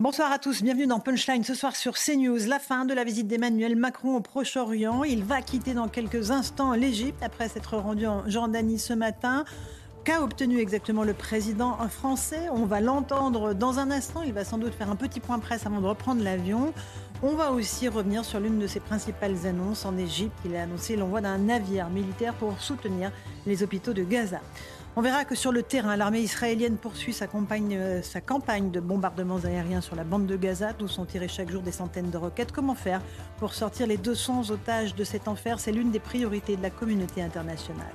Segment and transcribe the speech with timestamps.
[0.00, 2.46] Bonsoir à tous, bienvenue dans Punchline ce soir sur CNews.
[2.46, 5.02] La fin de la visite d'Emmanuel Macron au Proche-Orient.
[5.02, 9.44] Il va quitter dans quelques instants l'Égypte après s'être rendu en Jordanie ce matin.
[10.04, 12.48] Qu'a obtenu exactement le président français?
[12.52, 14.22] On va l'entendre dans un instant.
[14.22, 16.72] Il va sans doute faire un petit point presse avant de reprendre l'avion.
[17.20, 20.38] On va aussi revenir sur l'une de ses principales annonces en Égypte.
[20.44, 23.10] Il a annoncé l'envoi d'un navire militaire pour soutenir
[23.46, 24.38] les hôpitaux de Gaza.
[24.98, 28.80] On verra que sur le terrain, l'armée israélienne poursuit sa campagne, euh, sa campagne, de
[28.80, 32.16] bombardements aériens sur la bande de Gaza, d'où sont tirées chaque jour des centaines de
[32.16, 32.50] roquettes.
[32.50, 33.00] Comment faire
[33.38, 35.60] pour sortir les 200 otages de cet enfer?
[35.60, 37.92] C'est l'une des priorités de la communauté internationale.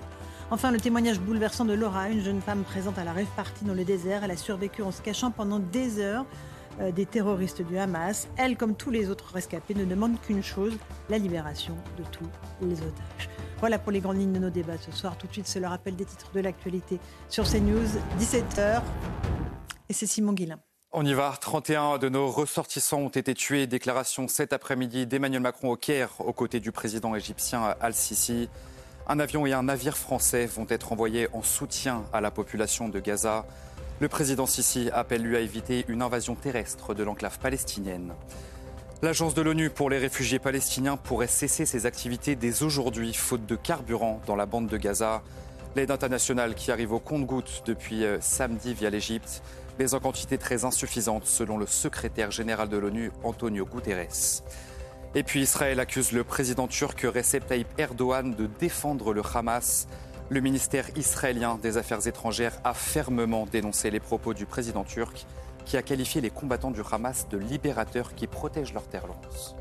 [0.49, 3.73] Enfin, le témoignage bouleversant de Laura, une jeune femme présente à la rêve partie dans
[3.73, 4.23] le désert.
[4.23, 6.25] Elle a survécu en se cachant pendant des heures
[6.79, 8.29] euh, des terroristes du Hamas.
[8.37, 10.77] Elle, comme tous les autres rescapés, ne demande qu'une chose,
[11.09, 12.29] la libération de tous
[12.61, 13.32] les otages.
[13.63, 15.17] Voilà pour les grandes lignes de nos débats ce soir.
[15.17, 17.87] Tout de suite, c'est le rappel des titres de l'actualité sur CNews,
[18.19, 18.81] 17h.
[19.87, 20.59] Et c'est Simon Guillain.
[20.91, 21.33] On y va.
[21.39, 23.65] 31 de nos ressortissants ont été tués.
[23.65, 28.49] Déclaration cet après-midi d'Emmanuel Macron au Caire, aux côtés du président égyptien Al-Sisi.
[29.07, 32.99] Un avion et un navire français vont être envoyés en soutien à la population de
[32.99, 33.45] Gaza.
[34.01, 38.13] Le président Sisi appelle lui à éviter une invasion terrestre de l'enclave palestinienne.
[39.03, 43.57] L'agence de l'ONU pour les réfugiés palestiniens pourrait cesser ses activités dès aujourd'hui, faute de
[43.57, 45.23] carburant dans la bande de Gaza.
[45.75, 49.43] L'aide internationale qui arrive au compte-gouttes depuis euh, samedi via l'Égypte,
[49.77, 54.41] mais en quantité très insuffisante selon le secrétaire général de l'ONU, Antonio Guterres.
[55.15, 59.85] Et puis Israël accuse le président turc Recep Tayyip Erdogan de défendre le Hamas.
[60.29, 65.25] Le ministère israélien des Affaires étrangères a fermement dénoncé les propos du président turc
[65.65, 69.55] qui a qualifié les combattants du Hamas de libérateurs qui protègent leur terre lance.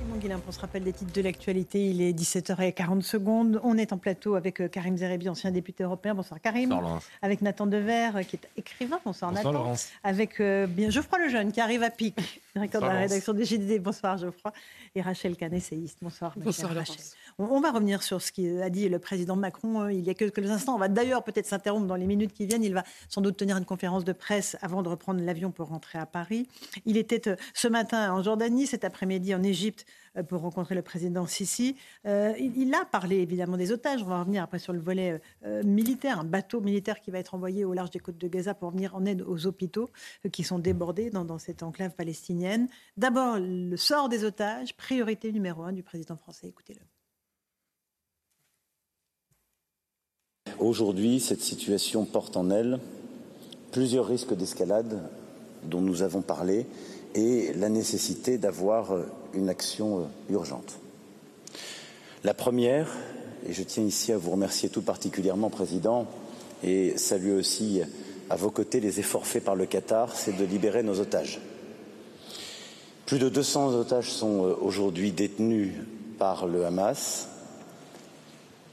[0.00, 1.90] Simon Guillain, on se rappelle des titres de l'actualité.
[1.90, 3.60] Il est 17h40 secondes.
[3.62, 6.14] On est en plateau avec euh, Karim Zerebi, ancien député européen.
[6.14, 6.70] Bonsoir Karim.
[6.70, 8.98] Bonsoir, avec Nathan Dever, euh, qui est écrivain.
[9.04, 9.64] Bonsoir, Bonsoir Nathan.
[9.64, 9.88] Laurence.
[10.02, 12.16] Avec euh, bien Geoffroy Lejeune, qui arrive à pic,
[12.54, 13.82] directeur de la rédaction des GDD.
[13.82, 14.52] Bonsoir Geoffroy.
[14.94, 15.98] Et Rachel Canet, essayiste.
[16.00, 17.14] Bonsoir, Bonsoir, chère Laurence.
[17.38, 20.50] On, va revenir sur ce qu'a dit le président Macron euh, il y a quelques
[20.50, 20.74] instants.
[20.74, 22.64] On va d'ailleurs peut-être s'interrompre dans les minutes qui viennent.
[22.64, 25.98] Il va sans doute tenir une conférence de presse avant de reprendre l'avion pour rentrer
[25.98, 26.48] à Paris.
[26.86, 29.86] Il était euh, ce matin en Jordanie, cet après-midi en Égypte
[30.16, 31.76] euh, pour rencontrer le président Sisi.
[32.06, 34.02] Euh, il, a parlé évidemment des otages.
[34.02, 35.20] On va revenir après sur le volet
[35.64, 38.70] militaire, un bateau militaire qui va être envoyé au large des côtes de Gaza pour
[38.70, 39.90] venir en aide aux hôpitaux
[40.32, 42.68] qui sont débordés dans cette enclave palestinienne.
[42.96, 46.48] D'abord, le sort des otages, priorité numéro un du président français.
[46.48, 46.80] Écoutez-le.
[50.60, 52.80] Aujourd'hui, cette situation porte en elle
[53.72, 55.00] plusieurs risques d'escalade
[55.64, 56.66] dont nous avons parlé
[57.14, 58.94] et la nécessité d'avoir
[59.32, 60.78] une action urgente.
[62.24, 62.94] La première,
[63.48, 66.06] et je tiens ici à vous remercier tout particulièrement, Président,
[66.62, 67.80] et saluer aussi
[68.28, 71.40] à vos côtés les efforts faits par le Qatar, c'est de libérer nos otages.
[73.06, 75.72] Plus de 200 otages sont euh, aujourd'hui détenus
[76.18, 77.28] par le Hamas.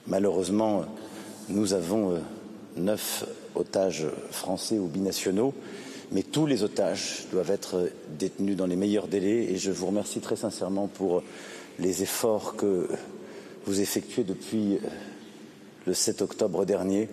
[0.05, 0.83] Malheureusement,
[1.49, 2.19] nous avons euh,
[2.75, 3.25] neuf
[3.55, 5.53] otages français ou binationaux,
[6.11, 9.87] mais tous les otages doivent être euh, détenus dans les meilleurs délais et je vous
[9.87, 11.23] remercie très sincèrement pour
[11.79, 12.87] les efforts que
[13.65, 14.79] vous effectuez depuis euh,
[15.85, 17.09] le 7 octobre dernier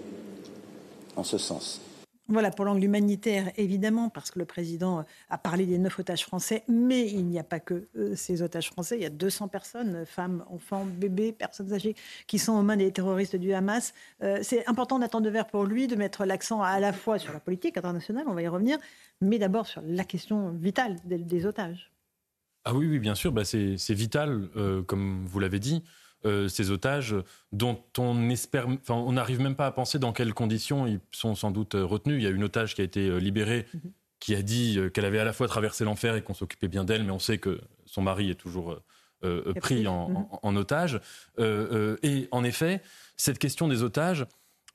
[1.16, 1.80] en ce sens.
[2.26, 6.24] Voilà, pour l'angle humanitaire, évidemment, parce que le président euh, a parlé des neuf otages
[6.24, 8.96] français, mais il n'y a pas que euh, ces otages français.
[8.96, 11.94] Il y a 200 personnes, euh, femmes, enfants, bébés, personnes âgées,
[12.26, 13.92] qui sont aux mains des terroristes du Hamas.
[14.42, 17.40] C'est important d'attendre de verre pour lui, de mettre l'accent à la fois sur la
[17.40, 18.78] politique internationale, on va y revenir,
[19.20, 21.90] mais d'abord sur la question vitale des, otages.
[22.64, 24.48] Ah oui, oui, bien sûr, bah c'est vital,
[24.86, 25.82] comme vous l'avez dit,
[26.26, 27.14] euh, ces otages
[27.52, 31.34] dont on espère, enfin, on n'arrive même pas à penser dans quelles conditions ils sont
[31.34, 32.16] sans doute euh, retenus.
[32.20, 33.66] Il y a une otage qui a été euh, libérée,
[34.20, 37.04] qui a dit qu'elle avait à la fois traversé l'enfer et qu'on s'occupait bien d'elle,
[37.04, 38.80] mais on sait que son mari est toujours
[39.24, 41.00] euh, pris en, en- en otage.
[41.38, 42.80] Euh, et en effet,
[43.16, 44.26] cette question des otages,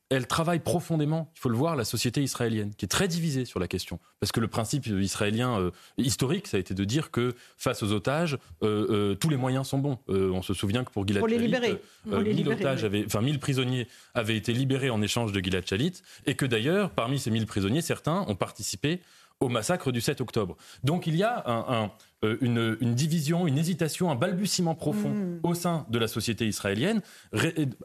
[0.09, 3.59] elle travaille profondément, il faut le voir, la société israélienne, qui est très divisée sur
[3.59, 3.99] la question.
[4.19, 7.91] Parce que le principe israélien euh, historique, ça a été de dire que face aux
[7.91, 9.99] otages, euh, euh, tous les moyens sont bons.
[10.07, 11.81] on se souvient que pour Gilad Shalit, libérer.
[12.05, 16.35] 1000 otages avaient, enfin 1000 prisonniers avaient été libérés en échange de Gilad Shalit, et
[16.35, 19.01] que d'ailleurs, parmi ces 1000 prisonniers, certains ont participé
[19.39, 20.57] au massacre du 7 octobre.
[20.83, 21.91] Donc il y a un,
[22.23, 25.39] une, division, une hésitation, un balbutiement profond mm.
[25.43, 27.01] au sein de la société israélienne,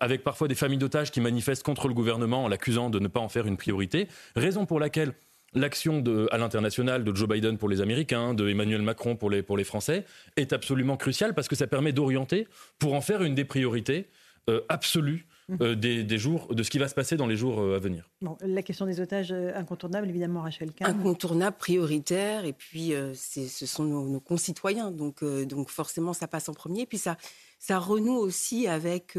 [0.00, 3.20] avec parfois des familles d'otages qui manifestent contre le gouvernement en l'accusant de ne pas
[3.20, 5.14] en faire une priorité, raison pour laquelle
[5.54, 9.56] l'action à l'international de Joe Biden pour les Américains, de Emmanuel Macron pour les, pour
[9.56, 10.04] les Français,
[10.36, 12.48] est absolument cruciale parce que ça permet d'orienter
[12.78, 14.08] pour en faire une des priorités
[14.50, 15.26] euh, absolues
[15.60, 18.08] euh, des, jours, de ce qui va se passer dans les jours euh, à venir.
[18.40, 20.88] la question des otages, euh, incontournable, évidemment, Rachel Kahn.
[20.88, 26.86] Incontournable, prioritaire, et puis ce sont nos, concitoyens, donc, donc forcément ça passe en premier.
[26.86, 27.16] Puis ça,
[27.58, 29.18] ça renoue aussi avec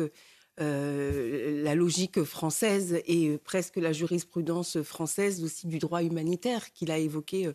[0.57, 7.48] la logique française et presque la jurisprudence française aussi du droit humanitaire qu'il a évoqué
[7.48, 7.54] euh,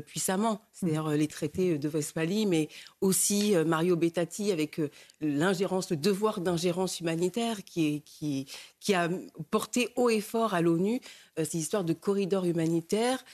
[0.00, 1.12] puissamment, c'est-à-dire mmh.
[1.12, 2.68] euh, les traités de Westphalie, mais
[3.00, 4.80] aussi euh, Mario Bettati avec
[5.20, 8.46] l'ingérence, le devoir d'ingérence humanitaire qui, qui,
[8.80, 9.08] qui, a
[9.50, 11.00] porté haut et fort à l'ONU
[11.42, 13.24] ces histoires de corridors humanitaires.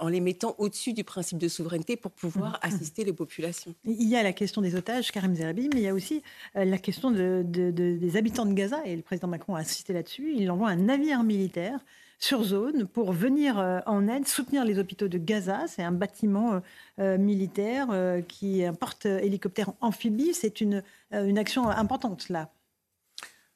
[0.00, 2.58] en les mettant au-dessus du principe de souveraineté pour pouvoir mmh.
[2.62, 3.74] assister les populations.
[3.84, 6.22] Il y a la question des otages, Karim Zerabi, mais il y a aussi
[6.54, 10.34] la question des habitants de Gaza, et le président Macron a insisté là-dessus.
[10.36, 11.80] Il envoie un navire militaire
[12.20, 15.66] sur zone pour venir euh, en aide, soutenir les hôpitaux de Gaza.
[15.66, 16.60] C'est un bâtiment euh,
[17.00, 17.88] euh, militaire
[18.28, 20.34] qui est un porte-hélicoptère amphibie.
[20.34, 22.52] C'est une, une action importante là.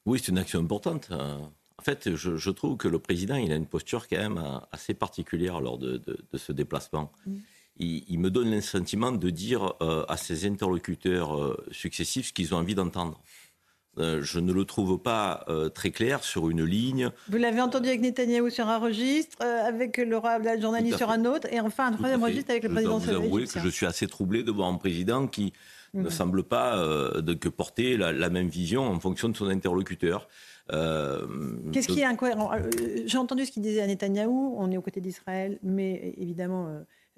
[0.06, 1.10] Oui, c'est une action importante.
[1.12, 5.60] En fait, je, trouve que le président, il a une posture quand même assez particulière
[5.60, 6.02] lors de,
[6.34, 7.12] ce déplacement.
[7.26, 7.36] Mm.
[7.76, 12.74] Il, me donne le sentiment de dire à ses interlocuteurs successifs ce qu'ils ont envie
[12.74, 13.20] d'entendre.
[13.98, 17.10] Euh, je ne le trouve pas euh, très clair sur une ligne.
[17.28, 21.24] Vous l'avez entendu avec Netanyahou sur un registre, euh, avec le la journaliste sur un
[21.24, 23.68] autre, et enfin un troisième registre avec le président Je dois vous avouer que je
[23.68, 25.52] suis assez troublé de voir un président qui
[25.92, 26.10] ne mhm.
[26.10, 30.28] semble pas de, que porter la, même vision en fonction de son interlocuteur.
[30.70, 32.50] Qu'est-ce qui est incohérent?
[33.06, 36.68] J'ai entendu ce qu'il disait à Netanyahou, on est aux côtés d'Israël, mais évidemment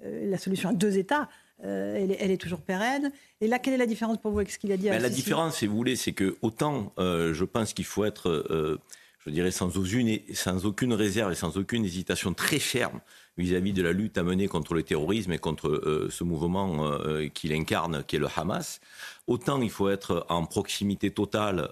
[0.03, 1.27] la solution à deux États.
[1.63, 3.11] Euh, elle, est, toujours pérenne.
[3.41, 5.09] Et là, quelle est la différence pour vous avec ce qu'il a dit à La
[5.09, 8.79] différence, si vous voulez, c'est que autant euh, je pense qu'il faut être, euh,
[9.25, 12.99] je dirais, sans aucune, sans aucune réserve et sans aucune hésitation très ferme
[13.39, 16.99] vis-à-vis de la lutte à mener contre le terrorisme et contre ce mouvement
[17.35, 18.81] qu'il incarne, qui est le Hamas.
[19.27, 21.69] Autant il faut être en proximité totale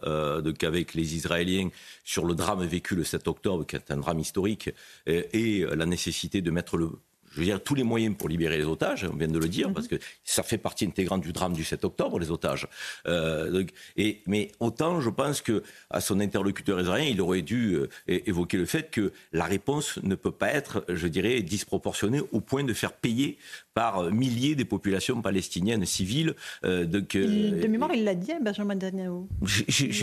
[0.60, 1.70] qu'avec les Israéliens
[2.04, 4.70] sur le drame vécu le 7 octobre, qui est un drame historique,
[5.08, 6.92] et la nécessité de mettre le
[7.36, 9.74] je veux dire, tous les moyens pour libérer les otages, on vient de le dire,
[9.74, 12.68] parce que ça fait partie intégrante du drame du 7 octobre, les otages.
[13.08, 13.66] Euh,
[13.98, 18.56] et, mais autant, je pense que à son interlocuteur israélien, il aurait dû euh, évoquer
[18.58, 22.74] le fait que la réponse ne peut pas être, je dirais, disproportionnée au point de
[22.74, 23.38] faire payer
[23.76, 26.34] par milliers des populations palestiniennes civiles.
[26.64, 29.26] Euh, de, de mémoire, il l'a dit à Benjamin Netanyahu.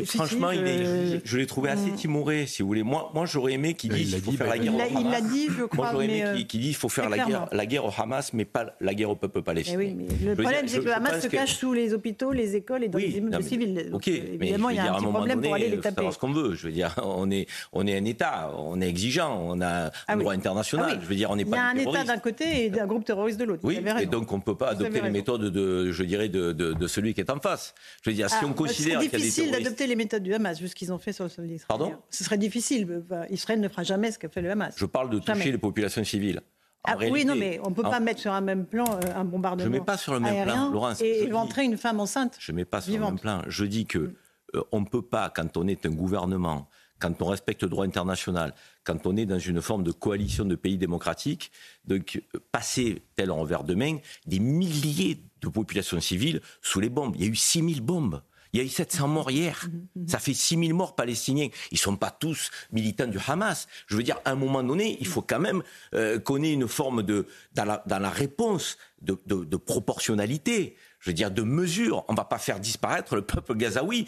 [0.05, 2.83] franchement, je, l'ai trouvé assez timoré, si vous voulez.
[2.83, 5.01] Moi, moi j'aurais aimé qu'il dise qu'il faut faire la guerre au Hamas.
[5.01, 5.85] Il l'a dit, je crois.
[5.85, 8.45] Moi, j'aurais aimé qu'il dise qu'il faut faire la guerre, la guerre au Hamas, mais
[8.45, 9.79] pas la guerre au peuple palestinien.
[9.79, 12.85] Oui, mais le problème, c'est que le Hamas se cache sous les hôpitaux, les écoles
[12.85, 13.89] et dans les immeubles civils.
[13.95, 16.13] Ok, évidemment, il y a un petit problème pour aller les taper.
[16.13, 16.55] ce qu'on veut.
[16.55, 19.91] Je veux dire, on est, on est un État, on est exigeant, on a un
[20.09, 20.91] ah droit international.
[20.93, 21.57] Ah je veux dire, on n'est pas.
[21.57, 23.62] Il y a un État d'un côté et un groupe terroriste de l'autre.
[23.63, 26.87] Oui, et donc on ne peut pas adopter les méthodes de, je dirais, de, de,
[26.87, 27.75] celui qui est en face.
[28.03, 30.23] Je veux dire, si ah, on considère qu'il y a des difficile d'adopter les méthodes
[30.23, 31.67] du Hamas, vu ce qu'ils ont fait sur le sol d'Israël.
[31.69, 31.95] Pardon?
[32.11, 33.03] Ce serait difficile.
[33.31, 34.75] Israël ne fera jamais ce qu'a fait le Hamas.
[34.77, 36.43] Je parle de toucher les populations civiles.
[36.85, 39.25] Ah, oui, non, mais on ne peut pas mettre sur un même plan euh, un
[39.25, 39.65] bombardement.
[39.65, 41.01] Je ne mets pas sur le même plan, Laurence.
[41.01, 42.37] Et éventrer une femme enceinte.
[42.41, 43.43] Je ne mets pas sur le même plan.
[43.47, 44.15] Je dis que mm.
[44.57, 47.85] euh, on ne peut pas, quand on est un gouvernement, quand on respecte le droit
[47.85, 48.55] international,
[48.85, 51.53] quand on est dans une forme de coalition de pays démocratiques,
[51.87, 57.15] donc passer tel en verre de main des milliers de populations civiles sous les bombes.
[57.17, 58.23] Il y a eu 6000 bombes.
[58.53, 59.67] Il y a eu 700 morts hier.
[59.67, 60.09] Mhm, mhm.
[60.09, 61.49] Ça fait 6000 morts palestiniens.
[61.71, 63.67] Ils ne sont pas tous militants du Hamas.
[63.87, 65.63] Je veux dire, à un moment donné, il faut quand même
[65.95, 71.43] euh, qu'on ait une forme de, dans la, réponse, de proportionnalité je veux dire, de
[71.43, 72.05] mesures.
[72.09, 74.07] On ne va pas faire disparaître le peuple gazaoui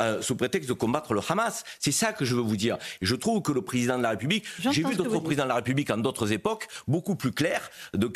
[0.00, 1.64] euh, sous prétexte de combattre le Hamas.
[1.78, 2.76] C'est ça que je veux vous dire.
[3.00, 5.56] Et je trouve que le président de la République, j'ai vu d'autres présidents de la
[5.56, 7.70] République en d'autres époques, beaucoup plus clairs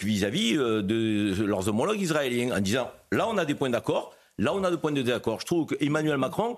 [0.06, 4.52] vis-à-vis euh, de leurs homologues israéliens, en disant, là on a des points d'accord, là
[4.54, 5.40] on a des points de désaccord.
[5.40, 6.56] Je trouve qu'Emmanuel Macron,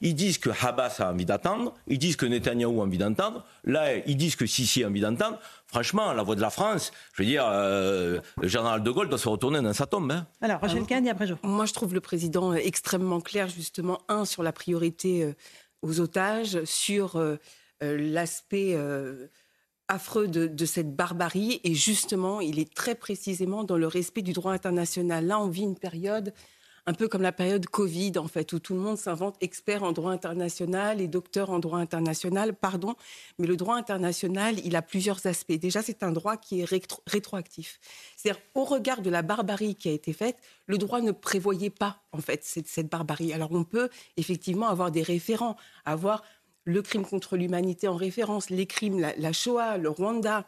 [0.00, 3.96] ils disent que Habas a envie d'attendre, ils disent que Netanyahou a envie d'entendre, là
[4.06, 5.38] ils disent que Sisi a envie d'entendre.
[5.68, 9.18] Franchement, la voix de la France, je veux dire, euh, le général de Gaulle doit
[9.18, 10.10] se retourner dans sa tombe.
[10.10, 10.26] Hein.
[10.40, 14.52] Alors, Roger Kahn, après Moi, je trouve le président extrêmement clair, justement, un, sur la
[14.52, 15.34] priorité euh,
[15.82, 17.36] aux otages, sur euh,
[17.80, 18.76] l'aspect
[19.88, 24.52] affreux de, cette barbarie et justement, il est très précisément dans le respect du droit
[24.52, 25.26] international.
[25.26, 26.32] Là, on vit une période
[26.88, 29.92] un peu comme la période Covid, en fait, où tout le monde s'invente expert en
[29.92, 32.94] droit international et docteur en droit international, pardon.
[33.38, 35.52] Mais le droit international, il a plusieurs aspects.
[35.52, 36.66] Déjà, c'est un droit qui est
[37.06, 37.78] rétroactif.
[38.16, 42.00] C'est-à-dire, au regard de la barbarie qui a été faite, le droit ne prévoyait pas,
[42.12, 43.34] en fait, cette, cette barbarie.
[43.34, 46.22] Alors, on peut effectivement avoir des référents, avoir
[46.64, 50.46] le crime contre l'humanité en référence, les crimes, la, Shoah, le Rwanda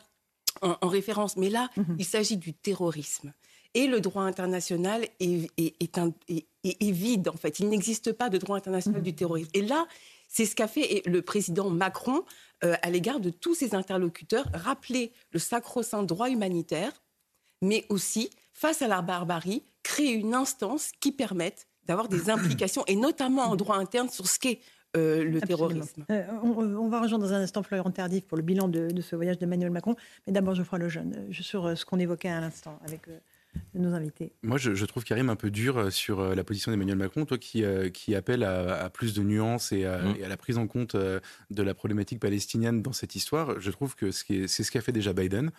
[0.62, 1.36] en, référence.
[1.36, 1.96] Mais là, mhm.
[1.98, 3.34] il s'agit du terrorisme.
[3.74, 7.60] Et le droit international est, vide, en fait.
[7.60, 9.50] Il n'existe pas de droit international du terrorisme.
[9.54, 9.86] Et là,
[10.28, 12.24] c'est ce qu'a fait le président Macron
[12.64, 16.92] euh, à l'égard de tous ses interlocuteurs, rappeler le sacro-saint droit humanitaire,
[17.62, 22.96] mais aussi, face à la barbarie, créer une instance qui permette d'avoir des implications, et
[22.96, 24.60] notamment en droit interne, sur ce qu'est
[24.96, 26.04] euh, le terrorisme.
[26.10, 29.38] Euh, on, va rejoindre dans un instant Florian Tardif pour le bilan de, ce voyage
[29.38, 29.94] d'Emmanuel Macron.
[30.26, 33.02] Mais d'abord, Geoffroy Lejeune, euh, sur ce qu'on évoquait à l'instant avec
[33.74, 34.32] nos invités.
[34.42, 37.38] Moi, je, trouve Karim un peu dur euh, sur euh, la position d'Emmanuel Macron, toi
[37.38, 40.16] qui, euh, qui appelle à, plus de nuances et à, mm.
[40.28, 43.60] la prise en compte de la problématique palestinienne dans cette histoire.
[43.60, 45.50] Je trouve que c'est ce qu'a fait déjà Biden.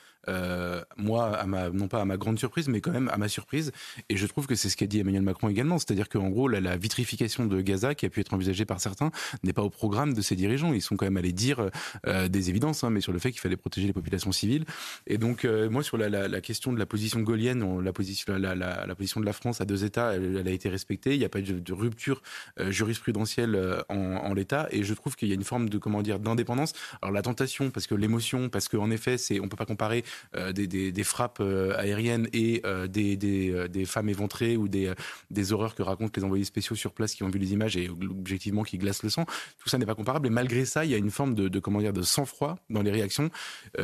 [0.98, 3.72] moi, à ma, non pas à ma grande surprise, mais quand même à ma surprise.
[4.10, 5.78] Et je trouve que c'est ce qu'a dit Emmanuel Macron également.
[5.78, 9.12] C'est-à-dire qu'en gros, la, vitrification de Gaza, qui a pu être envisagée par certains,
[9.44, 10.74] n'est pas au programme de ces dirigeants.
[10.74, 11.70] Ils sont quand même allés dire
[12.06, 14.66] des évidences, hein, mais sur le fait qu'il fallait protéger les populations civiles.
[15.08, 19.20] Et donc, moi, sur la, la, question de la position gaulienne, la position, la, position
[19.20, 21.14] de la France à deux États, elle, a été respectée.
[21.14, 22.22] Il n'y a pas eu de, rupture
[22.60, 26.02] euh, jurisprudentielle euh, en, l'État, et je trouve qu'il y a une forme de comment
[26.02, 26.74] dire d'indépendance.
[27.02, 30.04] Alors la tentation, parce que l'émotion, parce qu'en effet, c'est on peut pas comparer
[30.36, 34.94] euh, des, des, frappes aériennes et des, des, des, femmes éventrées ou des,
[35.30, 37.90] des horreurs que racontent les envoyés spéciaux sur place qui ont vu les images et
[37.90, 39.26] objectivement qui glacent le sang.
[39.60, 40.28] Tout ça n'est pas comparable.
[40.28, 42.82] Et malgré ça, il y a une forme de, de comment dire de sang-froid dans
[42.82, 43.30] les réactions.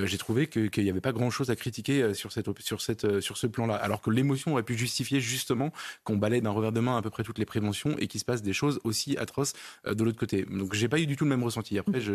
[0.03, 3.47] J'ai trouvé qu'il n'y avait pas grand-chose à critiquer sur cette sur cette sur ce
[3.47, 5.71] plan-là alors que l'émotion aurait pu justifier justement
[6.03, 8.25] qu'on balaye d'un revers de main à peu près toutes les préventions et qu'il se
[8.25, 9.53] passe des choses aussi atroces
[9.85, 10.43] euh, de l'autre côté.
[10.43, 11.79] Donc j'ai pas eu du tout le même ressenti.
[11.79, 12.13] Après, je...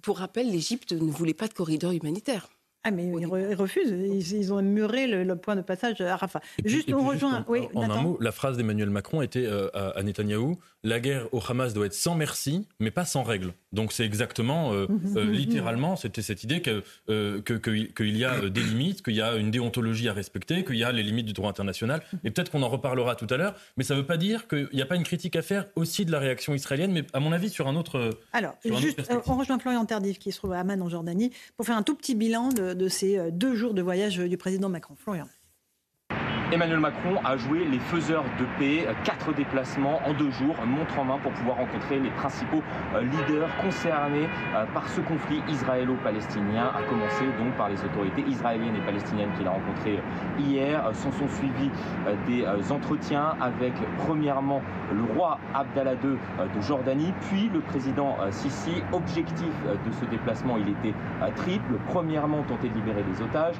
[0.00, 2.48] Pour rappel, l'Égypte ne voulait pas de corridor humanitaire.
[2.82, 3.90] Ah, mais ils, refusent.
[4.32, 6.40] Ils, ont muré le, point de passage à Rafah.
[6.64, 7.44] Juste, on rejoint.
[7.48, 11.26] oui, en un mot, la phrase d'Emmanuel Macron était euh, à, à Netanyahou la guerre
[11.32, 13.52] au Hamas doit être sans merci, mais pas sans règles.
[13.72, 15.16] Donc c'est exactement, euh, mhm.
[15.16, 19.36] euh, littéralement, c'était cette idée qu'il que, que, y a des limites, qu'il y a
[19.36, 22.02] une déontologie à respecter, qu'il y a les limites du droit international.
[22.24, 24.68] Et peut-être qu'on en reparlera tout à l'heure, mais ça ne veut pas dire qu'il
[24.72, 27.32] n'y a pas une critique à faire aussi de la réaction israélienne, mais à mon
[27.32, 28.10] avis sur un autre.
[28.32, 31.76] Alors, juste, on rejoint Florian Tardif qui se trouve à Amman en Jordanie pour faire
[31.76, 34.94] un tout petit bilan de, de ces deux jours de voyage du président Macron.
[34.96, 35.26] Florian.
[36.52, 41.04] Emmanuel Macron a joué les faiseurs de paix, quatre déplacements en deux jours, montre en
[41.04, 42.60] main pour pouvoir rencontrer les principaux
[42.96, 48.74] euh, leaders concernés euh, par ce conflit israélo-palestinien, à commencer donc par les autorités israéliennes
[48.74, 50.00] et palestiniennes qu'il a rencontrées
[50.40, 50.82] hier.
[50.92, 51.70] S'en sont suivis
[52.08, 54.60] euh, des entretiens avec premièrement
[54.92, 56.16] le roi Abdallah II
[56.56, 58.82] de Jordanie, puis le président Sisi.
[58.92, 60.94] Objectif de ce déplacement, il était
[61.36, 61.74] triple.
[61.88, 63.54] Premièrement, tenter de libérer des otages.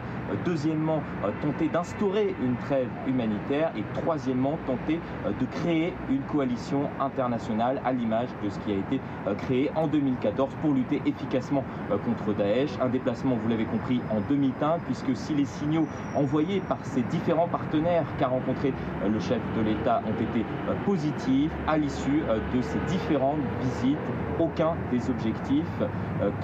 [0.44, 1.02] Deuxièmement,
[1.40, 7.92] tenter d'instaurer une trêve humanitaire et troisièmement tenter euh, de créer une coalition internationale à
[7.92, 12.36] l'image de ce qui a été euh, créé en 2014 pour lutter efficacement euh, contre
[12.36, 12.70] Daesh.
[12.80, 17.48] Un déplacement, vous l'avez compris, en demi-teinte puisque si les signaux envoyés par ces différents
[17.48, 18.72] partenaires qu'a rencontré
[19.06, 20.44] le chef de l'État ont été
[20.84, 22.22] positifs, à l'issue
[22.54, 23.98] de ces différentes visites,
[24.38, 25.64] aucun des objectifs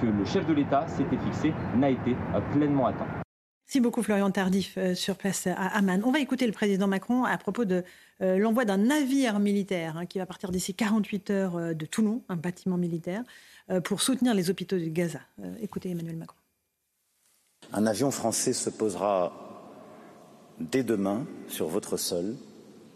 [0.00, 2.16] que le chef de l'État s'était fixé n'a été
[2.52, 3.25] pleinement atteint.
[3.66, 6.00] Merci beaucoup Florian Tardif euh, sur place à Amman.
[6.04, 7.82] On va écouter le président Macron à propos de
[8.20, 12.23] euh, l'envoi d'un navire militaire hein, qui va partir d'ici 48 heures euh, de Toulon,
[12.28, 13.25] un bâtiment militaire,
[13.82, 15.18] pour soutenir les hôpitaux de Gaza.
[15.61, 16.37] écoutez Emmanuel Macron.
[17.73, 19.32] Un avion français se posera
[20.61, 22.37] dès demain sur votre sol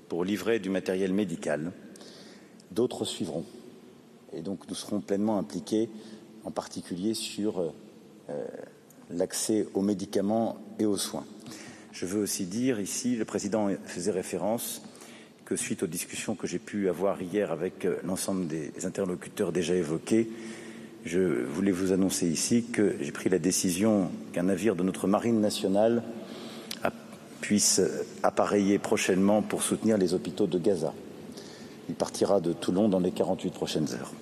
[0.08, 1.72] pour livrer du matériel médical.
[2.70, 3.44] D'autres suivront.
[4.32, 5.90] Et donc nous serons pleinement impliqués,
[6.44, 7.72] en particulier sur
[9.12, 11.24] l'accès aux médicaments et aux soins.
[11.92, 14.82] Je veux aussi dire ici, le président faisait référence
[15.44, 19.74] que suite aux discussions que j'ai pu avoir hier avec euh, l'ensemble des interlocuteurs déjà
[19.74, 20.30] évoqués,
[21.04, 25.40] je voulais vous annoncer ici que j'ai pris la décision qu'un navire de notre marine
[25.40, 26.02] nationale
[27.40, 27.80] puisse
[28.22, 30.92] appareiller prochainement pour soutenir les hôpitaux de Gaza.
[31.88, 34.12] Il partira de Toulon dans les 48 prochaines heures.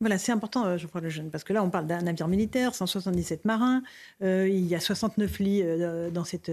[0.00, 2.26] Voilà, c'est important, euh, je crois, le jeune, parce que là, on parle d'un navire
[2.26, 3.82] militaire, 177 marins,
[4.22, 6.50] euh, il y a 69 lits euh, dans cette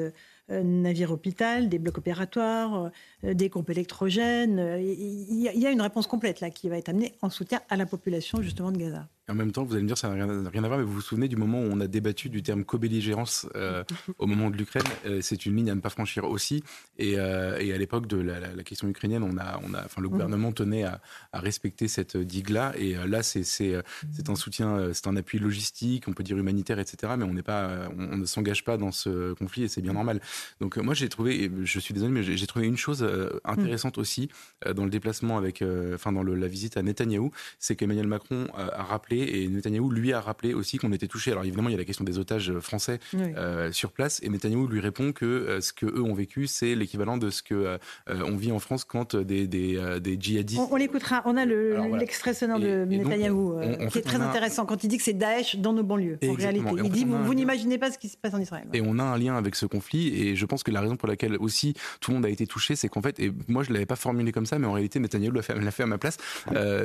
[0.49, 2.91] navires hôpital, des blocs opératoires,
[3.23, 4.79] des groupes électrogènes.
[4.79, 7.85] Il y a une réponse complète là qui va être amenée en soutien à la
[7.85, 9.07] population justement de Gaza.
[9.29, 11.01] En même temps, vous allez me dire, ça n'a rien, à voir, mais vous vous
[11.01, 13.83] souvenez du moment où on a débattu du terme co-belligérance euh,
[14.19, 16.63] au moment de l'Ukraine euh, C'est une ligne à ne pas franchir aussi.
[16.97, 20.01] Et, euh, et à l'époque de la, la, question ukrainienne, on a, on a, enfin,
[20.01, 21.01] le gouvernement tenait à,
[21.33, 22.71] à respecter cette digue-là.
[22.77, 23.75] Et là, c'est
[24.29, 27.15] un soutien, c'est un appui logistique, on peut dire humanitaire, etc.
[27.17, 30.21] Mais on n'est pas, on, ne s'engage pas dans ce conflit et c'est bien normal.
[30.61, 33.07] Donc moi, j'ai trouvé, je suis désolé, mais j'ai trouvé une chose
[33.43, 34.29] intéressante aussi
[34.75, 35.63] dans le déplacement avec,
[35.93, 40.13] enfin dans le, la visite à Netanyahou, c'est qu'Emmanuel Macron a rappelé et Netanyahou lui
[40.13, 41.31] a rappelé aussi qu'on était touché.
[41.31, 44.67] Alors évidemment, il y a la question des otages français euh, sur place et Netanyahou
[44.67, 47.77] lui répond que euh, ce que eux ont vécu, c'est l'équivalent de ce que euh,
[48.07, 50.61] on vit en France quand des, des, des djihadistes.
[50.71, 51.21] On, l'écoutera.
[51.25, 55.03] On a l'extrait le, sonore de Netanyahou qui est très intéressant quand il dit que
[55.03, 56.19] c'est Daesh dans nos banlieues.
[56.27, 58.67] En réalité, il dit vous, n'imaginez pas ce qui se passe en Israël.
[58.73, 61.07] Et on a un lien avec ce conflit et je pense que la raison pour
[61.07, 63.85] laquelle aussi tout le monde a été touché, c'est qu'en fait, et moi je l'avais
[63.85, 66.17] pas formulé comme ça, mais en réalité Netanyahou l'a fait, fait, à ma place.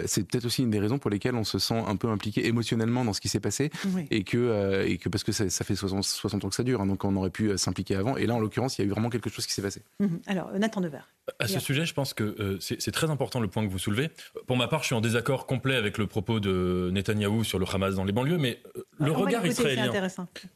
[0.07, 3.05] c'est peut-être aussi une des raisons pour lesquelles on se sent un peu impliqué émotionnellement
[3.05, 3.71] dans ce qui s'est passé
[4.11, 6.81] et que euh, et que parce que ça, fait 60, 60, ans que ça dure,
[6.81, 8.17] hein, donc on aurait pu euh, s'impliquer avant.
[8.17, 9.83] Et là, en l'occurrence, il y a eu vraiment quelque chose qui s'est passé.
[10.01, 10.21] Mhm.
[10.27, 11.09] Alors, Nathan Devers.
[11.39, 14.11] À ce sujet, je pense que euh, c'est très important le point que vous soulevez.
[14.47, 17.67] Pour ma part, je suis en désaccord complet avec le propos de Netanyahou sur le
[17.73, 18.61] Hamas dans les banlieues, mais
[18.99, 19.93] le regard israélien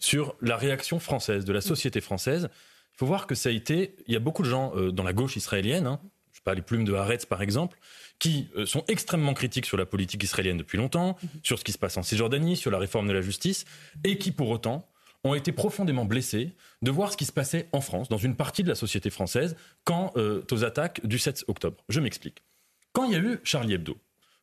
[0.00, 2.48] sur la réaction française, de la société française,
[2.96, 3.94] il faut voir que ça a été.
[4.06, 6.00] Il y a beaucoup de gens dans la gauche israélienne, hein,
[6.32, 7.78] je sais pas, les plumes de Haaretz par exemple,
[8.18, 11.28] qui euh, sont extrêmement critiques sur la politique israélienne depuis longtemps, mhm.
[11.42, 13.64] sur ce qui se passe en Cisjordanie, sur la réforme de la justice,
[14.04, 14.88] et qui pour autant
[15.24, 18.62] ont été profondément blessés de voir ce qui se passait en France, dans une partie
[18.62, 21.82] de la société française, quand euh, aux attaques du 7 octobre.
[21.88, 22.42] Je m'explique.
[22.92, 23.96] Quand il y a eu Charlie Hebdo,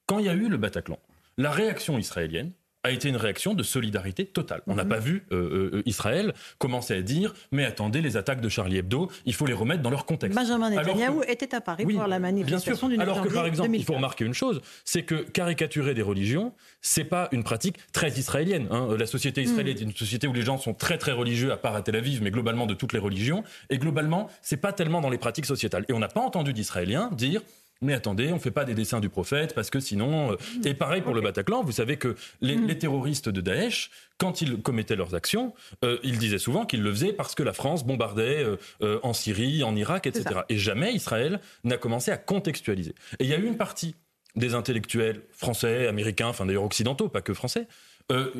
[0.06, 1.00] quand il y a eu le Bataclan,
[1.38, 2.52] la réaction israélienne,
[2.84, 4.62] a été une réaction de solidarité totale.
[4.68, 4.90] On n'a mhm.
[4.90, 8.78] pas vu euh, euh, euh, Israël commencer à dire mais attendez les attaques de Charlie
[8.78, 10.38] Hebdo, il faut les remettre dans leur contexte.
[10.38, 13.94] Benjamin Netanyahu était à Paris pour la manifestation du Alors que par exemple, il faut
[13.94, 18.68] remarquer une chose, c'est que caricaturer des religions, c'est pas une pratique très israélienne.
[18.70, 18.90] Hein.
[18.98, 21.76] La société israélienne est une société où les gens sont très très religieux, à part
[21.76, 23.44] à Tel Aviv, mais globalement de toutes les religions.
[23.70, 25.86] Et globalement, c'est pas tellement dans les pratiques sociétales.
[25.88, 27.42] Et on n'a pas entendu d'Israéliens dire
[27.84, 30.32] mais attendez, on ne fait pas des dessins du prophète parce que sinon.
[30.32, 30.36] Euh,
[30.66, 32.78] et pareil pour le Bataclan, vous savez que les, mm.
[32.78, 37.14] terroristes de Daesh, quand ils commettaient leurs actions, euh, ils disaient souvent qu'ils le faisaient
[37.14, 38.46] parce que la France bombardait
[38.82, 40.42] euh, en Syrie, en Irak, etc.
[40.50, 42.96] Et jamais Israël n'a commencé à contextualiser.
[43.20, 43.96] Et il y a eu une partie
[44.36, 47.68] des intellectuels français, américains, enfin d'ailleurs occidentaux, pas que français,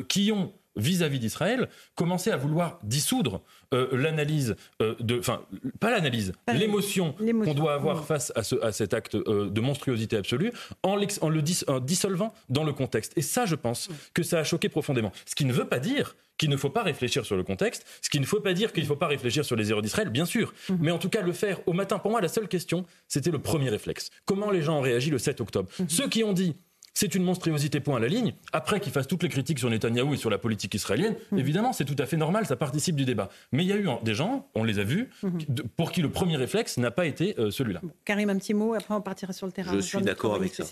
[0.08, 5.42] qui ont vis-à-vis d'Israël, commencer à vouloir dissoudre euh, l'analyse euh, de, enfin,
[5.80, 10.16] pas l'analyse, l'émotion qu'on doit avoir face à, ce, à cet acte euh, de monstruosité
[10.16, 11.42] absolue, en, en le
[11.80, 13.12] dissolvant dans le contexte.
[13.16, 15.12] Et ça, je pense que ça a choqué profondément.
[15.26, 18.10] Ce qui ne veut pas dire qu'il ne faut pas réfléchir sur le contexte, ce
[18.10, 20.24] qui ne faut pas dire qu'il ne faut pas réfléchir sur les erreurs d'Israël, bien
[20.24, 20.78] sûr, mhm.
[20.80, 22.00] mais en tout cas le faire au matin.
[22.00, 24.10] Pour moi, la seule question, c'était le premier réflexe.
[24.24, 25.68] Comment les gens ont réagi le 7 octobre.
[25.88, 26.56] Ceux qui ont dit
[26.94, 28.34] c'est une monstruosité point à la ligne.
[28.52, 31.38] Après qu'ils fassent toutes les critiques sur Netanyahou et sur la politique israélienne, hmm.
[31.38, 33.28] évidemment, c'est tout à fait normal, ça participe du débat.
[33.50, 35.38] Mais il y a eu des gens, on les a vus, hmm.
[35.76, 37.80] pour qui le premier réflexe n'a pas été euh, celui-là.
[38.04, 39.72] Karim, un petit mot, après on partira sur le terrain.
[39.74, 40.64] Je suis d'accord avec ça.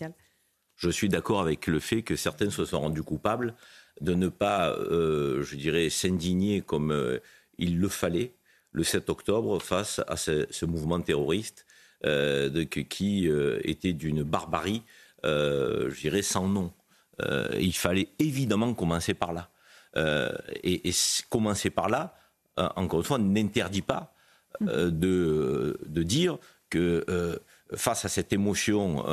[0.77, 3.55] Je suis d'accord avec le fait que certains se sont rendus coupables
[4.01, 7.19] de ne pas, euh, je dirais, s'indigner comme euh,
[7.59, 8.33] il le fallait
[8.73, 11.67] le 7 octobre face à ce, mouvement terroriste
[12.89, 13.31] qui
[13.63, 16.73] était d'une barbarie euh, je dirais, sans nom.
[17.21, 19.49] Euh, il fallait évidemment commencer par là.
[19.97, 20.33] Euh,
[20.63, 20.93] et,
[21.29, 22.17] commencer par là,
[22.57, 24.15] encore une fois, n'interdit pas
[24.61, 26.39] de, de, dire
[26.71, 27.05] que
[27.75, 29.05] face à cette émotion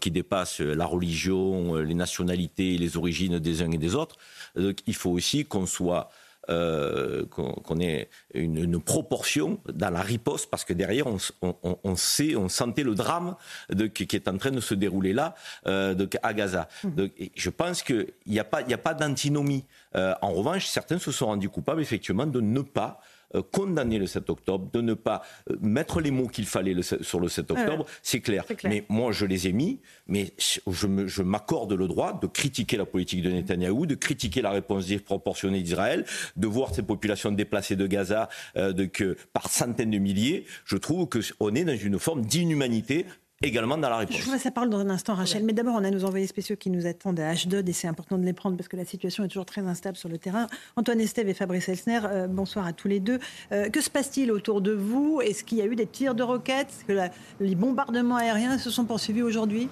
[0.00, 4.16] qui dépasse la religion, les nationalités, les origines des uns et des autres,
[4.56, 6.10] il faut aussi qu'on soit
[6.50, 12.82] euh, qu'on ait une, proportion dans la riposte, parce que derrière, on, sait, on sentait
[12.82, 13.36] le drame
[13.70, 15.34] de, qui, est en train de se dérouler là,
[15.66, 16.68] euh, à Gaza.
[16.82, 17.04] Mmh.
[17.34, 19.64] je pense qu'il n'y a pas, a pas d'antinomie.
[19.96, 23.00] Euh, en revanche, certains se sont rendus coupables, effectivement, de ne pas
[23.34, 27.20] euh, condamner le 7 octobre, de ne pas euh, mettre les mots qu'il fallait sur
[27.20, 28.44] le 7 octobre, c'est clair.
[28.64, 33.22] Mais moi, je les ai mis, mais je m'accorde le droit de critiquer la politique
[33.22, 36.04] de Netanyahou, de critiquer la réponse disproportionnée d'Israël,
[36.36, 40.46] de voir ces populations déplacées de Gaza euh, de, que, par centaines de milliers.
[40.64, 43.06] Je trouve qu'on est dans une forme d'inhumanité
[43.46, 44.16] également dans la réponse.
[44.16, 45.44] Je vous ça parle dans un instant, Rachel.
[45.44, 48.18] Mais d'abord, on a nos envoyés spéciaux qui nous attendent à H2 et c'est important
[48.18, 50.46] de les prendre parce que la situation est toujours très instable sur le terrain.
[50.76, 53.18] Antoine Estève et Fabrice Elsner, euh, bonsoir à tous les deux.
[53.52, 55.20] Euh, que se passe-t-il autour de vous?
[55.22, 56.68] Est-ce qu'il y a eu des tirs de roquettes?
[56.68, 59.68] Est-ce que les bombardements aériens se sont poursuivis aujourd'hui?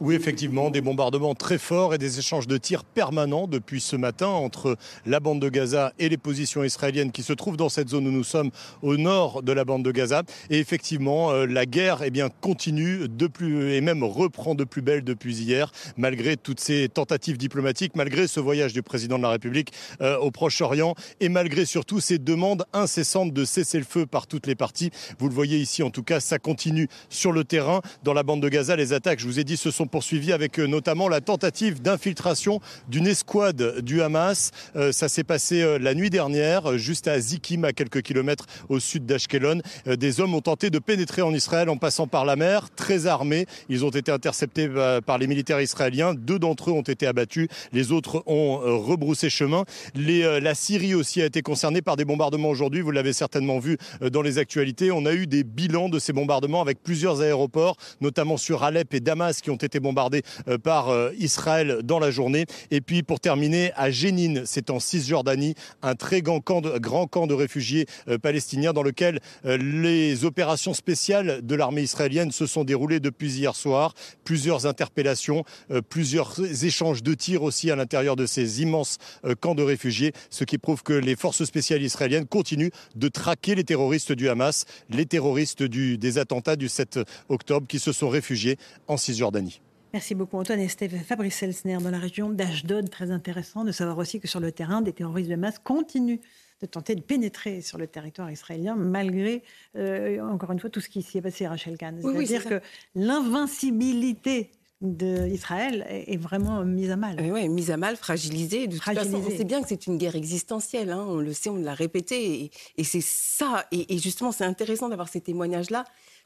[0.00, 4.26] Oui, effectivement, des bombardements très forts et des échanges de tirs permanents depuis ce matin
[4.26, 4.76] entre
[5.06, 8.10] la bande de Gaza et les positions israéliennes qui se trouvent dans cette zone où
[8.10, 8.50] nous sommes
[8.82, 10.24] au nord de la bande de Gaza.
[10.50, 14.82] Et effectivement, euh, la guerre eh bien, continue de plus, et même reprend de plus
[14.82, 19.30] belle depuis hier, malgré toutes ces tentatives diplomatiques, malgré ce voyage du président de la
[19.30, 24.26] République euh, au Proche-Orient et malgré surtout ces demandes incessantes de cesser le feu par
[24.26, 24.90] toutes les parties.
[25.20, 27.80] Vous le voyez ici, en tout cas, ça continue sur le terrain.
[28.02, 30.58] Dans la bande de Gaza, les attaques, je vous ai dit, se sont poursuivi avec
[30.58, 34.50] euh, notamment la tentative d'infiltration d'une escouade du Hamas.
[34.76, 38.80] Euh, ça s'est passé euh, la nuit dernière, juste à Zikim, à quelques kilomètres au
[38.80, 39.60] sud d'Ashkelon.
[39.86, 43.46] Des hommes ont tenté de pénétrer en Israël en passant par la mer, très armés.
[43.68, 44.68] Ils ont été interceptés
[45.06, 46.14] par les militaires israéliens.
[46.14, 47.48] Deux d'entre eux ont été abattus.
[47.72, 49.64] Les autres ont rebroussé chemin.
[49.94, 52.80] La Syrie aussi a été concernée par des bombardements aujourd'hui.
[52.80, 54.90] Vous l'avez certainement vu dans les actualités.
[54.90, 59.00] On a eu des bilans de ces bombardements avec plusieurs aéroports, notamment sur Alep et
[59.00, 62.46] Damas, qui ont été bombardé euh, par euh, Israël dans la journée.
[62.70, 67.06] Et puis pour terminer, à Jénine, c'est en Cisjordanie, un très grand camp de, grand
[67.06, 72.64] camp de réfugiés euh, palestiniens dans lequel les opérations spéciales de l'armée israélienne se sont
[72.64, 73.94] déroulées depuis hier soir.
[74.24, 75.44] Plusieurs interpellations,
[75.88, 78.98] plusieurs échanges de tirs aussi à l'intérieur de ces immenses
[79.40, 83.64] camps de réfugiés, ce qui prouve que les forces spéciales israéliennes continuent de traquer les
[83.64, 88.58] terroristes du Hamas, les terroristes des attentats du 7 octobre qui se sont réfugiés
[88.88, 89.60] en Cisjordanie.
[89.94, 92.90] Merci beaucoup Antoine et Fabrice Elsner dans la région d'Ashdod.
[92.90, 96.18] Très intéressant de savoir aussi que sur le terrain, des terroristes de masse continuent
[96.60, 99.44] de tenter de pénétrer sur le territoire israélien malgré,
[99.76, 102.00] euh, encore une fois, tout ce qui s'y est passé, Rachel Kahn.
[102.02, 102.60] C'est-à-dire que
[102.96, 107.16] l'invincibilité d'Israël est vraiment mise à mal.
[107.20, 108.66] Oui, mise à mal, fragilisée.
[108.66, 110.90] De Toute on sait bien que c'est une guerre existentielle.
[110.90, 111.06] Hein.
[111.06, 112.50] on le sait, on l'a répété.
[112.76, 113.64] Et, c'est ça.
[113.70, 115.84] Et, et justement, c'est intéressant d'avoir ces témoignages-là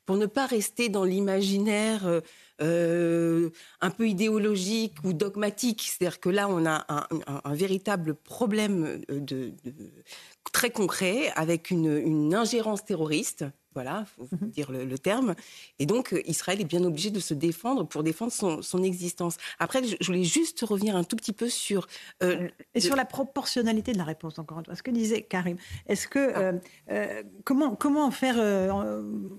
[0.09, 2.23] pour ne pas rester dans l'imaginaire euh,
[2.61, 5.83] euh, un peu idéologique ou dogmatique.
[5.83, 9.53] C'est-à-dire que là, on a un, véritable problème de,
[10.53, 13.44] très concret avec une ingérence terroriste
[13.79, 14.51] voilà, faut mhm.
[14.51, 15.37] dire le, terme.
[15.79, 19.37] Et donc, euh, Israël est bien obligé de se défendre pour défendre son, existence.
[19.61, 21.87] Après, je, voulais juste revenir un tout petit peu sur...
[22.25, 24.75] Euh, et sur la proportionnalité de la réponse, encore une fois.
[24.75, 25.59] Ce que disait Karim.
[25.87, 26.33] Est-ce que...
[26.35, 26.61] Ah.
[26.91, 28.37] Euh, comment, comment faire...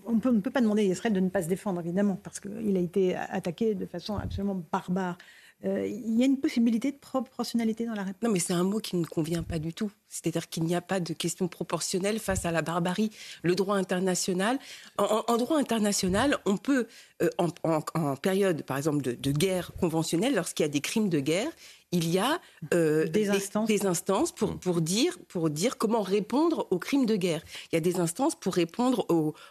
[0.08, 2.39] on, peut, ne peut pas demander à Israël de ne pas se défendre, évidemment, parce
[2.39, 5.17] qu'il a été attaqué de façon absolument barbare.
[5.65, 8.23] Il y a une possibilité de proportionnalité dans la réponse?
[8.23, 9.91] Non, mais c'est un mot qui ne convient pas du tout.
[10.10, 13.12] C'est-à-dire qu'il n'y a pas de question proportionnelle face à la barbarie.
[13.43, 14.60] Le droit international,
[14.98, 16.88] en, droit international, on peut,
[17.22, 21.52] euh, en, période, par exemple, de guerre conventionnelle, lorsqu'il y a des crimes de guerre,
[21.91, 22.39] il y a
[22.74, 24.60] euh, des, instances, pour, mm.
[24.60, 27.41] pour, dire, pour dire comment répondre aux crimes de guerre.
[27.72, 29.06] Il y a des instances pour répondre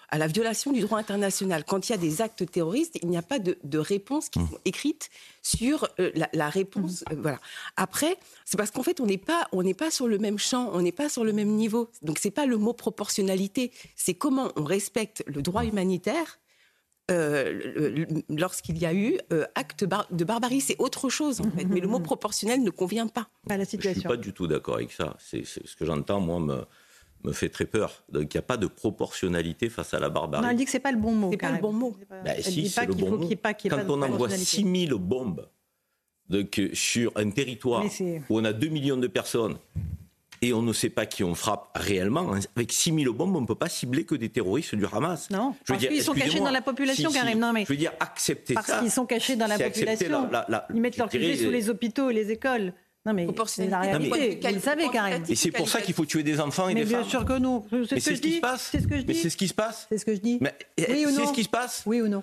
[0.08, 1.64] à la violation du droit international.
[1.64, 4.38] Quand il y a des actes terroristes, il n'y a pas de, de réponse qui
[4.38, 4.48] mm.
[4.48, 5.10] sont écrites
[5.42, 7.02] sur euh, la, réponse.
[7.02, 7.12] Mm.
[7.12, 7.40] Euh, voilà.
[7.76, 8.16] Après,
[8.48, 10.80] c'est parce qu'en fait, on n'est pas, on n'est pas sur le même champ, on
[10.80, 11.90] n'est pas sur le même niveau.
[12.00, 16.38] Donc, c'est pas le mot proportionnalité, c'est comment on respecte le droit humanitaire
[17.10, 20.62] euh, lorsqu'il y a eu euh, acte de barbarie.
[20.62, 21.66] C'est autre chose, en fait.
[21.66, 24.00] Mais le mot proportionnel ne convient pas à la situation.
[24.00, 25.14] Je ne suis pas du tout d'accord avec ça.
[25.18, 26.64] C'est, ce que j'entends, moi, me,
[27.24, 28.02] me fait très peur.
[28.08, 30.42] Donc il n'y a pas de proportionnalité face à la barbarie.
[30.42, 31.30] Non, elle dit que ce n'est pas le bon mot.
[31.32, 31.94] C'est pas le bon mot.
[32.24, 33.28] Ben, si, c'est le bon mot.
[33.68, 35.46] Quand on envoie 6000 bombes
[36.28, 37.84] donc, sur un territoire
[38.28, 39.56] où on a 2 millions de personnes
[40.42, 42.32] et on ne sait pas qui on frappe réellement.
[42.56, 45.30] Avec 6000 bombes, on ne peut pas cibler que des terroristes du Hamas.
[45.30, 47.38] Non, je parce qu'ils sont cachés dans la population, Karim.
[47.38, 48.72] Non, mais je veux dire, accepter parce ça.
[48.74, 50.28] Parce qu'ils sont cachés dans la population.
[50.74, 52.72] Ils mettent leurs fusées sous les hôpitaux et les écoles.
[53.06, 54.38] Non, mais c'est la réalité.
[54.42, 55.24] Vous le savez, Karim.
[55.28, 56.90] Et c'est pour ça qu'il faut tuer des enfants et des femmes.
[56.90, 57.64] Mais bien sûr que non.
[57.88, 58.68] C'est ce, qui se passe.
[58.70, 59.06] C'est ce que je dis.
[59.08, 59.86] Mais c'est ce qui se passe.
[59.88, 60.40] C'est ce que je dis.
[60.88, 61.82] oui ou non C'est ce qui se passe.
[61.86, 62.22] Oui ou non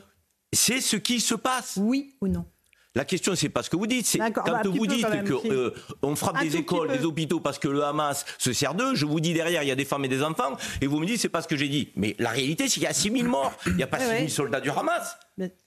[0.54, 1.80] C'est ce qui se passe.
[1.82, 2.46] Oui ou non
[2.96, 4.06] la question, c'est pas ce que vous dites.
[4.06, 7.84] C'est quand bah, vous dites qu'on euh, frappe des écoles, des hôpitaux parce que le
[7.84, 8.96] Hamas se sert d'eux.
[8.96, 11.06] Je vous dis derrière, il y a des femmes et des enfants, et vous me
[11.06, 11.92] dites c'est pas ce que j'ai dit.
[11.96, 13.54] Mais la réalité, c'est qu'il y a 6 000 morts.
[13.68, 15.18] Il n'y a pas 6 000 soldats du Hamas.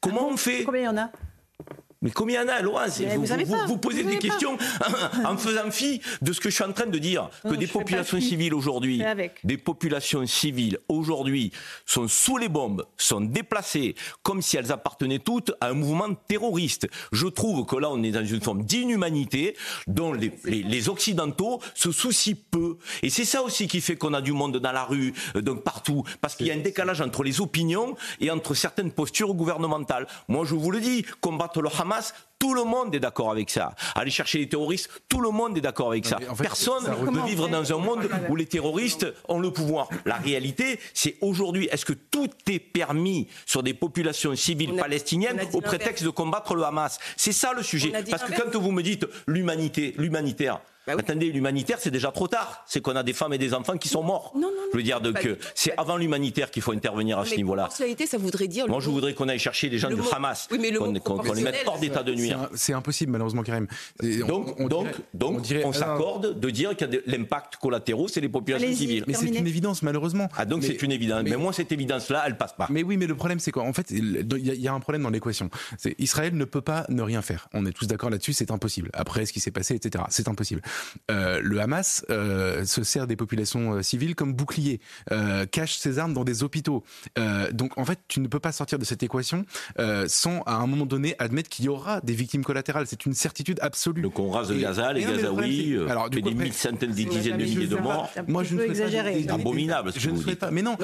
[0.00, 0.64] Comment on fait?
[0.64, 1.10] Combien il y en a?
[2.00, 4.56] Mais combien il y en a, Laurence vous, vous, posez des questions
[5.24, 7.28] en faisant fi de ce que je suis en train de dire.
[7.42, 9.02] que des populations civiles aujourd'hui,
[9.42, 11.50] des populations civiles aujourd'hui
[11.86, 16.86] sont sous les bombes, sont déplacées comme si elles appartenaient toutes à un mouvement terroriste.
[17.10, 19.56] Je trouve que là, on est dans une forme d'inhumanité
[19.88, 22.78] dont les, les, Occidentaux se soucient peu.
[23.02, 25.64] Et c'est ça aussi qui fait qu'on a du monde dans la rue, euh, donc
[25.64, 30.06] partout, parce qu'il y a un décalage entre les opinions et entre certaines postures gouvernementales.
[30.28, 33.48] Moi, je vous le dis, combattre le Hamas Hamas, tout le monde est d'accord avec
[33.48, 33.74] ça.
[33.94, 36.18] Aller chercher les terroristes, tout le monde est d'accord avec ça.
[36.38, 39.88] Personne ne peut vivre dans un monde où les terroristes ont le pouvoir.
[40.04, 45.62] La réalité, c'est aujourd'hui, est-ce que tout est permis sur des populations civiles palestiniennes au
[45.62, 46.98] prétexte de combattre le Hamas?
[47.16, 47.90] C'est ça le sujet.
[48.10, 50.60] Parce que quand vous me dites l'humanité, l'humanitaire,
[50.96, 52.64] bah Attendez, l'humanitaire, c'est déjà trop tard.
[52.66, 54.32] C'est qu'on a des femmes et des enfants qui sont morts.
[54.34, 57.34] Non, non, non, je veux dire, donc, c'est avant l'humanitaire qu'il faut intervenir à ce
[57.36, 57.68] niveau-là.
[57.70, 58.68] ça voudrait dire.
[58.68, 62.02] Moi, je voudrais qu'on aille chercher les gens du Hamas, qu'on les mette hors d'état
[62.02, 62.48] de nuire.
[62.54, 63.66] C'est impossible, malheureusement, Karim.
[64.26, 68.28] donc, on, donc, donc, on s'accorde de dire qu'il y a l'impact collatéraux, c'est les
[68.28, 69.04] populations civiles.
[69.06, 70.28] Mais c'est une évidence, malheureusement.
[70.36, 71.22] Ah, donc c'est une évidence.
[71.24, 72.66] Mais, moi, cette évidence-là, elle passe pas.
[72.70, 75.10] Mais oui, mais le problème, c'est quoi En fait, il y, a un problème dans
[75.10, 75.50] l'équation.
[75.98, 77.48] Israël ne peut pas ne rien faire.
[77.54, 78.90] On est tous d'accord là-dessus, c'est impossible.
[78.92, 80.62] Après, ce qui s'est passé, etc., c'est impossible.
[81.10, 84.80] Euh, le Hamas euh, se sert des populations euh, civiles comme bouclier,
[85.12, 86.84] euh, cache ses armes dans des hôpitaux.
[87.52, 89.44] donc en fait, tu ne peux pas sortir de cette équation
[90.06, 92.86] sans à un moment donné admettre qu'il y aura des victimes collatérales.
[92.86, 94.02] C'est une certitude absolue.
[94.02, 97.44] Donc on rase de Gaza, les Gazaouis, alors du coup, des centaines, des dizaines de
[97.44, 98.10] milliers de morts.
[98.26, 99.92] Moi, je ne abominable.
[99.96, 100.50] Je ne pas.
[100.50, 100.76] Mais non,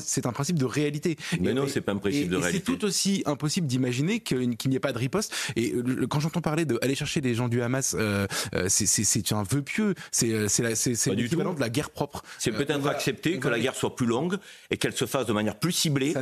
[0.00, 1.16] c'est un principe de réalité.
[1.40, 2.64] Mais non, c'est pas un principe de réalité.
[2.64, 5.34] C'est tout aussi impossible d'imaginer qu'il n'y ait pas de riposte.
[5.56, 5.74] Et
[6.08, 7.96] quand j'entends parler d'aller chercher des gens du Hamas,
[8.68, 9.94] c'est un vœu pieux.
[10.10, 10.48] C'est euh,
[11.14, 12.22] l'équivalent de la guerre propre.
[12.38, 14.36] C'est euh, peut-être accepter que la guerre soit plus longue
[14.70, 16.14] et qu'elle se fasse de manière plus ciblée,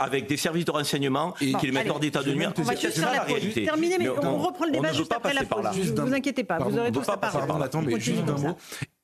[0.00, 2.52] avec des services de renseignement qui les mettent hors d'état de nuire.
[2.56, 3.64] C'est ça la réalité.
[3.64, 5.92] Terminé, mais on, reprend le débat juste après la pause.
[5.94, 8.00] Ne vous inquiétez pas, vous aurez tous la parole.
[8.00, 8.56] Juste un mot.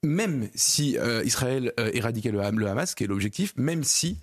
[0.03, 4.19] Même si euh, Israël éradiquait le Hamas, qui est l'objectif, même si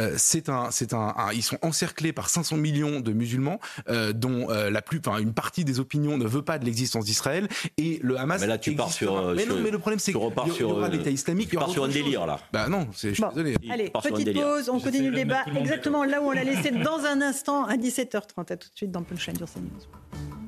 [0.00, 4.50] euh, c'est un, c'est un, ils sont encerclés par 500 millions de musulmans, euh, dont
[4.50, 7.98] euh, la plus, enfin une partie des opinions ne veut pas de l'existence d'Israël et
[8.02, 8.40] le Hamas.
[8.40, 9.34] Mais là, tu pars sur.
[9.34, 11.50] Mais non, mais le problème c'est qu'il y, aura l'État islamique.
[11.50, 12.40] Tu pars sur un délire là.
[12.52, 13.10] Bah non, c'est.
[13.10, 13.56] Je suis désolé.
[13.70, 17.20] Allez, petite pause, on continue le débat exactement là où on l'a laissé dans un
[17.20, 18.52] instant à 17h30.
[18.52, 20.45] À tout de suite dans Punchline sur CNews.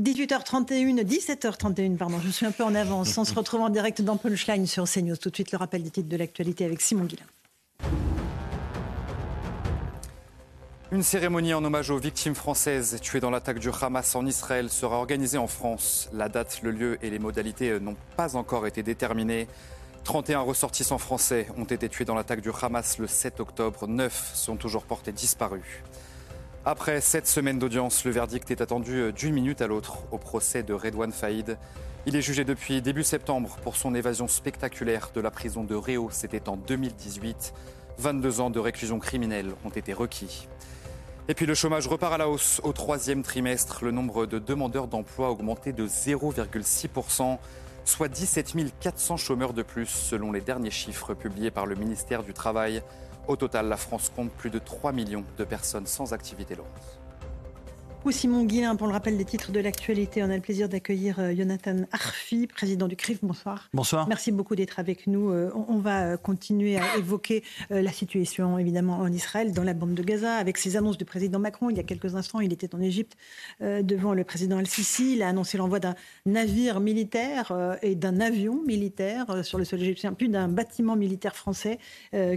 [0.00, 3.18] 18h31, 17h31, pardon, je suis un peu en avance.
[3.18, 5.16] On se retrouve en direct dans Punchline sur CNews.
[5.16, 7.26] Tout de suite, le rappel des titres de l'actualité avec Simon Guillain.
[10.90, 14.96] Une cérémonie en hommage aux victimes françaises tuées dans l'attaque du Hamas en Israël sera
[14.96, 16.08] organisée en France.
[16.14, 19.48] La date, le lieu et les modalités n'ont pas encore été déterminées.
[20.04, 23.86] 31 ressortissants français ont été tués dans l'attaque du Hamas le 7 octobre.
[23.86, 25.82] 9 sont toujours portés disparus.
[26.66, 30.62] Après sept semaines d'audience, le verdict est attendu euh, d'une minute à l'autre au procès
[30.62, 31.56] de Redouane Faïd.
[32.04, 36.10] Il est jugé depuis début septembre pour son évasion spectaculaire de la prison de Réau.
[36.12, 37.54] C'était en 2018.
[37.96, 40.48] 22 ans de réclusion criminelle ont été requis.
[41.28, 43.82] Et puis le chômage repart à la hausse au troisième trimestre.
[43.82, 47.38] Le nombre de demandeurs d'emploi a augmenté de 0,6%,
[47.86, 52.34] soit 17 400 chômeurs de plus selon les derniers chiffres publiés par le ministère du
[52.34, 52.82] Travail.
[53.30, 56.99] Au total, la France compte plus de 3 millions de personnes sans activité, Laurence.
[58.10, 60.22] Simon Guillain pour le rappel des titres de l'actualité.
[60.24, 63.18] On a le plaisir d'accueillir euh, Jonathan Arfi, président du CRIF.
[63.22, 63.68] Bonsoir.
[63.72, 64.08] Bonsoir.
[64.08, 65.30] Merci beaucoup d'être avec nous.
[65.30, 69.94] Euh, on va euh, continuer à évoquer la situation évidemment en Israël, dans la bande
[69.94, 71.70] de Gaza, avec ces annonces du président Macron.
[71.70, 73.16] Il y a quelques instants, il était en Égypte
[73.60, 75.14] devant le président Al-Sisi.
[75.14, 75.94] Il a annoncé l'envoi d'un
[76.26, 81.78] navire militaire et d'un avion militaire sur le sol égyptien, puis d'un bâtiment militaire français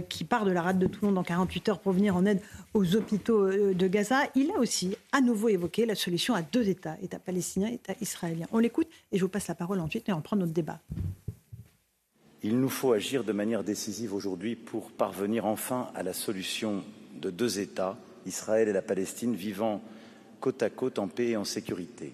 [0.08, 2.40] qui part de la rade de Toulon dans 48 heures pour venir en aide
[2.74, 4.22] aux hôpitaux de Gaza.
[4.34, 7.94] Il a aussi à nouveau évoquer la solution à deux États, État palestinien et État
[8.00, 8.46] israélien.
[8.52, 10.80] On l'écoute et je vous passe la parole ensuite et on prend notre débat.
[12.42, 16.84] Il nous faut agir de manière décisive aujourd'hui pour parvenir enfin à la solution
[17.20, 19.80] de deux États, Israël et la Palestine, vivant
[20.40, 22.12] côte à côte en paix et en sécurité.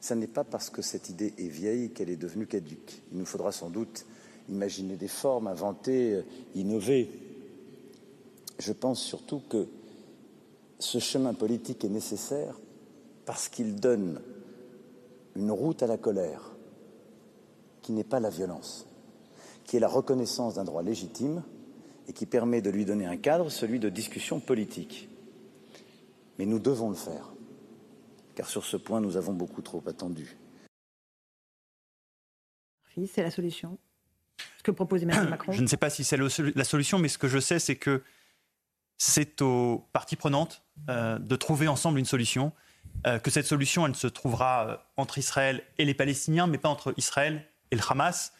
[0.00, 3.00] Ce n'est pas parce que cette idée est vieille qu'elle est devenue caduque.
[3.10, 4.04] Il nous faudra sans doute
[4.50, 6.20] imaginer des formes, inventer,
[6.54, 7.08] innover.
[8.58, 9.66] Je pense surtout que
[10.78, 12.58] ce chemin politique est nécessaire
[13.26, 14.20] parce qu'il donne
[15.36, 16.52] une route à la colère
[17.82, 18.86] qui n'est pas la violence,
[19.64, 21.42] qui est la reconnaissance d'un droit légitime
[22.08, 25.08] et qui permet de lui donner un cadre, celui de discussion politique.
[26.38, 27.32] Mais nous devons le faire,
[28.34, 30.36] car sur ce point, nous avons beaucoup trop attendu.
[33.12, 33.78] C'est la solution.
[34.58, 35.52] Ce que propose Emmanuel Macron.
[35.52, 38.02] Je ne sais pas si c'est la solution, mais ce que je sais, c'est que
[38.98, 42.52] c'est aux parties prenantes euh, de trouver ensemble une solution,
[43.06, 46.68] euh, que cette solution, elle se trouvera euh, entre Israël et les Palestiniens, mais pas
[46.68, 48.34] entre Israël et le Hamas.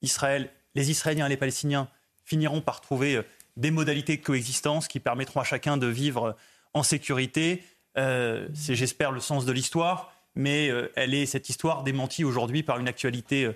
[0.00, 1.88] Israël, les Israéliens et les Palestiniens
[2.24, 3.22] finiront par trouver
[3.56, 6.36] des modalités de coexistence qui permettront à chacun de vivre
[6.74, 7.64] en sécurité.
[7.96, 12.86] c'est, j'espère, le sens de l'histoire, mais elle est cette histoire démentie aujourd'hui par une
[12.86, 13.50] actualité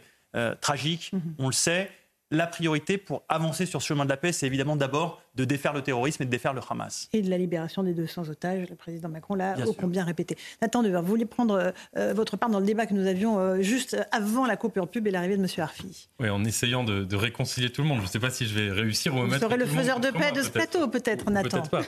[0.60, 1.12] tragique.
[1.14, 1.34] Mm-hmm.
[1.38, 1.90] On le sait.
[2.32, 5.72] La priorité pour avancer sur ce chemin de la paix, c'est évidemment d'abord de défaire
[5.72, 7.08] le terrorisme et de défaire le Hamas.
[7.12, 10.36] Et de la libération des 200 otages, le président Macron l'a ô combien répété.
[10.62, 13.38] Nathan Dever, vous voulez prendre euh, euh, votre part dans le débat que nous avions
[13.38, 15.48] euh, juste avant la coupure pub et l'arrivée de M.
[15.58, 17.98] Arfi Oui, en essayant de, réconcilier tout le monde.
[17.98, 20.32] Je ne sais pas si je vais réussir ou Vous serez le faiseur de paix
[20.32, 21.62] de ce plateau, peut-être, Nathan.
[21.62, 21.82] Peut-être pas.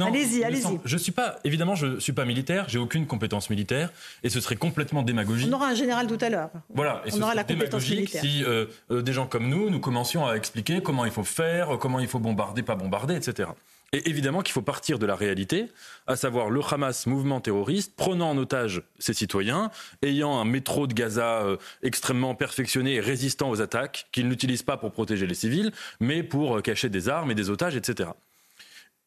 [0.06, 0.78] allez-y, allez-y.
[0.84, 4.56] Je suis pas, évidemment, je suis pas militaire, j'ai aucune compétence militaire, et ce serait
[4.56, 5.48] complètement démagogique.
[5.50, 6.50] On aura un général tout à l'heure.
[6.74, 8.22] Voilà, et on aura la compétence militaire.
[8.22, 8.44] Si
[8.90, 12.18] des gens comme nous, nous commencions à expliquer comment il faut faire, comment il faut
[12.18, 13.48] bombarder, pas bombarder, etc.
[13.94, 15.68] Et évidemment qu'il faut partir de la réalité,
[16.08, 19.70] à savoir le Hamas, mouvement terroriste, prenant en otage ses citoyens,
[20.02, 24.76] ayant un métro de Gaza euh, extrêmement perfectionné et résistant aux attaques, qu'il n'utilise pas
[24.76, 25.70] pour protéger les civils,
[26.00, 28.10] mais pour euh, cacher des armes et des otages, etc.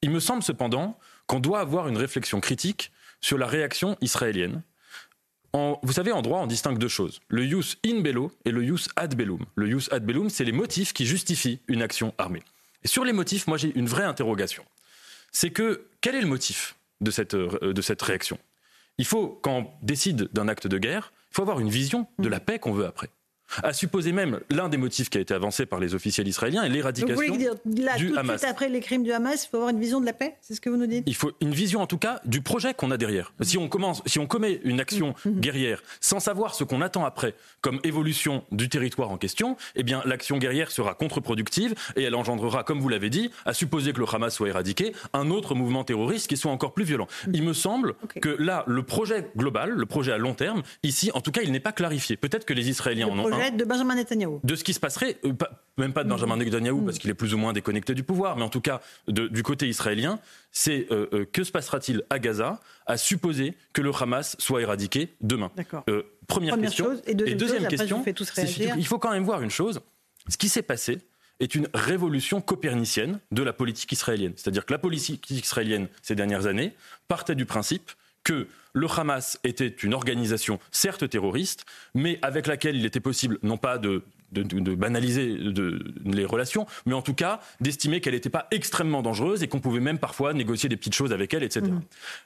[0.02, 4.62] Il me semble cependant qu'on doit avoir une réflexion critique sur la réaction israélienne.
[5.54, 7.20] vous savez, en droit, on distingue deux choses.
[7.28, 9.44] Le jus in bello et le jus ad bellum.
[9.56, 12.44] Le jus ad bellum, c'est les motifs qui justifient une action armée.
[12.88, 14.66] Sur les motifs, moi j'ai une vraie interrogation.
[15.32, 18.40] C'est que quel est le motif de cette, euh, de cette réaction?
[18.98, 22.30] Il faut, quand on décide d'un acte de guerre, il faut avoir une vision de
[22.30, 23.10] la paix qu'on veut après
[23.64, 26.70] à supposer même l'un des motifs qui a été avancé par les officiels israéliens est
[26.70, 29.58] l'éradication vous voulez dire, là, tout de Suite après les crimes du Hamas, il faut
[29.58, 31.04] avoir une vision de la paix C'est ce que vous nous dites?
[31.08, 33.34] Il faut une vision en tout cas du projet qu'on a derrière.
[33.42, 35.40] Si on commence, si on commet une action mm, mm.
[35.40, 40.02] guerrière sans savoir ce qu'on attend après comme évolution du territoire en question, eh bien
[40.06, 44.06] l'action guerrière sera contre-productive et elle engendrera, comme vous l'avez dit, à supposer que le
[44.12, 47.08] Hamas soit éradiqué, un autre mouvement terroriste qui soit encore plus violent.
[47.28, 47.32] Mm.
[47.34, 51.22] Il me semble que là, le projet global, le projet à long terme, ici, en
[51.22, 52.18] tout cas, il n'est pas clarifié.
[52.18, 54.40] Peut-être que les Israéliens en ont de Benjamin Netanyahu.
[54.44, 55.34] De ce qui se passerait, euh,
[55.78, 56.44] même pas de Benjamin mm.
[56.44, 57.00] Netanyahu, parce mm.
[57.00, 60.20] qu'il est plus ou moins déconnecté du pouvoir, mais en tout cas, du côté israélien,
[60.52, 65.14] c'est euh, euh, que se passera-t-il à Gaza à supposer que le Hamas soit éradiqué
[65.22, 65.52] demain
[66.28, 67.00] première, question.
[67.06, 68.04] et, deuxième, question,
[68.78, 69.80] il faut quand même voir une chose.
[70.28, 71.00] Ce qui s'est passé,
[71.40, 74.34] est une révolution copernicienne de la politique israélienne.
[74.36, 76.74] C'est-à-dire que la politique israélienne, ces dernières années,
[77.08, 77.92] partait du principe
[78.24, 78.48] que
[78.78, 83.78] le Hamas était une organisation certes terroriste, mais avec laquelle il était possible non pas
[83.78, 84.04] de
[84.76, 85.38] banaliser
[86.06, 89.80] les relations, mais en tout cas d'estimer qu'elle n'était pas extrêmement dangereuse et qu'on pouvait
[89.80, 91.66] même parfois négocier des petites choses avec elle, etc.
[91.66, 91.82] Mmh.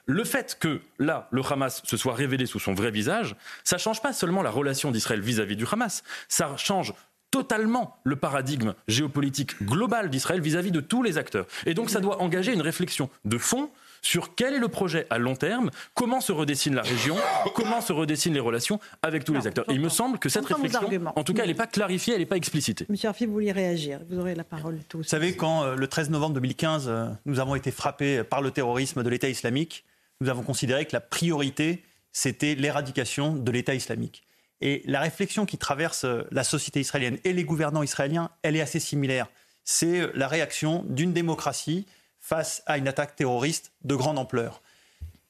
[0.06, 4.02] Le fait que là, le Hamas se soit révélé sous son vrai visage, ça change
[4.02, 6.92] pas seulement la relation d'Israël vis-à-vis du Hamas, ça change
[7.30, 11.46] totalement le paradigme géopolitique global d'Israël vis-à-vis de tous les acteurs.
[11.64, 13.70] Et donc ça doit engager une réflexion de fond
[14.02, 17.16] sur quel est le projet à long terme, comment se redessine la région,
[17.54, 19.64] comment se redessinent les relations avec tous les acteurs.
[19.70, 20.80] Et il me semble que cette réflexion,
[21.16, 22.84] en tout cas, elle n'est pas clarifiée, elle n'est pas explicitée.
[22.88, 24.80] Monsieur Arfi, vous vouliez réagir, vous aurez la parole.
[24.92, 28.50] Vous savez, quand euh, le 13 novembre 2015, euh, nous avons été frappés par le
[28.50, 29.84] terrorisme de l'État islamique,
[30.20, 34.24] nous avons considéré que la priorité, c'était l'éradication de l'État islamique.
[34.60, 38.60] Et la réflexion qui traverse euh, la société israélienne et les gouvernants israéliens, elle est
[38.60, 39.28] assez similaire.
[39.64, 41.86] C'est la réaction d'une démocratie
[42.22, 44.62] face à une attaque terroriste de grande ampleur.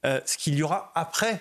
[0.04, 1.40] Euh, ce qu'il y aura après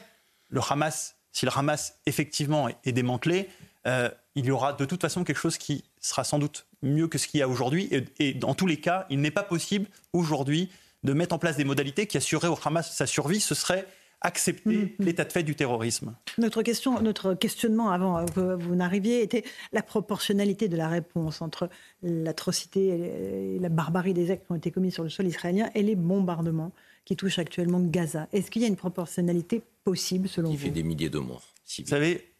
[0.49, 3.49] le Hamas, si le Hamas effectivement est, démantelé,
[3.85, 7.17] euh, il y aura de toute façon quelque chose qui sera sans doute mieux que
[7.17, 7.89] ce qu'il y a aujourd'hui.
[8.17, 10.71] Et, dans tous les cas, il n'est pas possible aujourd'hui
[11.03, 13.41] de mettre en place des modalités qui assureraient au Hamas sa survie.
[13.41, 13.85] Ce serait
[14.21, 14.95] accepter mm-hmm.
[14.99, 16.15] l'état de fait du terrorisme.
[16.38, 21.69] Notre, question, notre questionnement avant que vous n'arriviez était la proportionnalité de la réponse entre
[22.03, 25.81] l'atrocité et la barbarie des actes qui ont été commis sur le sol israélien et
[25.81, 26.71] les bombardements
[27.03, 28.27] qui touchent actuellement Gaza.
[28.31, 31.43] Est-ce qu'il y a une proportionnalité possible selon vous Qui fait des milliers de morts.
[31.79, 32.31] Vous savez,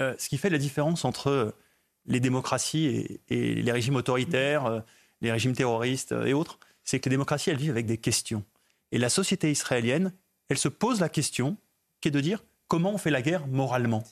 [0.00, 1.54] euh, ce qui fait la différence entre
[2.06, 4.80] les démocraties et, les régimes autoritaires, euh,
[5.20, 8.44] les régimes terroristes et autres, c'est que les démocraties, elles vivent avec des questions.
[8.92, 10.12] Et la société israélienne,
[10.48, 11.56] elle se pose la question
[12.00, 14.04] qui est de dire comment on fait la guerre moralement?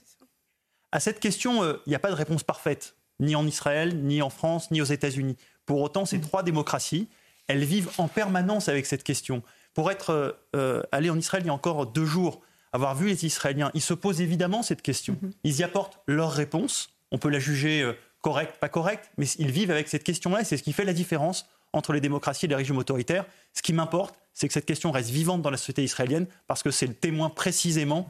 [0.93, 4.23] À cette question, euh, il n'y a pas de réponse parfaite, ni en Israël, ni
[4.23, 5.37] en France, ni aux États-Unis.
[5.67, 7.09] Pour autant, ces trois démocraties,
[7.49, 9.43] elles vivent en permanence avec cette question.
[9.75, 12.41] Pour être euh, euh, allé en Israël il y a encore deux jours,
[12.73, 15.17] avoir vu les Israéliens, ils se posent évidemment cette question.
[15.21, 15.33] Mhm.
[15.45, 16.91] Ils y apportent leur réponse.
[17.11, 17.89] On peut la juger
[18.23, 20.95] correcte, pas correcte, mais ils vivent avec cette question-là et c'est ce qui fait la
[20.95, 23.27] différence entre les démocraties et les régimes autoritaires.
[23.53, 26.71] Ce qui m'importe, c'est que cette question reste vivante dans la société israélienne parce que
[26.71, 28.09] c'est le témoin précisément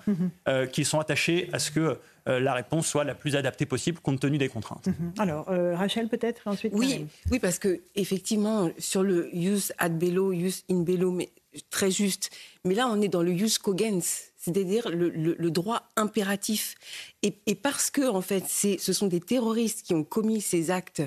[0.48, 1.98] euh, qu'ils sont attachés à ce que
[2.28, 4.86] euh, la réponse soit la plus adaptée possible compte tenu des contraintes.
[4.86, 5.12] Mhm.
[5.18, 6.72] Alors, euh, Rachel peut-être ensuite.
[6.74, 11.30] Oui, oui, parce que effectivement sur le use ad bello, use in bello, mais
[11.70, 12.30] très juste.
[12.64, 16.74] Mais là, on est dans le use cogens, c'est-à-dire le, droit impératif.
[17.22, 21.02] Et, et, parce que en fait, ce sont des terroristes qui ont commis ces actes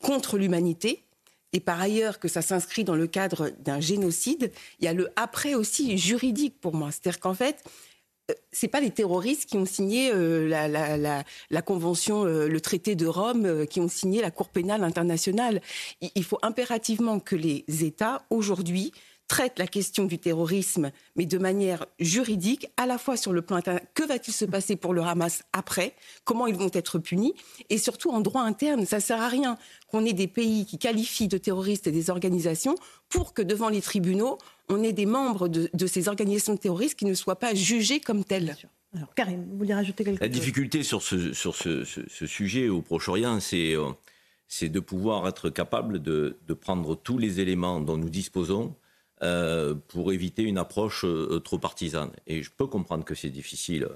[0.00, 1.05] contre l'humanité
[1.52, 5.10] et par ailleurs que ça s'inscrit dans le cadre d'un génocide, il y a le
[5.16, 6.90] après aussi juridique pour moi.
[6.90, 7.62] C'est-à-dire qu'en fait,
[8.52, 13.46] c'est pas les terroristes qui ont signé euh, la, convention, euh, le traité de Rome,
[13.46, 15.60] euh, qui ont signé la Cour pénale internationale.
[16.00, 18.92] Il, faut impérativement que les États aujourd'hui
[19.28, 23.56] traitent la question du terrorisme, mais de manière juridique, à la fois sur le plan
[23.56, 25.94] interne, que va-t-il se passer pour le Hamas après,
[26.24, 27.34] comment ils vont être punis,
[27.70, 28.86] et surtout en droit interne.
[28.86, 32.76] Ça sert à rien qu'on ait des pays qui qualifient de terroristes et des organisations
[33.08, 34.38] pour que devant les tribunaux,
[34.68, 38.56] on ait des membres de, ces organisations terroristes qui ne soient pas jugés comme tels.
[38.94, 40.20] Alors, Karim, vous voulez rajouter quelque chose?
[40.20, 41.84] La difficulté sur ce, sur ce,
[42.26, 43.92] sujet au Proche-Orient, euh,
[44.48, 48.85] c'est de pouvoir être capable de, prendre tous les éléments dont nous disposons euh,
[49.88, 52.10] pour éviter une approche euh, trop partisane.
[52.26, 53.88] Et je peux comprendre que c'est difficile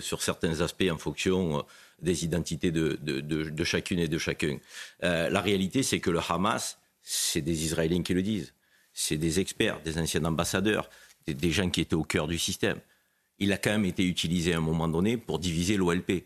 [0.00, 1.64] sur certains aspects en fonction
[2.02, 4.58] des identités de, de, chacune et de chacun.
[5.00, 8.52] la réalité, c'est que le Hamas, c'est des Israéliens qui le disent
[8.98, 10.90] c'est des experts, des anciens ambassadeurs,
[11.24, 12.80] des, gens qui étaient au cœur du système.
[13.38, 16.24] Il a quand même été utilisé à un moment donné pour diviser l'OLP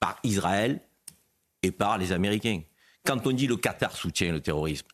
[0.00, 0.80] par Israël
[1.62, 2.62] et par les Américains.
[3.04, 4.88] Quand on dit le Qatar soutient le terrorisme,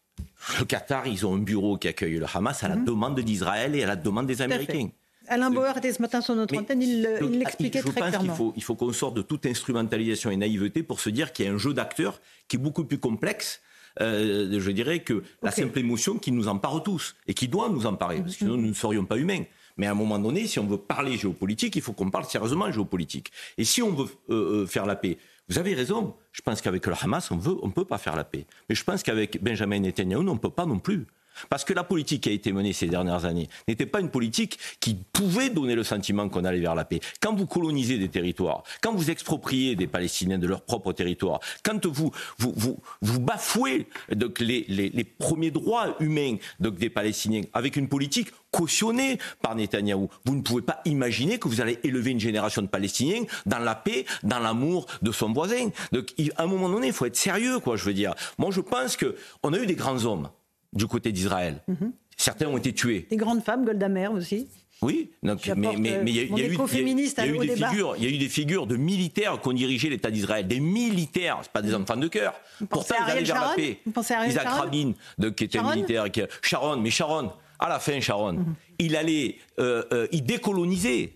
[0.59, 2.85] le Qatar, ils ont un bureau qui accueille le Hamas à la mhm.
[2.85, 4.89] demande d'Israël et à la demande des Américains.
[5.29, 7.03] Alain Bauer était ce matin sur notre antenne, il
[7.39, 8.11] l'expliquait très clairement.
[8.11, 11.09] Je pense qu'il faut, il faut qu'on sorte de toute instrumentalisation et naïveté pour se
[11.09, 13.61] dire qu'il y a un jeu d'acteurs qui est beaucoup plus complexe
[14.01, 17.87] euh, je dirais que la simple émotion qui nous empare tous et qui doit nous
[17.87, 19.45] emparer, parce que sinon nous ne serions pas humains.
[19.77, 22.71] Mais à un moment donné, si on veut parler géopolitique, il faut qu'on parle sérieusement
[22.71, 23.31] géopolitique.
[23.57, 25.17] Et si on veut euh, euh, faire la paix,
[25.51, 26.15] vous avez raison.
[26.33, 28.47] Je pense qu'avec le Hamas, on ne peut pas faire la paix.
[28.69, 31.07] Mais je pense qu'avec Benjamin Netanyahu, on ne peut pas non plus.
[31.49, 34.59] Parce que la politique qui a été menée ces dernières années n'était pas une politique
[34.81, 37.01] qui pouvait donner le sentiment qu'on allait vers la paix.
[37.21, 41.87] Quand vous colonisez des territoires, quand vous expropriez des Palestiniens de leur propre territoire, quand
[41.87, 47.77] vous, vous, vous, vous bafouez donc, les, les, premiers droits humains donc, des Palestiniens avec
[47.77, 52.21] une politique cautionnée par Netanyahou, vous ne pouvez pas imaginer que vous allez élever une
[52.21, 55.71] génération de Palestiniens dans la paix, dans l'amour de son voisin.
[55.93, 58.15] Donc, à un moment donné, il faut être sérieux, quoi, je veux dire.
[58.39, 60.29] Moi, je pense qu'on a eu des grands hommes
[60.73, 61.63] du côté d'Israël.
[61.69, 61.93] Mhm.
[62.17, 63.07] Certains ont été tués.
[63.11, 64.47] Des grandes femmes, Golda Meir aussi.
[64.83, 68.67] Oui, donc, mais, il y a, eu, des figures, il y a eu des figures
[68.67, 72.35] de militaires qui ont dirigé l'État d'Israël, des militaires, c'est pas des enfants de cœur.
[72.71, 73.81] Pourtant, ils allaient vers la paix.
[74.27, 74.93] Isaac Rabin,
[75.37, 76.07] qui était militaire,
[76.41, 78.55] Sharon, mais Sharon, à la fin, Sharon, mhm.
[78.79, 81.13] il allait, euh, euh, il décolonisait.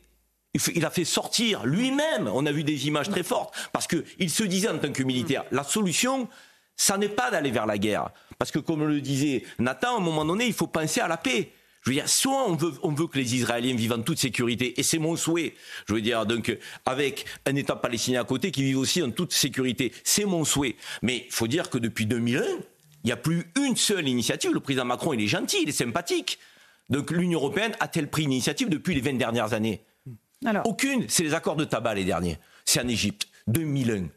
[0.75, 4.45] Il a fait sortir lui-même, on a vu des images très fortes, parce qu'il se
[4.45, 6.29] disait en tant que militaire, la solution,
[6.77, 8.11] ça n'est pas d'aller vers la guerre.
[8.39, 11.17] Parce que comme le disait Nathan, à un moment donné, il faut penser à la
[11.17, 11.51] paix.
[11.83, 14.81] Je veux dire, soit on veut, on veut que les Israéliens vivent en toute sécurité,
[14.81, 15.55] et c'est mon souhait.
[15.87, 16.57] Je veux dire, donc,
[16.87, 19.93] avec un État palestinien à côté qui vive aussi en toute sécurité.
[20.03, 20.77] C'est mon souhait.
[21.03, 24.53] Mais il faut dire que depuis 2001, il n'y a plus une seule initiative.
[24.55, 26.39] Le président Macron, il est gentil, il est sympathique.
[26.89, 29.83] Donc l'Union européenne a-t-elle pris une initiative depuis les 20 dernières années?
[30.65, 31.05] Aucune.
[31.09, 32.39] C'est les accords de tabac les derniers.
[32.65, 33.29] C'est en Égypte.
[33.47, 34.09] 2001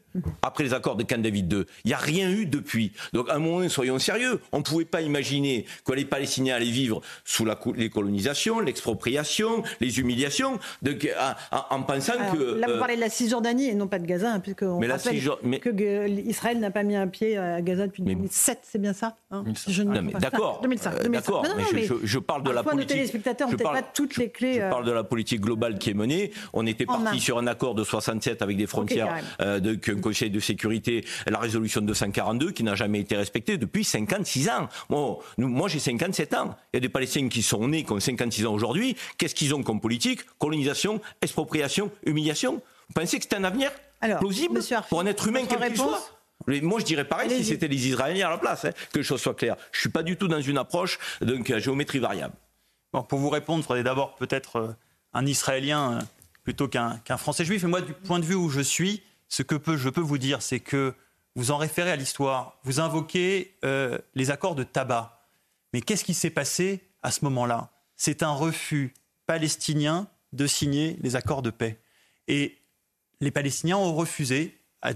[0.42, 1.66] après les accords de Camp David II.
[1.84, 2.92] Il n'y a rien eu depuis.
[3.14, 4.40] Donc, à un moment, soyons sérieux.
[4.52, 9.64] On ne pouvait pas imaginer que les Palestiniens allaient vivre sous la, les colonisations, l'expropriation,
[9.80, 10.60] les humiliations,
[11.52, 12.60] en, pensant que.
[12.60, 14.80] Là, vous euh, parlez de la Cisjordanie et non pas de Gaza, hein, puisque on
[14.80, 15.20] mais rappelle
[15.60, 19.44] que Israël n'a pas mis un pied à Gaza depuis 2007, c'est bien ça hein?
[20.20, 20.60] D'accord.
[20.62, 20.94] 2005.
[20.94, 21.46] Euh, d'accord.
[21.74, 22.90] Mais, je, parle de la politique.
[22.90, 24.56] Nos téléspectateurs n'ont pas toutes les clés.
[24.56, 26.32] Je parle de la politique globale qui est menée.
[26.54, 29.76] On était parti sur un accord de 67 avec des frontières de
[30.08, 34.70] Conseil de sécurité la résolution 242 qui n'a jamais été respectée depuis 56 ans.
[34.90, 36.56] Bon, nous, moi j'ai 57 ans.
[36.72, 38.96] Il y a des Palestiniens qui sont nés, qui ont 56 ans aujourd'hui.
[39.18, 40.22] Qu'est-ce qu'ils ont comme politique?
[40.40, 42.62] Colonisation, expropriation, humiliation.
[42.88, 43.70] Vous pensez que c'est un avenir
[44.20, 46.10] plausible pour un être humain quel qu'il soit?
[46.48, 49.20] Moi, je dirais pareil si c'était les Israéliens à la place, hein, que les choses
[49.20, 49.58] soient claires.
[49.74, 52.34] Je ne suis pas du tout dans une approche de géométrie variable.
[52.94, 54.72] Bon, pour vous répondre, il faudrait d'abord peut-être euh,
[55.14, 56.02] un Israélien euh,
[56.46, 57.66] plutôt qu'un Français juif.
[57.66, 60.42] Et moi, du point de vue où je suis, ce que je peux vous dire,
[60.42, 60.94] c'est que
[61.36, 65.22] vous en référez à l'histoire, vous invoquez euh, les accords de tabac.
[65.74, 67.72] Mais qu'est-ce qui s'est passé à ce moment-là?
[67.96, 68.94] C'est un refus
[69.26, 71.80] palestinien de signer les accords de paix.
[72.28, 72.58] Et
[73.22, 74.94] les Palestiniens ont refusé, à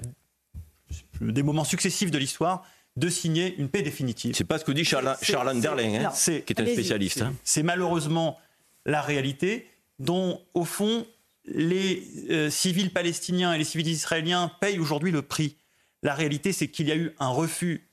[1.19, 2.63] des moments successifs de l'histoire,
[2.97, 4.35] de signer une paix définitive.
[4.35, 7.21] C'est pas ce que dit Charles, Charles Anderling, hein, qui est un spécialiste.
[7.21, 7.33] Hein.
[7.43, 8.39] C'est malheureusement
[8.85, 9.67] la réalité
[9.99, 11.05] dont, au fond,
[11.45, 15.57] les euh, civils palestiniens et les civils israéliens payent aujourd'hui le prix.
[16.03, 17.89] La réalité, c'est qu'il y a eu un refus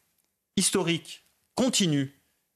[0.57, 1.25] historique,
[1.55, 2.15] continu,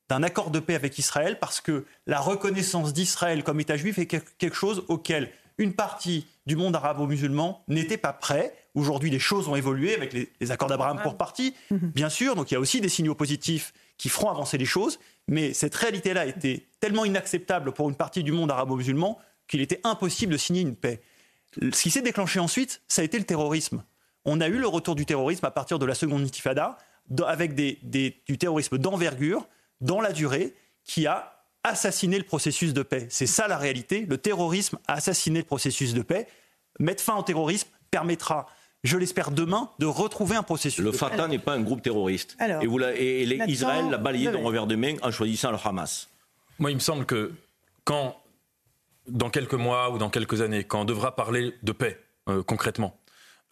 [0.08, 4.06] d'un accord de paix avec Israël parce que la reconnaissance d'Israël comme État juif est
[4.06, 8.54] quelque chose auquel une partie du monde arabo-musulman n'était pas prêt.
[8.74, 11.92] Aujourd'hui, les choses ont évolué avec les, accords d'Abraham pour partie, mhm.
[11.94, 12.34] bien sûr.
[12.34, 14.98] Donc il y a aussi des signaux positifs qui feront avancer les choses.
[15.28, 19.18] Mais cette réalité-là était tellement inacceptable pour une partie du monde arabo-musulman
[19.52, 21.02] qu'il était impossible de signer une paix.
[21.60, 23.84] Ce qui s'est déclenché ensuite, ça a été le terrorisme.
[24.24, 26.78] On a eu le retour du terrorisme à partir de la seconde intifada,
[27.26, 29.46] avec du terrorisme d'envergure,
[29.82, 33.06] dans la durée, qui a assassiné le processus de paix.
[33.10, 34.06] C'est ça la réalité.
[34.08, 36.28] Le terrorisme a assassiné le processus de paix.
[36.78, 38.46] Mettre fin au terrorisme permettra
[38.84, 40.82] je l'espère demain, de retrouver un processus.
[40.82, 42.36] Le Fatah n'est pas un groupe terroriste.
[42.40, 46.08] et, Israël l'a balayé d'un revers de main en choisissant le Hamas.
[46.58, 47.32] Moi, il me semble que
[47.84, 48.16] quand,
[49.08, 53.00] dans quelques mois ou dans quelques années, quand on devra parler de paix euh, concrètement,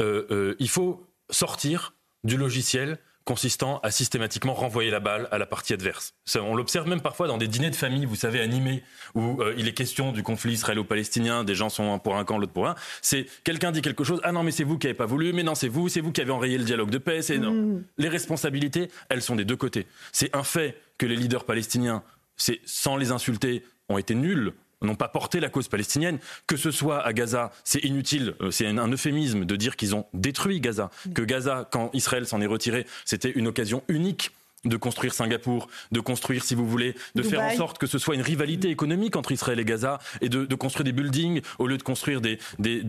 [0.01, 1.94] euh, euh, il faut sortir
[2.24, 6.14] du logiciel consistant à systématiquement renvoyer la balle à la partie adverse.
[6.36, 8.82] on l'observe même parfois dans des dîners de famille, vous savez, animés,
[9.14, 12.38] où euh, il est question du conflit israélo-palestinien, des gens sont un pour un camp,
[12.38, 12.74] l'autre pour un.
[13.03, 15.42] C'est quelqu'un dit quelque chose, ah non mais c'est vous qui n'avez pas voulu, mais
[15.42, 17.22] non c'est vous, c'est vous qui avez enrayé le dialogue de paix.
[17.22, 17.53] C'est non.
[17.53, 17.84] Mm.
[17.98, 19.86] Les responsabilités, elles sont des deux côtés.
[20.12, 22.03] C'est un fait que les leaders palestiniens,
[22.36, 26.70] c'est sans les insulter, ont été nuls n'ont pas porté la cause palestinienne, que ce
[26.70, 30.91] soit à Gaza, c'est inutile, euh, c'est un, euphémisme de dire qu'ils ont détruit Gaza,
[31.14, 34.31] que Gaza, quand Israël s'en est retiré, c'était une occasion unique
[34.64, 38.14] de construire Singapour, de construire, si vous voulez, de faire en sorte que ce soit
[38.14, 41.82] une rivalité économique entre Israël et Gaza, et de, construire des buildings au lieu de
[41.82, 42.82] construire des, des,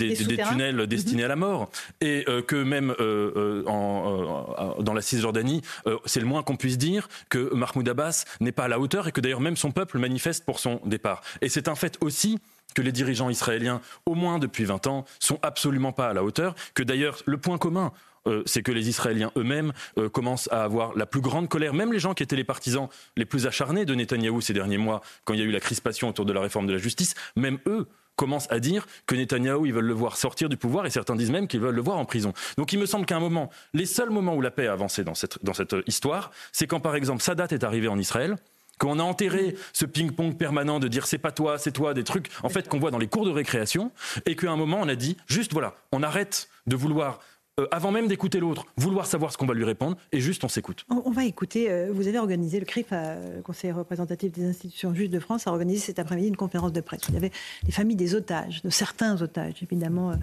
[0.49, 1.69] tunnels destinés à la mort.
[2.01, 5.61] Et euh, que même euh, euh, dans la Cisjordanie,
[6.05, 9.11] c'est le moins qu'on puisse dire que Mahmoud Abbas n'est pas à la hauteur, et
[9.11, 11.21] que d'ailleurs même son peuple manifeste pour son départ.
[11.41, 12.39] Et c'est un fait aussi
[12.73, 16.55] que les dirigeants israéliens, au moins depuis 20 ans, sont absolument pas à la hauteur,
[16.73, 17.91] que d'ailleurs le point commun
[18.27, 21.73] euh, c'est que les Israéliens eux-mêmes euh, commencent à avoir la plus grande colère.
[21.73, 25.01] Même les gens qui étaient les partisans les plus acharnés de Netanyahou ces derniers mois,
[25.25, 27.59] quand il y a eu la crispation autour de la réforme de la justice, même
[27.65, 31.15] eux commencent à dire que Netanyahou, ils veulent le voir sortir du pouvoir, et certains
[31.15, 32.33] disent même qu'ils veulent le voir en prison.
[32.57, 35.03] Donc il me semble qu'à un moment, les seuls moments où la paix a avancé
[35.03, 38.37] dans cette, dans cette histoire, c'est quand par exemple Sadat est arrivé en Israël,
[38.77, 42.29] qu'on a enterré ce ping-pong permanent de dire c'est pas toi, c'est toi, des trucs
[42.43, 43.91] en fait qu'on voit dans les cours de récréation,
[44.25, 47.19] et qu'à un moment on a dit juste voilà, on arrête de vouloir
[47.59, 50.47] euh, avant même d'écouter l'autre, vouloir savoir ce qu'on va lui répondre, et juste on
[50.47, 50.85] s'écoute.
[50.89, 54.93] On, va écouter, euh, vous avez organisé, le CRIF, euh, le Conseil représentatif des institutions
[54.93, 57.01] justes de France, a organisé cet après-midi une conférence de presse.
[57.09, 57.31] Il y avait
[57.65, 60.13] les familles des otages, de certains otages évidemment,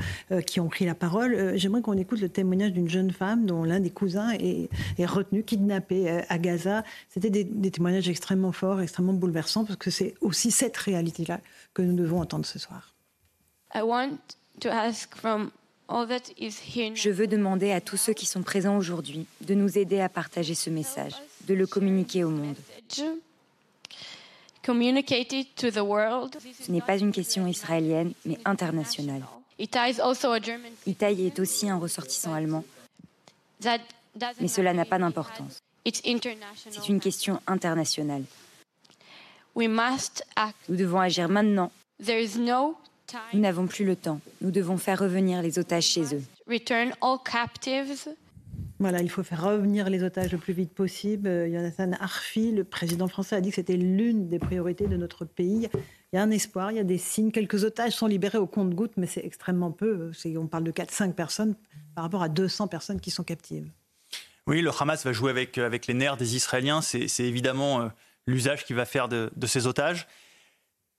[0.47, 1.57] qui ont pris la parole.
[1.57, 4.69] J'aimerais qu'on écoute le témoignage d'une jeune femme dont l'un des cousins est,
[5.07, 6.83] retenu, kidnappé à Gaza.
[7.09, 11.41] C'était des, des témoignages extrêmement forts, extrêmement bouleversants, parce que c'est aussi cette réalité-là
[11.75, 12.95] que nous devons entendre ce soir.
[13.75, 14.19] I want
[14.61, 15.51] to ask from
[15.89, 20.55] je veux demander à tous ceux qui sont présents aujourd'hui de nous aider à partager
[20.55, 21.15] ce message,
[21.47, 22.57] de le communiquer au monde.
[22.91, 23.03] Ce
[26.71, 29.23] n'est pas une question israélienne, mais internationale.
[29.59, 32.65] Itaï est aussi un ressortissant allemand.
[34.41, 35.59] Mais cela n'a pas d'importance.
[35.87, 38.25] C'est une question internationale.
[39.57, 41.73] Nous devons agir maintenant.
[43.33, 44.21] Nous n'avons plus le temps.
[44.41, 46.23] Nous devons faire revenir les otages chez eux.
[48.81, 51.29] Voilà, il faut faire revenir les otages le plus vite possible.
[51.51, 55.69] Jonathan Arfi, le président français, a dit que c'était l'une des priorités de notre pays.
[56.13, 57.33] Il y a un espoir, il y a des signes.
[57.33, 60.13] Quelques otages sont libérés au compte-gouttes, mais c'est extrêmement peu.
[60.37, 61.57] On parle de 4-5 personnes
[61.95, 63.69] par rapport à 200 personnes qui sont captives.
[64.47, 66.81] Oui, le Hamas va jouer avec, avec les nerfs des Israéliens.
[66.81, 67.89] C'est évidemment euh,
[68.27, 70.07] l'usage qu'il va faire de, de ces otages.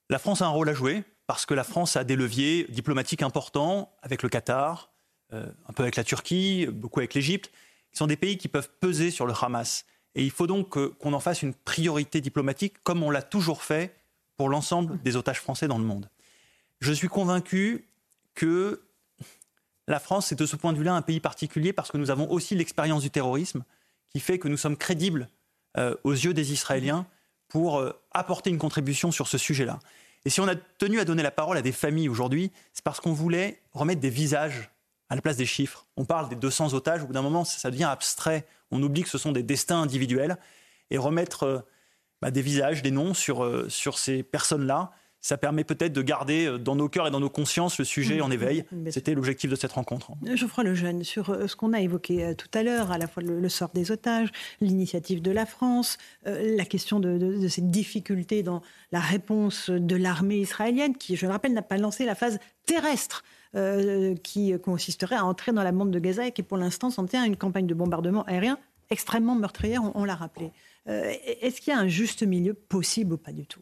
[0.10, 3.22] La France a un rôle à jouer parce que la France a des leviers diplomatiques
[3.22, 4.90] importants avec le Qatar,
[5.32, 7.52] euh, un peu avec la Turquie, beaucoup avec l'Égypte,
[7.92, 9.86] qui sont des pays qui peuvent peser sur le Hamas.
[10.16, 13.96] Et il faut donc qu'on en fasse une priorité diplomatique, comme on l'a toujours fait
[14.38, 16.10] pour l'ensemble des otages français dans le monde.
[16.80, 17.86] Je suis convaincu
[18.34, 18.82] que
[19.88, 22.28] la France est de ce point de vue-là un pays particulier parce que nous avons
[22.32, 23.64] aussi l'expérience du terrorisme
[24.10, 25.30] qui fait que nous sommes crédibles
[25.78, 27.06] euh, aux yeux des Israéliens
[27.50, 29.78] pour euh, apporter une contribution sur ce sujet-là.
[30.26, 33.00] Et si on a tenu à donner la parole à des familles aujourd'hui, c'est parce
[33.00, 34.70] qu'on voulait remettre des visages
[35.10, 35.88] à la place des chiffres.
[35.98, 38.46] On parle des 200 otages, au bout d'un moment, ça devient abstrait.
[38.72, 40.38] On oublie que ce sont des destins individuels.
[40.92, 41.60] Et remettre euh,
[42.22, 44.92] bah, des visages, des noms sur, euh, sur ces personnes-là,
[45.22, 48.22] ça permet peut-être de garder euh, dans nos cœurs et dans nos consciences le sujet
[48.22, 48.64] en éveil.
[48.90, 50.12] C'était l'objectif de cette rencontre.
[50.34, 53.24] Geoffroy Lejeune, sur euh, ce qu'on a évoqué euh, tout à l'heure, à la fois
[53.24, 54.30] le, sort des otages,
[54.62, 58.62] l'initiative de la France, la question de, ces difficultés dans
[58.92, 63.24] la réponse de l'armée israélienne, qui, je le rappelle, n'a pas lancé la phase terrestre.
[64.24, 67.24] qui consisterait à entrer dans la bande de Gaza et qui pour l'instant s'en tient
[67.24, 68.60] à une campagne de bombardement aérien
[68.92, 70.52] extrêmement meurtrière, on l'a rappelé.
[70.86, 72.54] Est-ce qu'il y a un juste milieu?
[72.54, 73.62] Possible ou pas du tout?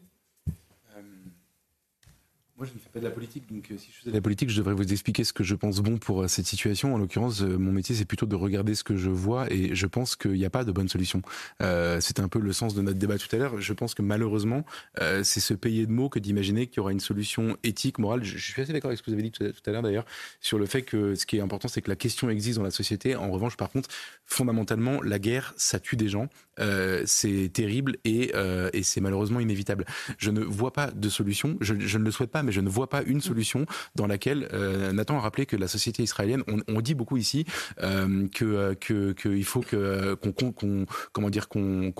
[2.58, 4.20] Moi, je ne fais pas de la politique, donc euh, si je faisais de la
[4.20, 6.92] politique, je devrais vous expliquer ce que je pense bon pour euh, cette situation.
[6.92, 9.86] En l'occurrence, euh, mon métier, c'est plutôt de regarder ce que je vois, et je
[9.86, 11.22] pense qu'il n'y a pas de bonne solution.
[11.62, 13.60] Euh, C'était un peu le sens de notre débat tout à l'heure.
[13.60, 14.64] Je pense que malheureusement,
[15.22, 18.24] c'est se payer de mots que d'imaginer qu'il y aura une solution éthique, morale.
[18.24, 20.04] Je, suis assez d'accord avec ce que vous avez dit tout à, l'heure, d'ailleurs,
[20.40, 22.72] sur le fait que ce qui est important, c'est que la question existe dans la
[22.72, 23.14] société.
[23.14, 23.88] En revanche, par contre,
[24.24, 26.28] fondamentalement, la guerre, ça tue des gens.
[27.04, 28.32] C'est terrible et,
[28.82, 29.84] c'est malheureusement inévitable.
[30.18, 31.56] Je ne vois pas de solution.
[31.60, 34.92] Je ne le souhaite pas, mais je ne vois pas une solution dans laquelle euh,
[34.92, 37.44] Nathan a rappelé que la société israélienne, on, on dit beaucoup ici
[37.82, 40.32] euh, que que qu'il faut que qu'on
[41.12, 41.92] comment dire qu'on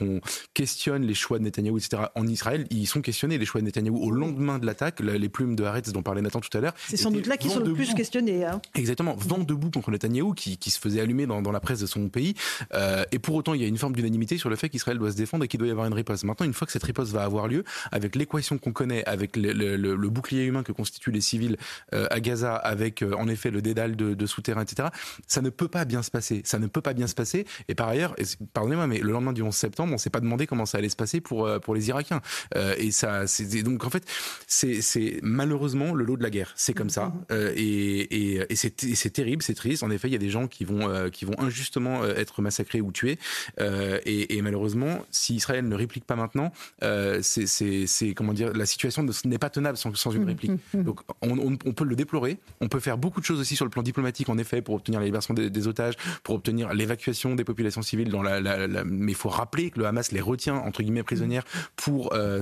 [0.54, 2.02] questionne les choix de Netanyahou, etc.
[2.14, 5.00] En Israël, ils sont questionnés les choix de Netanyahou au lendemain de l'attaque.
[5.00, 6.74] la- Les plumes de Haaretz dont parlait Nathan tout à l'heure.
[6.86, 8.44] C'est sans doute là qu'ils sont le plus questionnés.
[8.44, 8.60] hein.
[8.74, 11.86] Exactement, vent debout contre Netanyahou qui, qui se faisait allumer dans, dans la presse de
[11.86, 12.34] son pays.
[12.74, 15.10] Euh, et pour autant, il y a une forme d'unanimité sur le fait qu'Israël doit
[15.12, 16.24] se défendre et qu'il doit y avoir une riposte.
[16.24, 19.52] Maintenant, une fois que cette riposte va avoir lieu, avec l'équation qu'on connaît, avec le,
[19.52, 21.56] le- le- le bouclier humain que constituent les civils
[21.94, 24.88] euh, à Gaza, avec euh, en effet le dédale de, de souterrain, etc.,
[25.26, 26.42] ça ne peut pas bien se passer.
[26.44, 27.46] Ça ne peut pas bien se passer.
[27.68, 28.14] Et par ailleurs,
[28.52, 30.96] pardonnez-moi, mais le lendemain du 11 septembre, on s'est pas demandé comment ça allait se
[30.96, 32.20] passer pour, euh, pour les Irakiens.
[32.56, 34.04] Euh, et ça, c'est donc en fait,
[34.46, 36.52] c'est c'est malheureusement le lot de la guerre.
[36.56, 37.12] C'est comme ça.
[37.30, 39.82] Euh, et et, et c'est terrible, c'est triste.
[39.82, 42.42] En effet, il y a des gens qui vont euh, qui vont injustement euh, être
[42.42, 43.18] massacrés ou tués.
[43.60, 48.66] Euh, et, et malheureusement, si Israël ne réplique pas maintenant, euh, c'est comment dire, la
[48.66, 50.52] situation ne- n'est pas tenable sans, sans une réplique.
[50.74, 52.38] Donc on, on, on peut le déplorer.
[52.60, 55.00] On peut faire beaucoup de choses aussi sur le plan diplomatique, en effet, pour obtenir
[55.00, 58.10] la libération des, des otages, pour obtenir l'évacuation des populations civiles.
[58.10, 61.02] Dans la, la- la- mais il faut rappeler que le Hamas les retient entre guillemets
[61.02, 61.44] prisonnières
[61.76, 62.40] pour euh,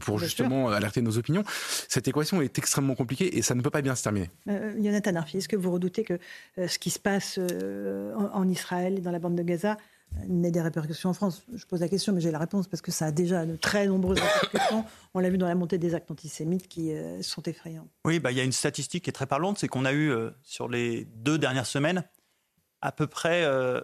[0.00, 1.44] pour Bien justement alerter nos opinions.
[1.88, 4.30] Cette équation est extrêmement compliquée et ça ne peut pas bien se terminer.
[4.48, 6.18] Euh, Jonathan Arfi, est-ce que vous redoutez que
[6.58, 9.76] euh, ce qui se passe euh, en, en Israël et dans la bande de Gaza
[10.28, 12.90] n'ait des répercussions en France Je pose la question, mais j'ai la réponse parce que
[12.90, 14.84] ça a déjà de très nombreuses répercussions.
[15.14, 17.88] On l'a vu dans la montée des actes antisémites qui euh, sont effrayants.
[18.04, 20.10] Oui, bah, il y a une statistique qui est très parlante, c'est qu'on a eu
[20.10, 22.04] euh, sur les deux dernières semaines
[22.80, 23.80] à peu près euh,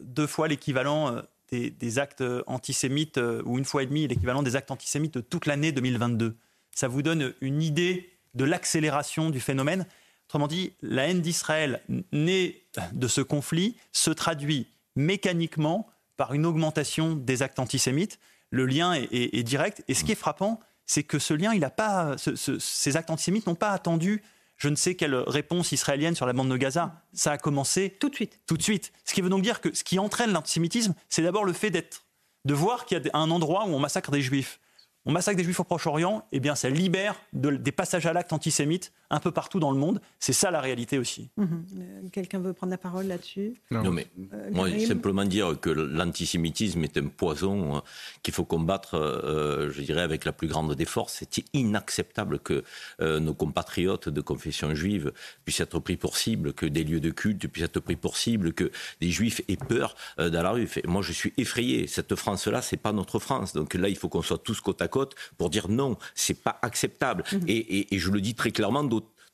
[0.00, 4.70] deux fois l'équivalent des, des actes antisémites, ou une fois et demie l'équivalent des actes
[4.70, 6.36] antisémites de toute l'année 2022.
[6.70, 9.84] Ça vous donne une idée de l'accélération du phénomène.
[10.26, 11.82] Autrement dit, la haine d'Israël
[12.12, 15.86] née de ce conflit se traduit mécaniquement
[16.16, 18.18] par une augmentation des actes antisémites.
[18.50, 19.82] Le lien est, est- est direct.
[19.88, 22.96] Et ce qui est frappant, c'est que ce lien, il a pas, ce- ce- ces
[22.96, 24.22] actes antisémites n'ont pas attendu
[24.56, 27.02] je ne sais quelle réponse israélienne sur la bande de Gaza.
[27.14, 28.40] Ça a commencé tout de suite.
[28.46, 28.92] Tout de suite.
[29.06, 32.04] Ce qui veut donc dire que ce qui entraîne l'antisémitisme, c'est d'abord le fait d'être,
[32.44, 34.60] de voir qu'il y a un endroit où on massacre des juifs.
[35.06, 38.34] On massacre des juifs au Proche-Orient, eh bien ça libère de- des passages à l'acte
[38.34, 40.00] antisémite un peu partout dans le monde.
[40.18, 41.30] C'est ça la réalité aussi.
[41.36, 41.64] Mhm.
[41.78, 43.54] Euh, Quelqu'un veut prendre la parole là-dessus?
[43.70, 47.80] Non, mais Euh, moi, simplement dire que l'antisémitisme est un poison euh,
[48.22, 51.22] qu'il faut combattre, euh, je dirais, avec la plus grande des forces.
[51.30, 52.64] C'est inacceptable que
[53.00, 55.12] euh, nos compatriotes de confession juive
[55.44, 58.52] puissent être pris pour cible, que des lieux de culte puissent être pris pour cible,
[58.52, 60.66] que des juifs aient peur euh, dans la rue.
[60.66, 61.86] Fait- Moi, je suis effrayé.
[61.86, 63.52] Cette France-là, c'est pas notre France.
[63.52, 66.58] Donc là, il faut qu'on soit tous côte à côte pour dire non, c'est pas
[66.62, 67.24] acceptable.
[67.46, 68.84] Et, et- et je le dis très clairement,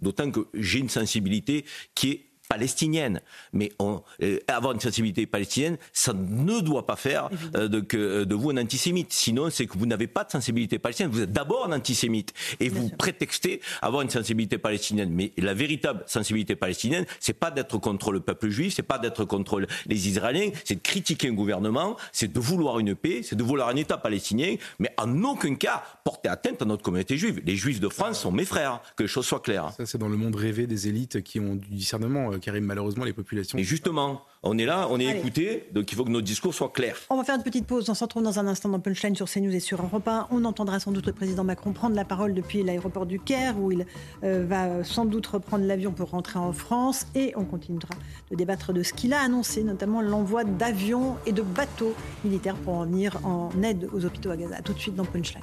[0.00, 3.20] d'autant que j'ai une sensibilité qui est palestinienne.
[3.52, 7.96] Mais on, euh, avoir une sensibilité palestinienne, ça ne doit pas faire euh, de, que,
[7.96, 9.12] euh, de vous un antisémite.
[9.12, 11.12] Sinon, c'est que vous n'avez pas de sensibilité palestinienne.
[11.12, 12.32] Vous êtes d'abord un antisémite.
[12.60, 15.10] Et vous prétextez avoir une sensibilité palestinienne.
[15.10, 19.24] Mais la véritable sensibilité palestinienne, c'est pas d'être contre le peuple juif, c'est pas d'être
[19.24, 23.36] contre le- les Israéliens, c'est de critiquer un gouvernement, c'est de vouloir une paix, c'est
[23.36, 27.40] de vouloir un État palestinien, mais en aucun cas porter atteinte à notre communauté juive.
[27.44, 29.72] Les juifs de France sont mes frères, que les choses soient claires.
[29.76, 32.64] Ça, c'est dans le monde rêvé des élites qui ont du discernement, Karim.
[32.64, 33.58] Malheureusement, les populations.
[33.58, 35.18] Et justement, on est là, on est Allez.
[35.18, 36.98] écouté, donc il faut que nos discours soient clairs.
[37.10, 37.88] On va faire une petite pause.
[37.88, 40.28] On se retrouve dans un instant dans Punchline sur CNews et sur Europe 1.
[40.30, 43.72] On entendra sans doute le président Macron prendre la parole depuis l'aéroport du Caire, où
[43.72, 43.86] il
[44.24, 47.06] euh, va sans doute reprendre l'avion pour rentrer en France.
[47.14, 47.94] Et on continuera
[48.30, 52.74] de débattre de ce qu'il a annoncé, notamment l'envoi d'avions et de bateaux militaires pour
[52.74, 54.56] en venir en aide aux hôpitaux à Gaza.
[54.56, 55.42] A tout de suite dans Punchline.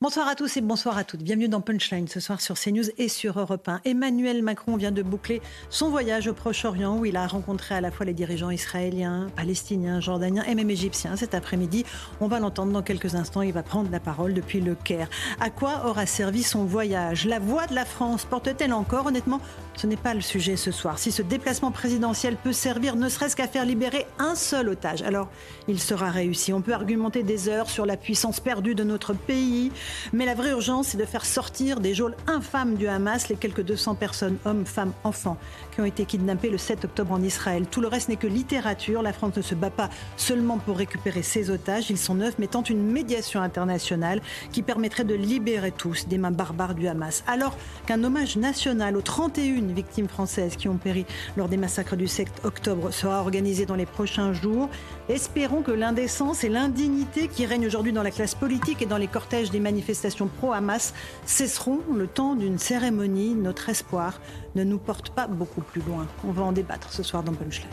[0.00, 1.24] Bonsoir à tous et bonsoir à toutes.
[1.24, 3.80] Bienvenue dans Punchline ce soir sur CNews et sur Europe 1.
[3.84, 7.90] Emmanuel Macron vient de boucler son voyage au Proche-Orient où il a rencontré à la
[7.90, 11.84] fois les dirigeants israéliens, palestiniens, jordaniens et même égyptiens cet après-midi.
[12.20, 13.42] On va l'entendre dans quelques instants.
[13.42, 15.08] Il va prendre la parole depuis le Caire.
[15.40, 17.26] À quoi aura servi son voyage?
[17.26, 19.06] La voix de la France porte-t-elle encore?
[19.06, 19.40] Honnêtement,
[19.74, 21.00] ce n'est pas le sujet ce soir.
[21.00, 25.28] Si ce déplacement présidentiel peut servir ne serait-ce qu'à faire libérer un seul otage, alors
[25.66, 26.52] il sera réussi.
[26.52, 29.72] On peut argumenter des heures sur la puissance perdue de notre pays,
[30.12, 33.62] Mais la vraie urgence, c'est de faire sortir des geôles infâmes du Hamas les quelques
[33.62, 35.36] 200 personnes, hommes, femmes, enfants,
[35.80, 37.66] ont été kidnappés le 7 octobre en Israël.
[37.70, 39.02] Tout le reste n'est que littérature.
[39.02, 41.90] La France ne se bat pas seulement pour récupérer ses otages.
[41.90, 44.20] Ils sont neufs, mais une médiation internationale
[44.52, 47.22] qui permettrait de libérer tous des mains barbares du Hamas.
[47.26, 47.56] Alors
[47.86, 51.06] qu'un hommage national aux 31 victimes françaises qui ont péri
[51.36, 54.68] lors des massacres du 7 octobre sera organisé dans les prochains jours,
[55.08, 59.06] espérons que l'indécence et l'indignité qui règnent aujourd'hui dans la classe politique et dans les
[59.06, 63.34] cortèges des manifestations pro-Hamas cesseront le temps d'une cérémonie.
[63.34, 64.20] Notre espoir
[64.54, 66.06] ne nous porte pas beaucoup plus loin.
[66.26, 67.68] On va en débattre ce soir dans Punchline.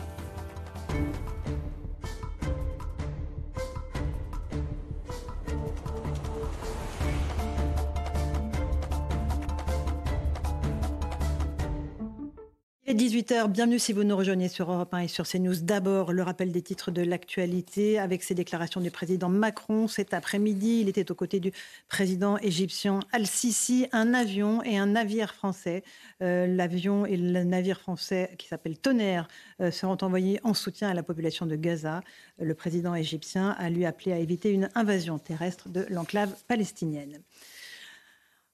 [12.88, 15.56] Est 18h, bienvenue si vous nous rejoignez sur Europe 1 et sur CNews.
[15.60, 20.82] D'abord, le rappel des titres de l'actualité avec ces déclarations du président Macron cet après-midi.
[20.82, 21.50] Il était aux côtés du
[21.88, 23.88] président égyptien Al-Sisi.
[23.90, 25.82] Un avion et un navire français,
[26.22, 29.26] euh, l'avion et le navire français qui s'appelle Tonnerre,
[29.60, 32.02] euh, seront envoyés en soutien à la population de Gaza.
[32.38, 37.20] Le président égyptien a lui appelé à éviter une invasion terrestre de l'enclave palestinienne.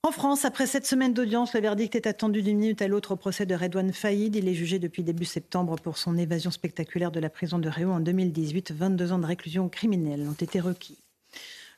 [0.04, 3.16] En France, après cette semaine d'audience, le verdict est attendu d'une minute à l'autre au
[3.16, 4.34] procès de Redouane Faïd.
[4.34, 7.92] Il est jugé depuis début septembre pour son évasion spectaculaire de la prison de Réau
[7.92, 8.72] en 2018.
[8.72, 10.98] 22 ans de réclusion criminelle ont été requis.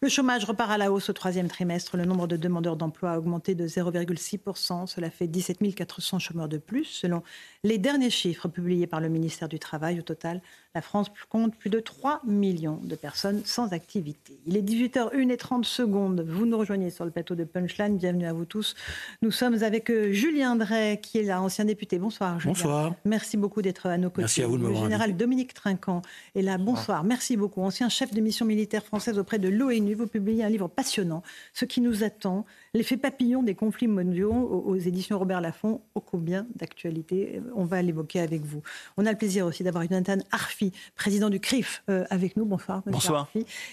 [0.00, 1.98] Le chômage repart à la hausse au troisième trimestre.
[1.98, 4.86] Le nombre de demandeurs d'emploi a augmenté de 0,6%.
[4.86, 7.22] Cela fait 17 400 chômeurs de plus, selon
[7.62, 9.98] les derniers chiffres publiés par le ministère du Travail.
[9.98, 10.40] Au total,
[10.74, 14.40] la France compte plus de 3 millions de personnes sans activité.
[14.44, 16.26] Il est 18h01 et 30 secondes.
[16.28, 17.96] Vous nous rejoignez sur le plateau de Punchline.
[17.96, 18.74] Bienvenue à vous tous.
[19.22, 21.98] Nous sommes avec euh, Julien Drey, qui est là, ancien député.
[22.00, 22.54] Bonsoir, Julien.
[22.54, 22.94] Bonsoir.
[23.04, 24.22] Merci beaucoup d'être à nos côtés.
[24.22, 26.02] Merci à vous de Le général Dominique Trinquant
[26.34, 26.58] est là.
[26.58, 27.04] Bonsoir.
[27.04, 27.62] Merci beaucoup.
[27.62, 29.94] Ancien chef de mission militaire française auprès de l'ONU.
[29.94, 31.22] Vous publiez un livre passionnant,
[31.52, 35.80] Ce qui nous attend, l'effet papillon des conflits mondiaux aux éditions Robert Laffont.
[35.94, 38.62] Ô combien d'actualité On va l'évoquer avec vous.
[38.96, 42.44] On a le plaisir aussi d'avoir Jonathan Arfi président du CRIF, euh, avec nous.
[42.44, 42.82] Bonsoir.
[42.86, 43.30] Bonsoir.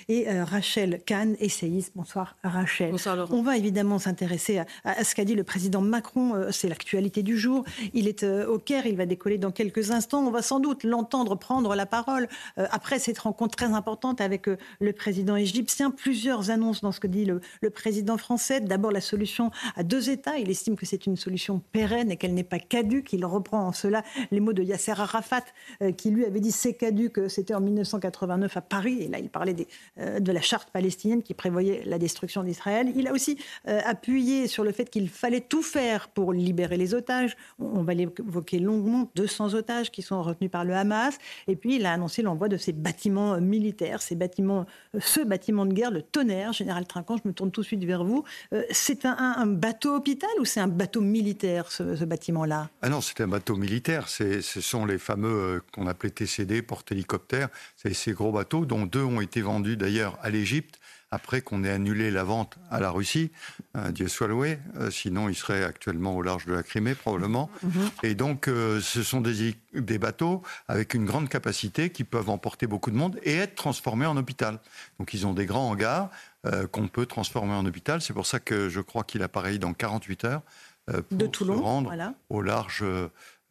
[0.08, 1.94] Et euh, Rachel Kahn, essayiste.
[1.96, 2.92] Bonsoir, Rachel.
[2.92, 3.34] Bonsoir, Laurent.
[3.36, 6.36] On va évidemment s'intéresser à, ce qu'a dit le président Macron.
[6.36, 7.66] Euh, c'est l'actualité du jour.
[7.94, 8.86] Il est au Caire.
[8.86, 10.26] Il va décoller dans quelques instants.
[10.28, 12.28] On va sans doute l'entendre prendre la parole
[12.58, 15.90] après cette rencontre très importante avec le président égyptien.
[15.90, 18.62] Plusieurs annonces dans ce que dit le, le président français.
[18.62, 20.38] D'abord, la solution à deux États.
[20.38, 23.14] Il estime que c'est une solution pérenne et qu'elle n'est pas caduque.
[23.14, 25.46] Il reprend en cela les mots de Yasser Arafat,
[25.98, 26.74] qui lui avait dit c'est
[27.10, 29.56] que c'était en 1989 à Paris, et là il parlait
[30.00, 32.92] euh, de la charte palestinienne qui prévoyait la destruction d'Israël.
[32.96, 33.38] Il a aussi
[33.68, 37.36] euh, appuyé sur le fait qu'il fallait tout faire pour libérer les otages.
[37.60, 41.18] On, va l'évoquer longuement, 200 otages qui sont retenus par le Hamas.
[41.48, 44.66] Et puis il a annoncé l'envoi de ces bâtiments euh, militaires, ces bâtiments,
[45.00, 46.54] ce bâtiment de guerre, le tonnerre.
[46.54, 48.24] Général Trinquant, je me tourne tout de suite vers vous.
[48.82, 52.70] C'est un, bateau hôpital ou c'est un bateau militaire, ce, bâtiment-là?
[52.82, 54.10] Ah non, c'est un bateau militaire.
[54.10, 57.50] Ce sont les fameux qu'on appelait TCD, porte-hélicoptère.
[57.76, 60.80] C'est ces gros bateaux, dont deux ont été vendus d'ailleurs à l'Égypte
[61.12, 63.32] après qu'on ait annulé la vente à la Russie,
[63.76, 67.50] euh, Dieu soit loué, euh, sinon il serait actuellement au large de la Crimée probablement.
[67.64, 67.90] Mhm.
[68.04, 72.66] Et donc euh, ce sont des, des, bateaux avec une grande capacité qui peuvent emporter
[72.66, 74.60] beaucoup de monde et être transformés en hôpital.
[75.00, 76.10] Donc ils ont des grands hangars
[76.72, 78.02] qu'on peut transformer en hôpital.
[78.02, 80.42] C'est pour ça que je crois qu'il appareille dans 48 heures
[80.86, 81.94] pour de Toulon, se rendre
[82.30, 82.84] au large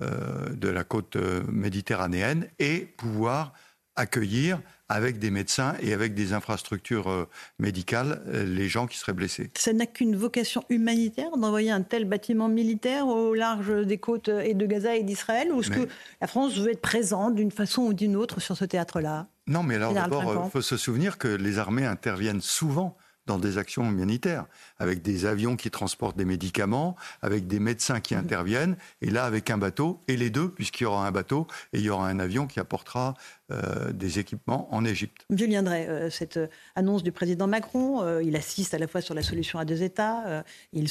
[0.02, 3.52] euh, de la côte euh, méditerranéenne et pouvoir
[3.96, 7.28] accueillir avec des médecins et avec des infrastructures euh,
[7.58, 9.50] médicales les gens qui seraient blessés.
[9.58, 14.54] Ça n'a qu'une vocation humanitaire d'envoyer un tel bâtiment militaire au large des côtes et
[14.54, 15.88] de Gaza et d'Israël Ou est-ce que
[16.22, 19.26] la France veut être présente d'une façon ou d'une autre sur ce théâtre-là?
[19.50, 22.96] Non, mais alors d'abord, il faut se souvenir que les armées interviennent souvent
[23.26, 24.46] dans des actions humanitaires,
[24.78, 29.50] avec des avions qui transportent des médicaments, avec des médecins qui interviennent, et là avec
[29.50, 32.18] un bateau, et les deux, puisqu'il y aura un bateau et il y aura un
[32.18, 33.14] avion qui apportera
[33.52, 35.26] euh, des équipements en Égypte.
[35.30, 35.86] Je viendrai.
[35.88, 39.58] Euh, cette euh, annonce du président Macron, il assiste à la fois sur la solution
[39.58, 40.88] à deux États, il,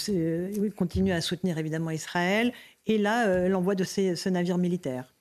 [0.75, 2.53] continue à soutenir évidemment Israël,
[2.85, 5.13] et là l'envoi de ce navire militaire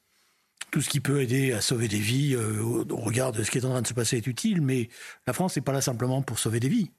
[0.70, 3.64] tout ce qui peut aider à sauver des vies au regard de ce qui est
[3.64, 4.88] en train de se passer est utile, mais
[5.26, 6.90] la France n'est pas là simplement pour sauver des vies.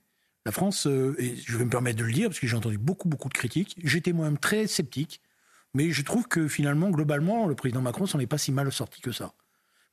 [0.46, 2.78] La France, euh, et je vais me permettre de le dire, parce que j'ai entendu
[2.78, 5.22] beaucoup, beaucoup de critiques, j'étais moi-même très sceptique,
[5.74, 9.02] mais je trouve que finalement, globalement, le président Macron s'en est pas si mal sorti
[9.02, 9.34] que ça.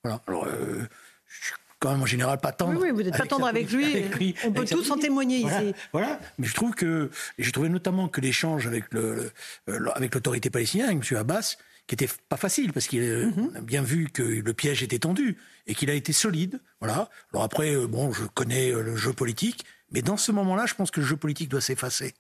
[0.02, 0.22] Voilà.
[0.26, 0.86] Alors, euh,
[1.26, 2.80] je suis quand même en général pas tendre.
[2.80, 4.34] Oui, oui vous n'êtes pas tendre avec, lui.
[4.44, 5.74] On peut tous en témoigner ici.
[5.92, 6.20] Voilà.
[6.38, 9.32] Mais je trouve que, j'ai trouvé notamment que l'échange avec le,
[9.68, 11.18] euh, avec l'autorité palestinienne, avec M.
[11.18, 11.56] Abbas,
[11.86, 13.56] qui était pas facile parce qu'il mhm.
[13.56, 16.60] a bien vu que le piège était tendu et qu'il a été solide.
[16.80, 17.08] Voilà.
[17.32, 21.00] Alors après, bon, je connais le jeu politique Mais dans ce moment-là, je pense que
[21.00, 22.14] le jeu politique doit s'effacer.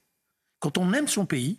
[0.60, 1.58] Quand on aime son pays,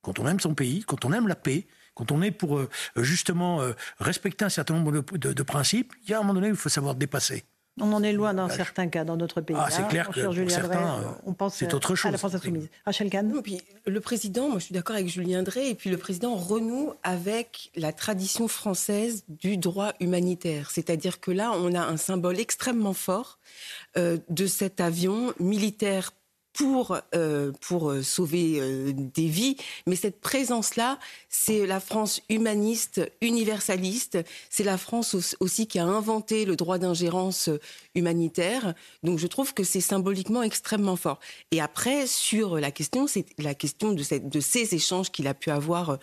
[0.00, 2.68] quand on aime son pays, quand on aime la paix, quand on est pour euh,
[2.96, 6.54] justement euh, respecter un certain nombre de, principes, il y a un moment donné où
[6.54, 7.44] il faut savoir dépasser.
[7.80, 9.56] On en est loin dans certains cas, dans d'autres pays.
[9.58, 12.08] Ah, c'est clair que pour certains, on pense c'est autre chose.
[12.08, 12.68] À la France insoumise.
[12.84, 13.32] Rachel Kahn.
[13.42, 16.92] puis le président, moi je suis d'accord avec Julien Drey, et puis le président renoue
[17.02, 20.70] avec la tradition française du droit humanitaire.
[20.70, 23.38] C'est-à-dire que là, on a un symbole extrêmement fort
[23.96, 26.12] euh, de cet avion militaire
[26.52, 29.56] pour, euh, pour euh, sauver euh, des vies.
[29.86, 30.98] Mais cette présence-là,
[31.28, 34.18] c'est la France humaniste, universaliste.
[34.50, 37.48] C'est la France aussi qui a inventé le droit d'ingérence
[37.94, 38.74] humanitaire.
[39.02, 41.20] Donc je trouve que c'est symboliquement extrêmement fort.
[41.50, 45.98] Et après, sur la question, c'est la question de, ces échanges qu'il a pu avoir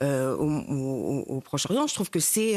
[0.00, 1.86] au Proche-Orient.
[1.86, 2.56] Je trouve que c'est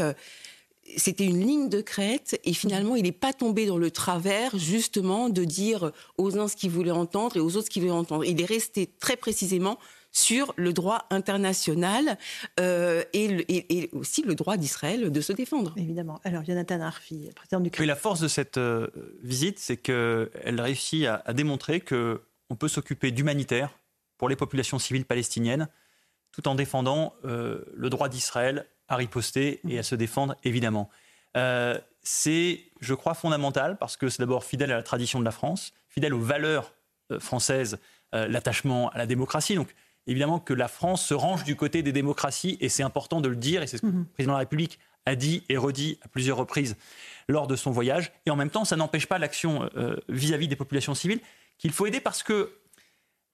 [0.96, 5.30] c'était une ligne de crête et finalement il n'est pas tombé dans le travers justement
[5.30, 8.24] de dire aux uns ce qu'il voulait entendre et aux autres ce qu'il voulait entendre.
[8.26, 9.78] Il est resté très précisément
[10.12, 12.18] sur le droit international
[12.60, 15.74] euh, et, aussi le droit d'Israël de se défendre.
[15.78, 16.20] Évidemment.
[16.24, 18.88] Alors, Jonathan Arfi, président du Oui, la force de cette euh,
[19.22, 23.78] visite, c'est qu'elle réussit à, à démontrer qu'on peut s'occuper d'humanitaire
[24.18, 25.68] pour les populations civiles palestiniennes
[26.38, 30.90] tout en défendant euh, le droit d'Israël à riposter et à se défendre, évidemment.
[31.36, 35.32] Euh, c'est, je crois, fondamental parce que c'est d'abord fidèle à la tradition de la
[35.32, 36.74] France, fidèle aux valeurs
[37.12, 37.80] euh, françaises,
[38.16, 39.56] euh, l'attachement à la démocratie.
[39.56, 39.76] Donc,
[40.08, 43.36] évidemment que la France se range du côté des démocraties et c'est important de le
[43.36, 46.08] dire et c'est ce que le président de la République a dit et redit à
[46.08, 46.78] plusieurs reprises
[47.28, 48.12] lors de son voyage.
[48.26, 49.70] Et en même temps, ça n'empêche pas l'action
[50.08, 51.20] vis-à-vis des populations civiles
[51.58, 52.54] qu'il faut aider parce que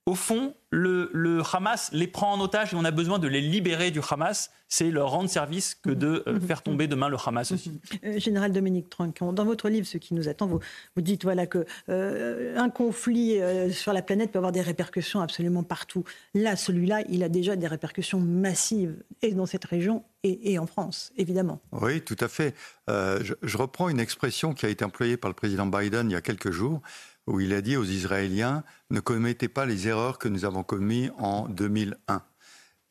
[0.05, 3.89] au fond, le, Hamas les prend en otage et on a besoin de les libérer
[3.89, 4.51] du Hamas.
[4.67, 7.79] C'est leur rendre service que de euh, faire tomber demain le Hamas aussi.
[8.03, 10.59] Euh, Général Dominique Tronquant, dans votre livre, Ce qui nous attend, vous,
[10.95, 13.39] vous dites voilà, que euh, un conflit
[13.71, 16.03] sur la planète peut avoir des répercussions absolument partout.
[16.33, 21.11] Là, celui-là, il a déjà des répercussions massives, et dans cette région et, en France,
[21.17, 21.59] évidemment.
[21.73, 22.55] Oui, tout à fait.
[22.87, 26.15] Je, je reprends une expression qui a été employée par le président Biden il y
[26.15, 26.81] a quelques jours
[27.27, 31.11] où il a dit aux Israéliens ne commettez pas les erreurs que nous avons commises
[31.17, 32.21] en 2001.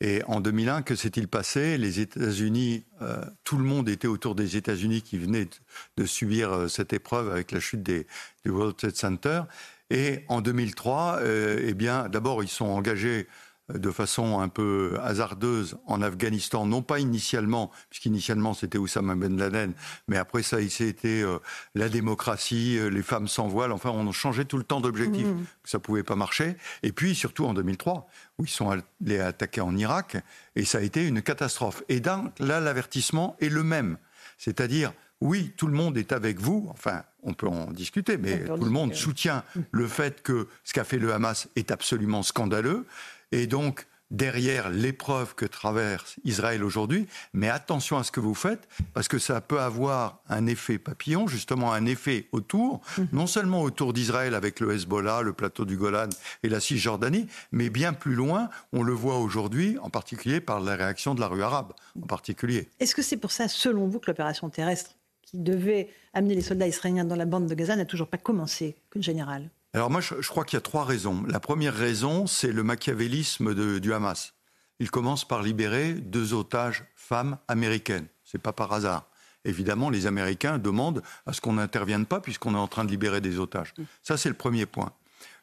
[0.01, 1.77] Et en 2001, que s'est-il passé?
[1.77, 5.47] Les États-Unis, euh, tout le monde était autour des États-Unis qui venaient
[5.95, 8.05] de, subir euh, cette épreuve avec la chute des,
[8.43, 9.43] du World Trade Center.
[9.89, 13.27] Et en 2003, euh, eh bien, d'abord, ils sont engagés
[13.69, 19.73] de façon un peu hasardeuse en Afghanistan, non pas initialement, puisqu'initialement c'était Oussama Ben Laden,
[20.07, 21.39] mais après ça, il été euh,
[21.75, 25.45] la démocratie, euh, les femmes sans voile, enfin on changé tout le temps d'objectif, mmh.
[25.63, 26.55] ça pouvait pas marcher.
[26.83, 28.07] Et puis surtout en 2003,
[28.37, 30.17] où ils sont allés attaquer en Irak,
[30.55, 31.83] et ça a été une catastrophe.
[31.89, 33.97] Et là, l'avertissement est le même,
[34.37, 38.65] c'est-à-dire oui, tout le monde est avec vous, enfin, on peut en discuter, mais tout
[38.65, 39.59] le monde soutient mmh.
[39.71, 42.85] le fait que ce qu'a fait le Hamas est absolument scandaleux.
[43.33, 48.67] Et donc, derrière l'épreuve que traverse Israël aujourd'hui, mais attention à ce que vous faites,
[48.93, 53.07] parce que ça peut avoir un effet papillon, justement un effet autour, mhm.
[53.11, 56.09] non seulement autour d'Israël avec le Hezbollah, le plateau du Golan
[56.43, 60.75] et la Cisjordanie, mais bien plus loin, on le voit aujourd'hui, en particulier par la
[60.75, 62.69] réaction de la rue arabe, en particulier.
[62.79, 64.91] Est-ce que c'est pour ça, selon vous, que l'opération terrestre
[65.23, 68.75] qui devait amener les soldats israéliens dans la bande de Gaza n'a toujours pas commencé,
[68.95, 69.49] général?
[69.73, 71.23] Alors moi, je, crois qu'il y a trois raisons.
[71.27, 74.33] La première raison, c'est le machiavélisme du Hamas.
[74.79, 78.05] Il commence par libérer deux otages femmes américaines.
[78.23, 79.09] C'est pas par hasard.
[79.45, 83.19] Évidemment, les Américains demandent à ce qu'on n'intervienne pas puisqu'on est en train de libérer
[83.19, 83.73] des otages.
[84.03, 84.93] Ça, c'est le premier point.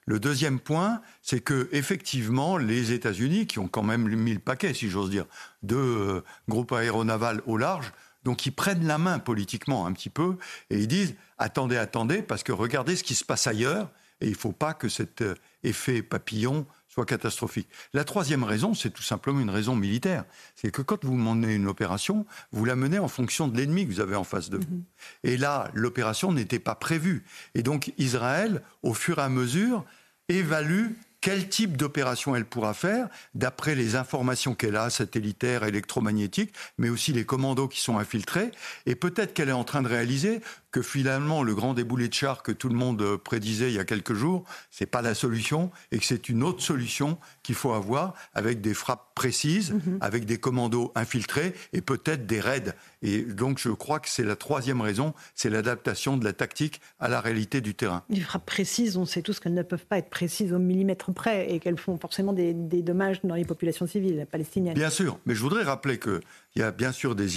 [0.06, 4.74] Le deuxième point, c'est que effectivement, les États-Unis, qui ont quand même mis le paquet,
[4.74, 5.26] si j'ose dire,
[5.62, 7.92] de euh, groupes aéronavals au large,
[8.24, 10.36] donc ils prennent la main politiquement un petit peu
[10.70, 13.90] et ils disent attendez, attendez, parce que regardez ce qui se passe ailleurs
[14.20, 17.68] et il ne faut pas que cet euh, effet papillon soit catastrophique.
[17.94, 20.24] La troisième raison, c'est tout simplement une raison militaire.
[20.56, 23.92] C'est que quand vous menez une opération, vous la menez en fonction de l'ennemi que
[23.92, 24.64] vous avez en face de vous.
[24.64, 24.82] Mhm.
[25.22, 27.24] Et là, l'opération n'était pas prévue.
[27.54, 29.84] Et donc Israël, au fur et à mesure,
[30.28, 30.88] évalue
[31.20, 37.12] quel type d'opération elle pourra faire, d'après les informations qu'elle a, satellitaires, électromagnétiques, mais aussi
[37.12, 38.50] les commandos qui sont infiltrés,
[38.86, 40.40] et peut-être qu'elle est en train de réaliser
[40.70, 43.78] que finalement le grand déboulé de char que tout le monde euh, prédisait il y
[43.78, 47.72] a quelques jours, c'est pas la solution et que c'est une autre solution qu'il faut
[47.72, 49.98] avoir avec des frappes précises, mhm.
[50.00, 52.74] avec des commandos infiltrés et peut-être des raids.
[53.02, 57.08] Et donc je crois que c'est la troisième raison, c'est l'adaptation de la tactique à
[57.08, 58.04] la réalité du terrain.
[58.08, 61.52] Les frappes précises, on sait tous qu'elles ne peuvent pas être précises au millimètre près
[61.52, 64.74] et qu'elles font forcément des, dommages dans les populations civiles palestiniennes.
[64.74, 66.20] Bien sûr, mais je voudrais rappeler qu'il
[66.56, 67.28] y a bien sûr des,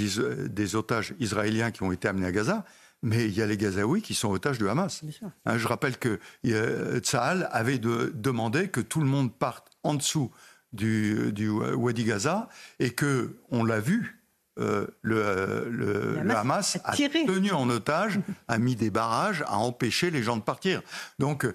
[0.47, 2.65] des otages israéliens qui ont été amenés à Gaza,
[3.03, 5.03] mais il y a les Gazaouis qui sont otages du Hamas.
[5.45, 10.31] Hein, je rappelle que euh, Tsahal avait demandé que tout le monde parte en dessous
[10.71, 12.49] du, du Wadi Gaza
[12.79, 14.23] et que, on l'a vu,
[14.59, 20.23] euh, le, le, Hamas, a, tenu en otage, a mis des barrages, a empêché les
[20.23, 20.81] gens de partir.
[21.19, 21.45] Donc,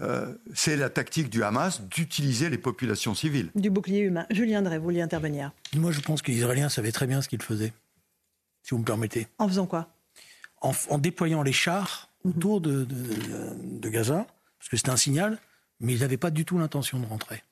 [0.00, 3.50] euh, c'est la tactique du Hamas d'utiliser les populations civiles.
[3.54, 4.26] Du bouclier humain.
[4.30, 7.28] Julien Drey, vous vouliez intervenir Moi, je pense que les Israéliens savaient très bien ce
[7.28, 7.72] qu'ils faisaient,
[8.62, 9.28] si vous me permettez.
[9.38, 9.88] En faisant quoi?
[10.90, 14.26] En, déployant les chars autour de, de Gaza,
[14.58, 15.38] parce que c'était un signal,
[15.80, 17.42] mais ils n'avaient pas du tout l'intention de rentrer.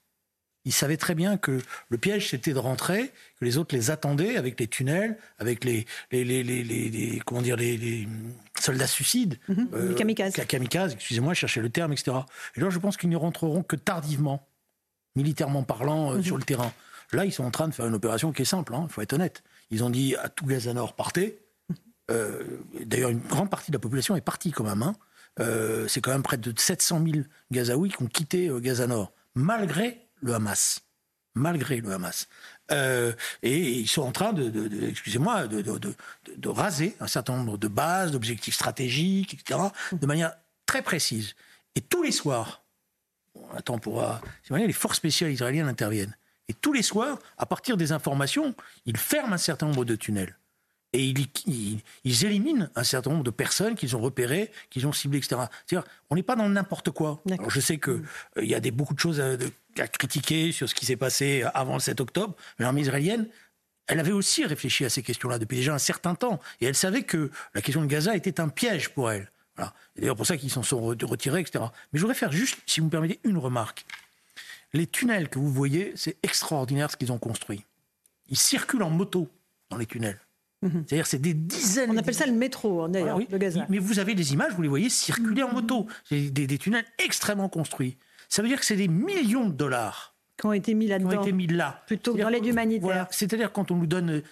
[0.66, 1.60] Ils savaient très bien que
[1.90, 5.84] le piège, c'était de rentrer, que les autres les attendaient avec les tunnels, avec les,
[6.10, 8.08] les, les, les comment dire, les,
[8.58, 9.38] soldats suicides.
[9.48, 9.68] Mhm.
[9.74, 10.32] Euh, les kamikazes.
[10.32, 12.16] kamikazes, excusez-moi, chercher le terme, etc.
[12.56, 14.48] Et là, je pense qu'ils ne rentreront que tardivement,
[15.16, 16.22] militairement parlant, euh, mhm.
[16.22, 16.72] sur le terrain.
[17.12, 19.02] Là, ils sont en train de faire une opération qui est simple, il hein, faut
[19.02, 19.42] être honnête.
[19.70, 21.38] Ils ont dit à tout Gaza Nord, partez.
[22.10, 22.42] Euh,
[22.84, 24.82] d'ailleurs, une grande partie de la population est partie quand même.
[24.82, 24.94] Hein.
[25.88, 30.34] c'est quand même près de 700 000 Gazaouis qui ont quitté Gaza Nord, malgré le
[30.34, 30.80] Hamas,
[31.34, 32.28] malgré le Hamas.
[32.70, 38.12] Euh, et ils sont en train de, excusez-moi, de, raser un certain nombre de bases,
[38.12, 39.60] d'objectifs stratégiques, etc.,
[39.92, 40.34] de manière
[40.66, 41.34] très précise.
[41.74, 42.64] Et tous les soirs,
[43.34, 44.02] on attend pour
[44.50, 46.16] les forces spéciales israéliennes interviennent.
[46.48, 48.54] Et tous les soirs, à partir des informations,
[48.86, 50.36] ils ferment un certain nombre de tunnels
[50.94, 51.12] et
[52.04, 55.42] ils, éliminent un certain nombre de personnes qu'ils ont repérées, qu'ils ont ciblées, etc.
[55.66, 57.20] C'est-à-dire, on n'est pas dans n'importe quoi.
[57.48, 58.04] je sais qu'il
[58.38, 61.74] euh, y a des, beaucoup de choses à, critiquer sur ce qui s'est passé avant
[61.74, 63.28] le 7 octobre, mais l'armée israélienne,
[63.88, 67.02] elle avait aussi réfléchi à ces questions-là depuis déjà un certain temps, et elle savait
[67.02, 69.30] que la question de Gaza était un piège pour elle.
[69.56, 69.74] Voilà.
[69.96, 71.64] d'ailleurs pour ça qu'ils s'en sont retirés, etc.
[71.92, 73.84] Mais je voudrais faire juste, si vous me permettez, une remarque.
[74.72, 77.64] Les tunnels que vous voyez, c'est extraordinaire ce qu'ils ont construit.
[78.28, 79.28] Ils circulent en moto
[79.70, 80.20] dans les tunnels.
[80.64, 80.84] Mhm.
[80.86, 81.90] C'est-à-dire, c'est des dizaines.
[81.90, 83.66] On appelle ça le métro, hein, d'ailleurs, de Gaza.
[83.68, 85.86] Mais vous avez des images, vous les voyez circuler en moto.
[86.04, 87.96] C'est des, tunnels extrêmement construits.
[88.28, 91.10] Ça veut dire que c'est des millions de dollars qui ont été mis là-dedans.
[91.10, 91.82] Qui ont été mis là.
[91.86, 93.06] Plutôt dans l'aide humanitaire.
[93.10, 94.22] C'est-à-dire, quand on nous donne euh,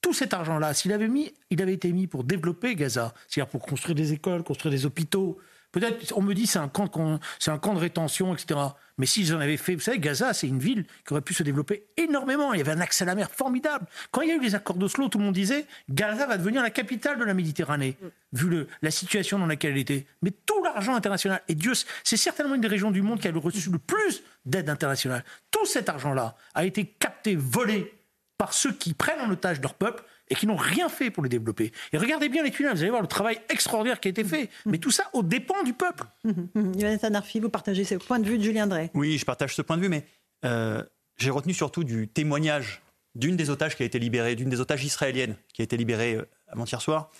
[0.00, 3.62] tout cet argent-là, s'il avait mis, il avait été mis pour développer Gaza, c'est-à-dire pour
[3.62, 5.38] construire des écoles, construire des hôpitaux.
[5.76, 8.58] Peut-être, on me dit, c'est un camp, c'est un camp de rétention, etc.
[8.96, 11.42] Mais s'ils en avaient fait, vous savez, Gaza, c'est une ville qui aurait pu se
[11.42, 12.54] développer énormément.
[12.54, 13.84] Il y avait un accès à la mer formidable.
[14.10, 16.62] Quand il y a eu les accords d'Oslo, tout le monde disait Gaza va devenir
[16.62, 17.98] la capitale de la Méditerranée,
[18.32, 20.06] vu le, la situation dans laquelle elle était.
[20.22, 21.74] Mais tout l'argent international, et Dieu,
[22.04, 25.24] c'est certainement une des régions du monde qui a reçu le plus d'aide internationale.
[25.50, 27.92] Tout cet argent-là a été capté, volé
[28.38, 31.28] par ceux qui prennent en otage leur peuple et qui n'ont rien fait pour les
[31.28, 31.72] développer.
[31.92, 34.44] Et regardez bien les tunnels, vous allez voir le travail extraordinaire qui a été fait,
[34.44, 34.48] mm-hmm.
[34.66, 36.04] mais tout ça au dépens du peuple.
[36.24, 37.14] Jonathan mm-hmm.
[37.14, 39.76] Arfi, vous partagez ce point de vue de Julien Drey Oui, je partage ce point
[39.76, 40.04] de vue, mais
[40.44, 40.82] euh,
[41.16, 42.82] j'ai retenu surtout du témoignage
[43.14, 46.14] d'une des otages qui a été libérée, d'une des otages israéliennes qui a été libérée
[46.14, 47.10] euh, avant-hier soir,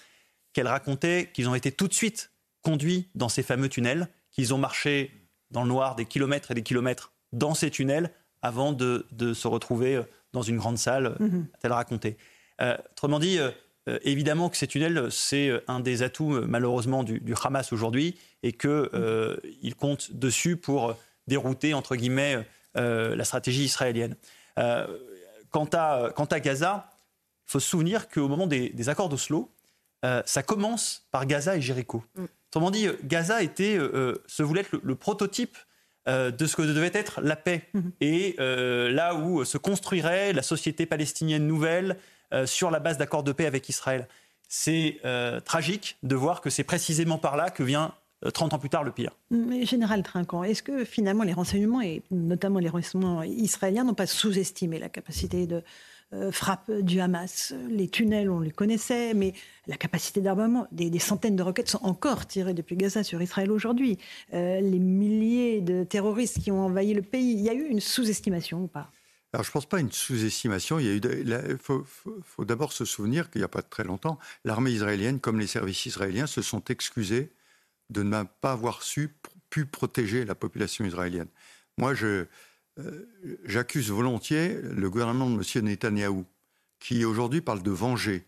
[0.52, 2.30] qu'elle racontait qu'ils ont été tout de suite
[2.62, 5.10] conduits dans ces fameux tunnels, qu'ils ont marché
[5.50, 8.10] dans le noir des kilomètres et des kilomètres dans ces tunnels
[8.42, 10.02] avant de, se retrouver euh,
[10.32, 11.44] dans une grande salle, mm-hmm.
[11.54, 12.16] a-t-elle raconté.
[12.60, 13.50] Euh, autrement dit, euh,
[13.88, 19.74] euh, évidemment que ces tunnels, c'est un des atouts malheureusement du, Hamas aujourd'hui et qu'il
[19.78, 20.96] compte dessus pour
[21.26, 24.16] dérouter, entre guillemets, la stratégie israélienne.
[25.50, 26.90] quant, à, quant à Gaza,
[27.46, 29.50] il faut se souvenir qu'au moment des, accords d'Oslo,
[30.02, 32.04] ça commence par Gaza et Jéricho.
[32.16, 32.24] Mm.
[32.50, 33.78] Autrement dit, Gaza était,
[34.26, 35.56] se voulait être le, prototype
[36.06, 37.68] de ce que devait être la paix.
[37.74, 37.92] Mm-hmm.
[38.00, 38.36] Et
[38.92, 41.94] là où se construirait la société palestinienne nouvelle, euh,
[42.44, 44.08] sur la base d'accords de paix avec Israël.
[44.48, 47.94] C'est euh, tragique de voir que c'est précisément par là que vient
[48.32, 49.10] 30 euh, ans plus tard le pire.
[49.30, 54.06] Mais Général Trinquant, est-ce que finalement les renseignements, et notamment les renseignements israéliens, n'ont pas
[54.06, 55.62] sous-estimé la capacité de
[56.30, 57.52] frappe du Hamas?
[57.68, 59.34] Les tunnels, on les connaissait, mais
[59.66, 63.98] la capacité d'armement, des, centaines de roquettes sont encore tirées depuis Gaza sur Israël aujourd'hui.
[64.32, 68.62] les milliers de terroristes qui ont envahi le pays, il y a eu une sous-estimation
[68.62, 68.88] ou pas?
[69.36, 70.78] Alors, je ne pense pas à une sous-estimation.
[70.78, 71.84] Il faut,
[72.46, 76.26] d'abord se souvenir qu'il n'y a pas très longtemps, l'armée israélienne, comme les services israéliens,
[76.26, 77.30] se sont excusés
[77.90, 78.80] de ne pas avoir
[79.50, 81.28] pu protéger la population israélienne.
[81.76, 82.24] Moi, euh,
[83.44, 85.64] j'accuse volontiers le gouvernement de M.
[85.66, 86.24] Netanyahou,
[86.80, 88.24] qui aujourd'hui parle de venger.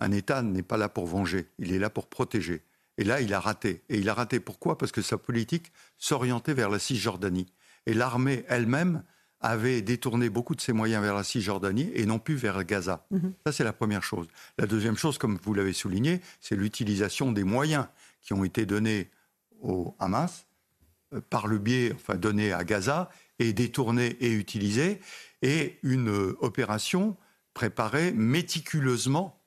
[0.00, 2.60] Un État n'est pas là pour venger, il est là pour protéger.
[2.98, 3.84] Et là, il a raté.
[3.88, 4.76] Et il a raté pourquoi?
[4.76, 7.50] Parce que sa politique s'orientait vers la Cisjordanie.
[7.86, 9.02] Et l'armée elle-même
[9.42, 13.04] avait détourné beaucoup de ses moyens vers la Cisjordanie et non plus vers Gaza.
[13.10, 13.34] Mhm.
[13.44, 14.28] Ça, c'est la première chose.
[14.58, 17.86] La deuxième chose, comme vous l'avez souligné, c'est l'utilisation des moyens
[18.22, 19.10] qui ont été donnés
[19.60, 20.46] au Hamas
[21.12, 25.00] euh, par le biais, enfin donnés à Gaza et détournés et utilisés,
[25.42, 27.16] et une euh, opération
[27.52, 29.40] préparée méticuleusement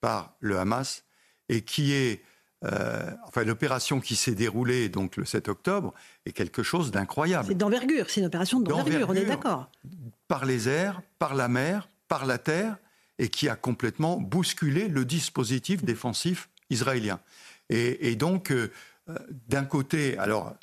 [0.00, 1.04] par le Hamas
[1.48, 2.22] et qui est
[2.64, 5.94] euh, enfin l'opération qui s'est déroulée donc le 7 octobre
[6.26, 7.46] est quelque chose d'incroyable.
[7.46, 9.70] C'est d'envergure, c'est une opération d'envergure, on est d'accord.
[10.26, 12.76] Par les airs, par la mer, par la terre,
[13.18, 17.20] et qui a complètement bousculé le dispositif défensif israélien.
[17.70, 18.70] Et, donc, euh,
[19.48, 20.54] d'un côté, alors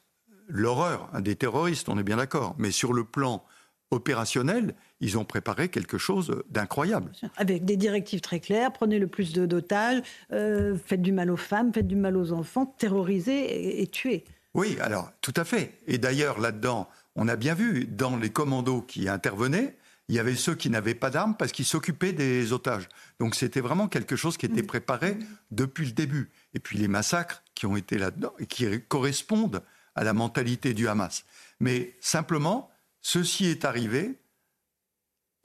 [0.47, 3.43] l'horreur des terroristes, on est bien d'accord, mais sur le plan
[3.91, 7.11] opérationnel, ils ont préparé quelque chose d'incroyable.
[7.37, 11.73] Avec des directives très claires, prenez le plus d'otages, euh, faites du mal aux femmes,
[11.73, 14.23] faites du mal aux enfants, terrorisez et, tuez.
[14.53, 15.73] Oui, alors tout à fait.
[15.87, 19.75] Et d'ailleurs, là-dedans, on a bien vu, dans les commandos qui intervenaient,
[20.07, 22.87] il y avait ceux qui n'avaient pas d'armes parce qu'ils s'occupaient des otages.
[23.19, 24.67] Donc c'était vraiment quelque chose qui était mm.
[24.67, 25.17] préparé
[25.51, 26.31] depuis le début.
[26.53, 29.63] Et puis les massacres qui ont été là-dedans et qui correspondent
[29.95, 31.25] à la mentalité du Hamas.
[31.59, 32.69] Mais simplement,
[33.01, 34.19] ceci est arrivé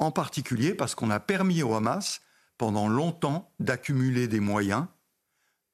[0.00, 2.20] en particulier parce qu'on a permis au Hamas,
[2.58, 4.86] pendant longtemps, d'accumuler des moyens,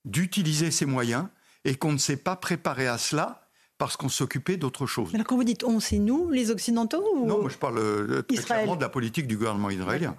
[0.05, 1.27] d'utiliser ces moyens,
[1.65, 3.49] et qu'on ne s'est pas préparé à cela
[3.79, 5.15] parce qu'on s'occupait d'autre chose.
[5.15, 8.43] Alors quand vous dites on, c'est nous, les Occidentaux Non, moi je parle euh, très
[8.43, 10.17] clairement de la politique du gouvernement israélien.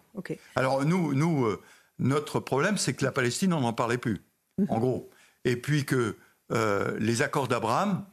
[0.56, 1.62] Alors nous, nous euh,
[2.00, 4.22] notre problème, c'est que la Palestine, on n'en parlait plus,
[4.58, 4.68] mhm.
[4.70, 5.10] en gros.
[5.46, 6.18] Et puis que
[6.52, 8.06] euh, les accords d'Abraham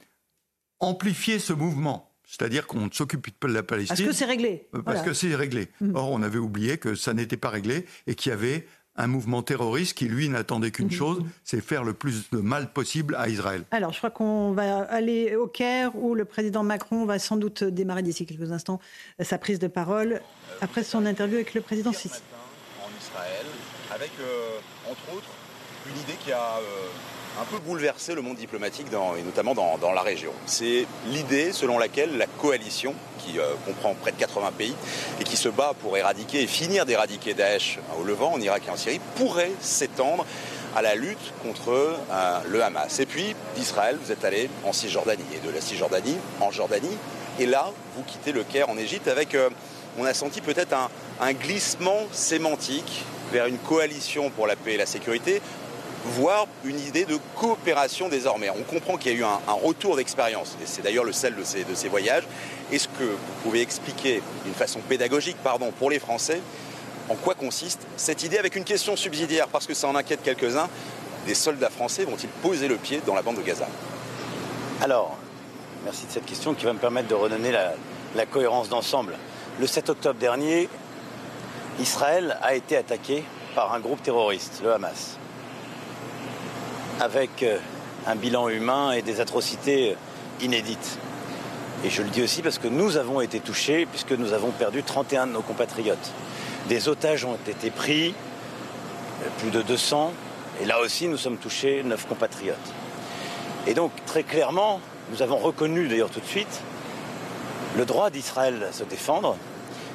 [0.80, 2.13] amplifiaient ce mouvement.
[2.36, 3.96] C'est-à-dire qu'on ne s'occupe pas de la Palestine.
[3.96, 4.66] Parce que c'est réglé.
[4.84, 5.68] Parce que c'est réglé.
[5.80, 5.94] Mhm.
[5.94, 8.66] Or, on avait oublié que ça n'était pas réglé et qu'il y avait
[8.96, 10.92] un mouvement terroriste qui, lui, n'attendait qu'une mhm.
[10.92, 13.64] chose, c'est faire le plus de mal possible à Israël.
[13.70, 17.62] Alors, je crois qu'on va aller au Caire, où le président Macron va sans doute
[17.62, 18.80] démarrer d'ici quelques instants
[19.20, 20.20] sa prise de parole,
[20.60, 22.20] après son interview avec le président Sisi.
[22.80, 23.46] En Israël,
[23.92, 25.30] avec, euh, entre autres,
[25.86, 26.88] une idée qui a euh,
[27.40, 28.86] un peu bouleversé le monde diplomatique,
[29.18, 30.32] et notamment dans, la région.
[30.46, 34.74] C'est l'idée selon laquelle la coalition, qui euh, comprend près de 80 pays,
[35.20, 38.70] et qui se bat pour éradiquer et finir d'éradiquer Daesh au Levant, en Irak et
[38.70, 40.24] en Syrie, pourrait s'étendre
[40.76, 43.00] à la lutte contre euh, le Hamas.
[43.00, 46.96] Et puis, d'Israël, vous êtes allé en Cisjordanie, et de la Cisjordanie en Jordanie,
[47.38, 49.36] et là, vous quittez le Caire en Égypte avec,
[49.98, 50.72] on a senti peut-être
[51.20, 55.42] un glissement sémantique vers une coalition pour la paix et la sécurité,
[56.04, 58.50] voire une idée de coopération désormais.
[58.50, 61.44] On comprend qu'il y a eu un, retour d'expérience, et c'est d'ailleurs le sel de
[61.44, 62.24] ces, voyages.
[62.70, 66.40] Est-ce que vous pouvez expliquer d'une façon pédagogique, pardon, pour les Français,
[67.08, 70.68] en quoi consiste cette idée avec une question subsidiaire, parce que ça en inquiète quelques-uns,
[71.26, 73.66] des soldats français vont-ils poser le pied dans la bande de Gaza?
[74.82, 75.16] Alors,
[75.84, 77.72] merci de cette question qui va me permettre de redonner la,
[78.14, 79.14] la cohérence d'ensemble.
[79.58, 80.68] Le 7 octobre dernier,
[81.80, 83.24] Israël a été attaqué
[83.54, 85.18] par un groupe terroriste, le Hamas
[87.00, 87.58] avec euh,
[88.06, 90.98] un bilan humain et des atrocités euh, inédites.
[91.84, 94.82] Et je le dis aussi parce que nous avons été touchés, puisque nous avons perdu
[94.82, 96.12] 31 de nos compatriotes.
[96.68, 98.14] Des otages ont été pris,
[99.22, 100.12] euh, plus de 200,
[100.62, 102.56] et là aussi nous sommes touchés, 9 compatriotes.
[103.66, 104.80] Et donc très clairement,
[105.10, 106.60] nous avons reconnu d'ailleurs tout de suite
[107.76, 109.36] le droit d'Israël à se défendre.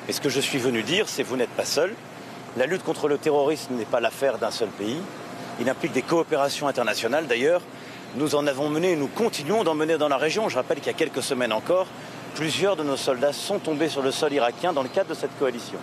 [0.07, 1.93] Et ce que je suis venu dire, c'est vous n'êtes pas seul.
[2.57, 4.97] La lutte contre le terrorisme n'est pas l'affaire d'un seul pays.
[5.60, 7.28] Il implique des coopérations internationales.
[7.28, 7.62] D'ailleurs,
[8.16, 10.49] nous en avons mené et nous continuons d'en mener dans la région.
[10.49, 11.88] Je rappelle qu'il y a quelques semaines encore,
[12.36, 15.38] plusieurs de nos soldats sont tombés sur le sol irakien dans le cadre de cette
[15.38, 15.80] coalition.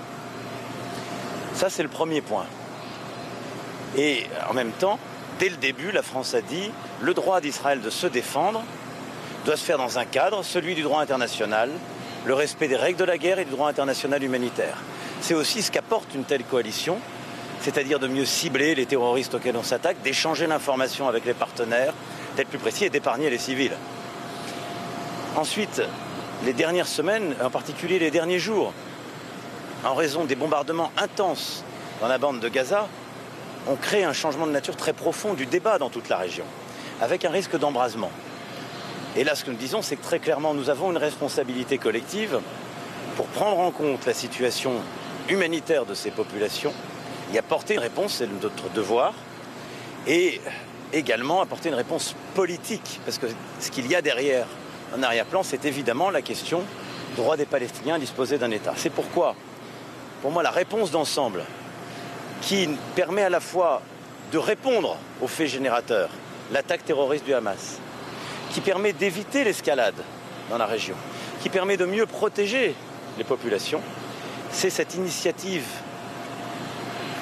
[1.54, 2.46] Ça, c'est le premier point.
[3.96, 4.98] Et en même temps,
[5.38, 6.70] dès le début, la France a dit
[7.00, 8.62] le droit d'Israël de se défendre
[9.44, 11.70] doit se faire dans un cadre, celui du droit international,
[12.24, 14.76] le respect des règles de la guerre et du droit international humanitaire.
[15.20, 16.98] C'est aussi ce qu'apporte une telle coalition,
[17.60, 21.94] c'est-à-dire de mieux cibler les terroristes auxquels on s'attaque, d'échanger l'information avec les partenaires,
[22.36, 23.76] d'être plus précis et d'épargner les civils.
[25.36, 25.82] Ensuite,
[26.44, 28.72] les dernières semaines, en particulier les derniers jours,
[29.84, 31.64] en raison des bombardements intenses
[32.00, 32.88] dans la bande de Gaza,
[33.66, 36.44] ont créé un changement de nature très profond du débat dans toute la région,
[37.00, 38.10] avec un risque d'embrasement.
[39.16, 42.40] Et là, ce que nous disons, c'est que très clairement, nous avons une responsabilité collective
[43.16, 44.72] pour prendre en compte la situation
[45.28, 46.72] humanitaire de ces populations
[47.32, 49.12] y apporter une réponse, c'est notre devoir,
[50.06, 50.40] et
[50.92, 53.26] également apporter une réponse politique, parce que
[53.60, 54.46] ce qu'il y a derrière
[54.94, 56.62] un arrière-plan, c'est évidemment la question
[57.10, 58.74] du droit des Palestiniens à disposer d'un État.
[58.76, 59.34] C'est pourquoi,
[60.22, 61.44] pour moi, la réponse d'ensemble,
[62.42, 63.82] qui permet à la fois
[64.32, 66.10] de répondre aux faits générateurs,
[66.52, 67.78] l'attaque terroriste du Hamas,
[68.50, 69.96] qui permet d'éviter l'escalade
[70.50, 70.94] dans la région,
[71.42, 72.74] qui permet de mieux protéger
[73.18, 73.80] les populations,
[74.52, 75.64] c'est cette initiative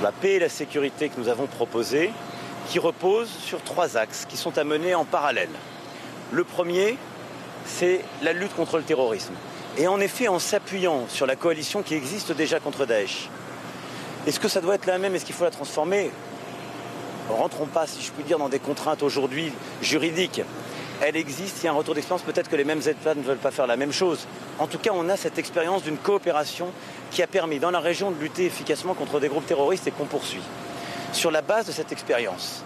[0.04, 2.12] la paix et la sécurité que nous avons proposée,
[2.68, 5.48] qui repose sur trois axes qui sont à mener en parallèle.
[6.30, 6.98] Le premier,
[7.64, 9.32] c'est la lutte contre le terrorisme.
[9.78, 13.30] Et en effet, en s'appuyant sur la coalition qui existe déjà contre Daesh.
[14.26, 15.14] Est-ce que ça doit être la même?
[15.14, 16.10] Est-ce qu'il faut la transformer?
[17.30, 20.42] Rentrons pas, si je puis dire, dans des contraintes aujourd'hui juridiques.
[21.00, 23.36] Elle existe, il y a un retour d'expérience, peut-être que les mêmes États ne veulent
[23.36, 24.26] pas faire la même chose.
[24.58, 26.68] En tout cas, on a cette expérience d'une coopération
[27.10, 30.06] qui a permis dans la région de lutter efficacement contre des groupes terroristes et qu'on
[30.06, 30.42] poursuit.
[31.12, 32.62] Sur la base de cette expérience,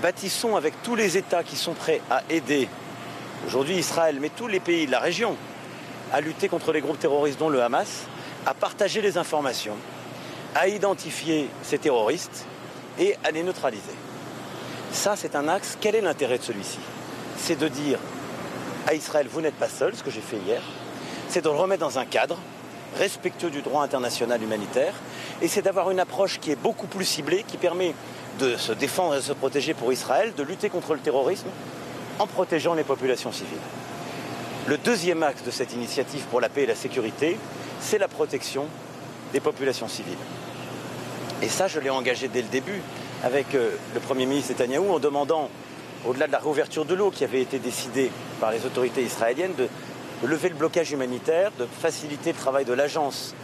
[0.00, 2.68] bâtissons avec tous les États qui sont prêts à aider,
[3.46, 5.36] aujourd'hui Israël, mais tous les pays de la région,
[6.12, 8.04] à lutter contre les groupes terroristes dont le Hamas,
[8.46, 9.76] à partager les informations,
[10.54, 12.46] à identifier ces terroristes
[12.98, 13.82] et à les neutraliser.
[14.92, 15.76] Ça, c'est un axe.
[15.80, 16.78] Quel est l'intérêt de celui-ci?
[17.36, 17.98] C'est de dire
[18.86, 20.62] à Israël, vous n'êtes pas seul, ce que j'ai fait hier.
[21.28, 22.38] C'est de le remettre dans un cadre
[22.98, 24.94] respectueux du droit international humanitaire.
[25.42, 27.94] Et c'est d'avoir une approche qui est beaucoup plus ciblée, qui permet
[28.38, 31.48] de se défendre et de se protéger pour Israël, de lutter contre le terrorisme
[32.18, 33.58] en protégeant les populations civiles.
[34.66, 37.38] Le deuxième axe de cette initiative pour la paix et la sécurité,
[37.80, 38.66] c'est la protection
[39.32, 40.18] des populations civiles.
[41.42, 42.80] Et ça, je l'ai engagé dès le début
[43.22, 45.50] avec euh, le Premier ministre Netanyahou en demandant,
[46.06, 48.10] au-delà de la réouverture de l'eau qui avait été décidée
[48.40, 49.68] par les autorités israéliennes, de,
[50.26, 53.34] lever le blocage humanitaire, de faciliter le travail de l'agence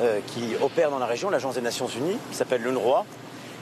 [0.00, 3.04] euh, qui opère dans la région, l'agence des Nations Unies, qui s'appelle l'UNRWA,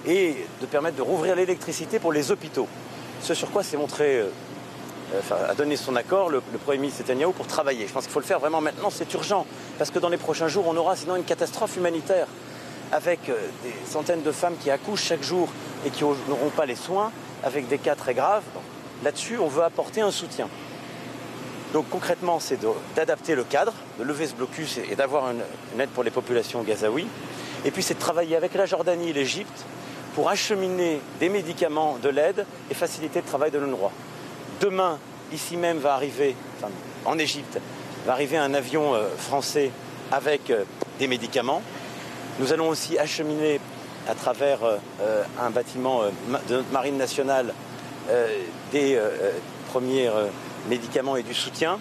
[0.06, 2.68] et de permettre de rouvrir l'électricité pour les hôpitaux.
[3.20, 4.30] Ce sur quoi s'est montré, euh,
[5.50, 7.86] a donné son accord le, Premier ministre Netanyahou pour travailler.
[7.86, 9.46] Je pense qu'il faut le faire vraiment maintenant, c'est urgent,
[9.76, 12.26] parce que dans les prochains jours, on aura sinon une catastrophe humanitaire
[12.90, 13.34] avec euh,
[13.64, 15.48] des centaines de femmes qui accouchent chaque jour
[15.84, 17.12] et qui n'auront pas les soins,
[17.42, 18.44] avec des cas très graves.
[19.04, 20.48] Là-dessus, on veut apporter un soutien.
[21.72, 22.58] Donc concrètement, c'est
[22.94, 27.06] d'adapter le cadre, de lever ce blocus et, d'avoir une, aide pour les populations gazaouis.
[27.64, 29.64] Et puis c'est de travailler avec la Jordanie et l'Égypte
[30.14, 33.90] pour acheminer des médicaments, de l'aide et faciliter le travail de l'UNRWA.
[34.60, 34.98] Demain,
[35.32, 36.36] ici même va arriver,
[37.06, 37.58] en Égypte,
[38.04, 39.70] va arriver un avion euh, français
[40.10, 40.64] avec euh,
[40.98, 41.62] des médicaments.
[42.38, 43.60] Nous allons aussi acheminer
[44.08, 46.10] à travers euh, euh, un bâtiment euh,
[46.48, 47.52] de notre marine nationale
[48.72, 49.00] des
[49.70, 50.10] premiers
[50.68, 51.78] médicaments et du soutien.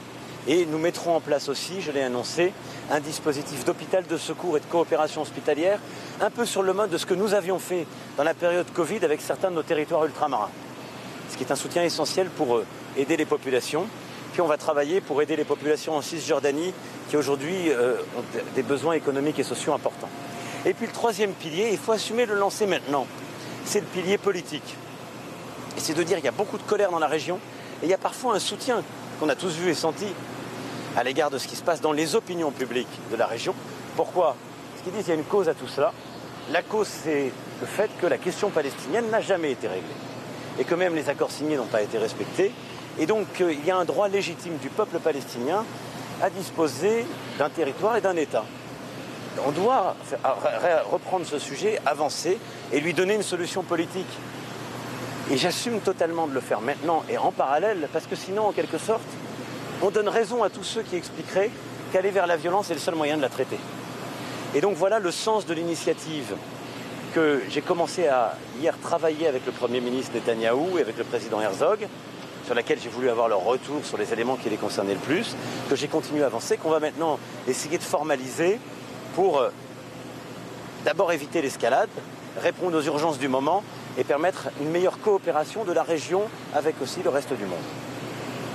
[0.47, 2.53] Et nous mettrons en place aussi, je l'ai annoncé,
[2.91, 5.79] un dispositif d'hôpital de secours et de coopération hospitalière,
[6.21, 7.87] un peu sur le mode de ce que nous avions fait
[8.17, 10.51] dans la période Covid avec certains de nos territoires ultramarins.
[11.31, 12.61] Ce qui est un soutien essentiel pour
[12.95, 13.87] aider les populations.
[14.33, 16.71] Puis on va travailler pour aider les populations en Cisjordanie
[17.09, 17.71] qui aujourd'hui
[18.15, 18.23] ont
[18.53, 20.09] des besoins économiques et sociaux importants.
[20.65, 23.07] Et puis le troisième pilier, il faut assumer le lancer maintenant,
[23.65, 24.75] c'est le pilier politique.
[25.75, 27.39] Et c'est de dire qu'il y a beaucoup de colère dans la région
[27.81, 28.83] et il y a parfois un soutien
[29.19, 30.05] qu'on a tous vu et senti
[30.95, 33.55] à l'égard de ce qui se passe dans les opinions publiques de la région.
[33.95, 34.35] Pourquoi
[34.71, 35.93] Parce qu'ils disent qu'il y a une cause à tout cela.
[36.51, 37.31] La cause, c'est
[37.61, 39.87] le fait que la question palestinienne n'a jamais été réglée
[40.59, 42.51] et que même les accords signés n'ont pas été respectés.
[42.99, 45.63] Et donc, euh, il y a un droit légitime du peuple palestinien
[46.21, 47.05] à disposer
[47.39, 48.43] d'un territoire et d'un État
[49.45, 49.95] on doit
[50.91, 52.37] reprendre ce sujet, avancer
[52.71, 54.07] et lui donner une solution politique.
[55.31, 58.77] Et j'assume totalement de le faire maintenant et en parallèle, parce que sinon, en quelque
[58.77, 59.01] sorte,
[59.81, 61.51] on donne raison à tous ceux qui expliqueraient
[61.91, 63.59] qu'aller vers la violence est le seul moyen de la traiter.
[64.53, 66.35] Et donc voilà le sens de l'initiative
[67.13, 71.41] que j'ai commencé à hier travailler avec le Premier ministre Netanyahou et avec le président
[71.41, 71.87] Herzog,
[72.45, 75.35] sur laquelle j'ai voulu avoir leur retour sur les éléments qui les concernaient le plus,
[75.69, 78.59] que j'ai continué à avancer, qu'on va maintenant essayer de formaliser
[79.15, 79.49] pour euh,
[80.85, 81.89] d'abord éviter l'escalade,
[82.41, 83.63] répondre aux urgences du moment
[83.97, 86.23] et permettre une meilleure coopération de la région
[86.53, 87.59] avec aussi le reste du monde.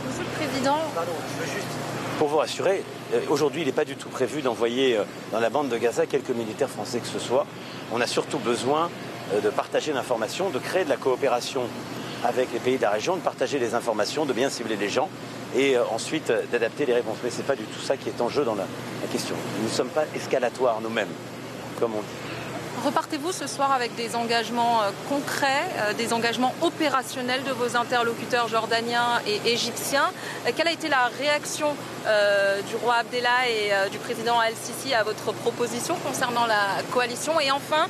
[0.06, 0.78] Monsieur le Président.
[0.94, 1.66] Pardon, je veux juste.
[2.18, 5.50] Pour vous rassurer, euh, aujourd'hui, il n'est pas du tout prévu d'envoyer euh, dans la
[5.50, 7.46] bande de Gaza quelques militaires français que ce soit.
[7.92, 8.90] On a surtout besoin
[9.42, 11.62] de partager l'information, de créer de la coopération
[12.24, 15.08] avec les pays de la région, de partager les informations, de bien cibler les gens
[15.54, 17.18] et ensuite d'adapter les réponses.
[17.22, 18.66] Mais ce n'est pas du tout ça qui est en jeu dans la,
[19.10, 19.36] question.
[19.60, 21.08] Nous ne sommes pas escalatoires nous-mêmes,
[21.78, 22.25] comme on dit.
[22.84, 28.48] Repartez-vous ce soir avec des engagements euh, concrets, euh, des engagements opérationnels de vos interlocuteurs
[28.48, 30.10] jordaniens et égyptiens.
[30.46, 31.74] Euh, Quelle a été la réaction
[32.68, 37.40] du roi Abdallah et du président Al-Sisi à votre proposition concernant la coalition?
[37.40, 37.88] Et enfin,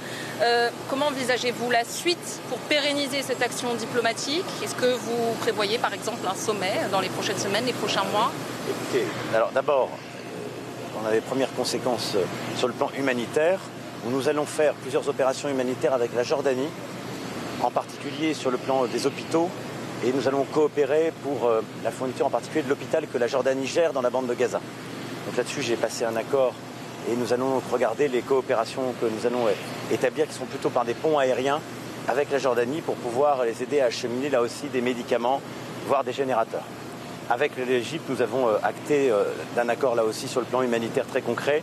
[0.88, 4.46] comment envisagez-vous la suite pour pérenniser cette action diplomatique?
[4.64, 8.32] Est-ce que vous prévoyez par exemple un sommet dans les prochaines semaines, les prochains mois?
[8.70, 9.04] Écoutez,
[9.34, 9.90] alors d'abord,
[11.02, 12.16] on a les premières conséquences
[12.56, 13.60] sur le plan humanitaire,
[14.04, 16.68] où nous allons faire plusieurs opérations humanitaires avec la Jordanie,
[17.62, 19.48] en particulier sur le plan des hôpitaux,
[20.04, 23.66] et nous allons coopérer pour euh, la fourniture en particulier de l'hôpital que la Jordanie
[23.66, 24.60] gère dans la bande de Gaza.
[25.26, 26.52] Donc là-dessus, j'ai passé un accord
[27.10, 29.52] et nous allons regarder les coopérations que nous allons euh,
[29.92, 31.60] établir, qui sont plutôt par des ponts aériens
[32.08, 35.40] avec la Jordanie pour pouvoir les aider à acheminer là aussi des médicaments,
[35.88, 36.64] voire des générateurs.
[37.28, 39.10] Avec l'Égypte, nous avons euh, acté
[39.56, 41.62] d'un accord là aussi sur le plan humanitaire très concret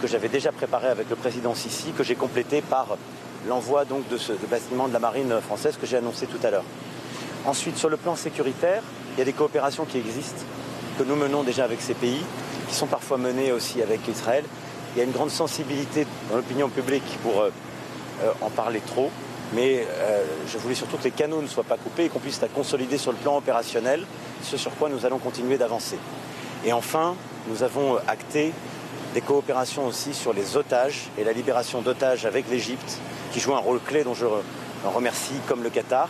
[0.00, 2.96] que j'avais déjà préparé avec le président Sisi, que j'ai complété par
[3.48, 6.64] l'envoi de ce bâtiment de la marine française que j'ai annoncé tout à l'heure.
[7.46, 8.82] Ensuite, sur le plan sécuritaire,
[9.14, 10.42] il y a des coopérations qui existent,
[10.98, 12.24] que nous menons déjà avec ces pays,
[12.68, 14.44] qui sont parfois menées aussi avec Israël.
[14.94, 17.50] Il y a une grande sensibilité dans l'opinion publique pour euh,
[18.40, 19.10] en parler trop,
[19.52, 22.40] mais euh, je voulais surtout que les canaux ne soient pas coupés et qu'on puisse
[22.40, 24.04] la consolider sur le plan opérationnel,
[24.42, 25.98] ce sur quoi nous allons continuer d'avancer.
[26.64, 27.14] Et enfin,
[27.48, 28.52] nous avons acté
[29.14, 32.98] des coopérations aussi sur les otages et la libération d'otages avec l'Égypte,
[33.32, 34.26] qui joue un rôle clé dont je
[34.84, 36.08] remercie, comme le Qatar.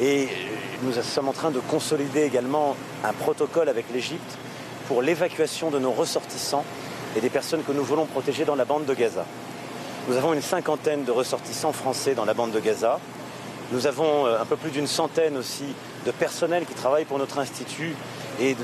[0.00, 0.28] Et
[0.82, 4.36] nous sommes en train de consolider également un protocole avec l'Égypte
[4.88, 6.64] pour l'évacuation de nos ressortissants
[7.16, 9.24] et des personnes que nous voulons protéger dans la bande de Gaza.
[10.08, 12.98] Nous avons une cinquantaine de ressortissants français dans la bande de Gaza.
[13.72, 15.64] Nous avons euh, un peu plus d'une centaine aussi
[16.04, 17.94] de personnels qui travaillent pour notre institut
[18.40, 18.56] et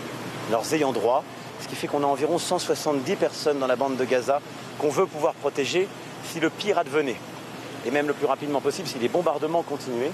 [0.50, 1.24] leurs ayants droit,
[1.62, 4.40] ce qui fait qu'on a environ 170 personnes dans la bande de Gaza
[4.78, 5.88] qu'on veut pouvoir protéger
[6.24, 7.16] si le pire advenait,
[7.86, 10.12] et même le plus rapidement possible si les bombardements continuaient.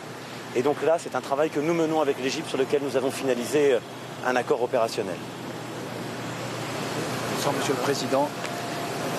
[0.56, 3.10] Et donc là, c'est un travail que nous menons avec l'Égypte sur lequel nous avons
[3.10, 3.78] finalisé euh,
[4.26, 5.16] un accord opérationnel.
[7.56, 8.28] Monsieur le Président,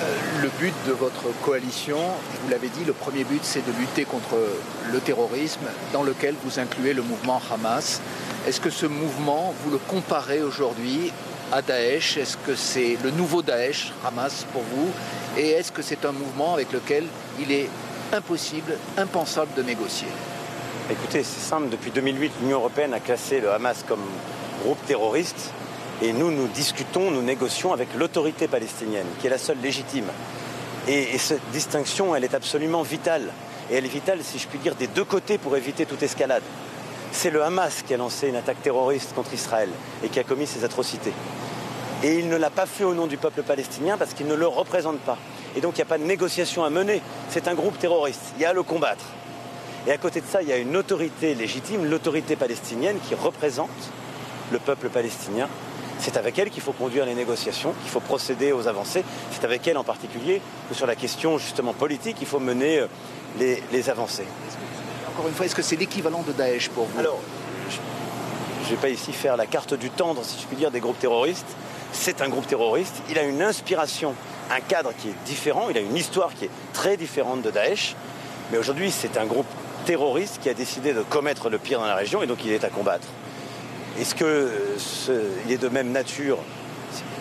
[0.02, 1.98] euh, le but de votre coalition,
[2.44, 4.36] vous l'avez dit, le premier but c'est de lutter contre
[4.92, 8.02] le terrorisme dans lequel vous incluez le mouvement Hamas.
[8.48, 11.12] Est-ce que ce mouvement, vous le comparez aujourd'hui
[11.52, 12.18] à Daesh?
[12.18, 14.90] Est-ce que c'est le nouveau Daesh, Hamas, pour vous?
[15.38, 17.06] Et est-ce que c'est un mouvement avec lequel
[17.40, 17.70] il est
[18.14, 20.08] impossible, impensable de négocier?
[20.92, 24.04] Écoutez, c'est simple, depuis 2008, l'Union européenne a classé le Hamas comme
[24.64, 25.52] groupe terroriste
[26.02, 30.06] et nous, nous discutons, nous négocions avec l'autorité palestinienne, qui est la seule légitime.
[30.88, 33.30] Et, cette distinction, elle est absolument vitale.
[33.70, 36.44] Et elle est vitale, si je puis dire, des deux côtés pour éviter toute escalade.
[37.12, 39.70] C'est le Hamas qui a lancé une attaque terroriste contre Israël
[40.04, 41.14] et qui a commis ces atrocités.
[42.04, 44.48] Et il ne l'a pas fait au nom du peuple palestinien parce qu'il ne le
[44.48, 45.18] représente pas.
[45.56, 47.02] Et donc il n'y a pas de négociation à mener.
[47.30, 48.34] C'est un groupe terroriste.
[48.38, 49.06] Il y a à le combattre.
[49.88, 53.70] Et à côté de ça, il y a une autorité légitime, l'autorité palestinienne, qui représente
[54.52, 55.50] le peuple palestinien.
[56.00, 59.04] C'est avec elle qu'il faut conduire les négociations, qu'il faut procéder aux avancées.
[59.32, 62.88] C'est avec elle en particulier que sur la question justement politique, il faut mener euh,
[63.72, 64.28] les, avancées.
[65.20, 67.20] Encore une fois, est-ce que c'est l'équivalent de Daesh pour vous Alors,
[68.64, 70.80] je ne vais pas ici faire la carte du tendre, si je puis dire, des
[70.80, 71.58] groupes terroristes.
[71.92, 73.02] C'est un groupe terroriste.
[73.10, 74.16] Il a une inspiration,
[74.50, 75.68] un cadre qui est différent.
[75.70, 77.98] Il a une histoire qui est très différente de Daesh.
[78.50, 79.46] Mais aujourd'hui, c'est un groupe
[79.84, 82.64] terroriste qui a décidé de commettre le pire dans la région et donc il est
[82.64, 83.10] à combattre.
[84.00, 86.38] Est-ce qu'il est de même nature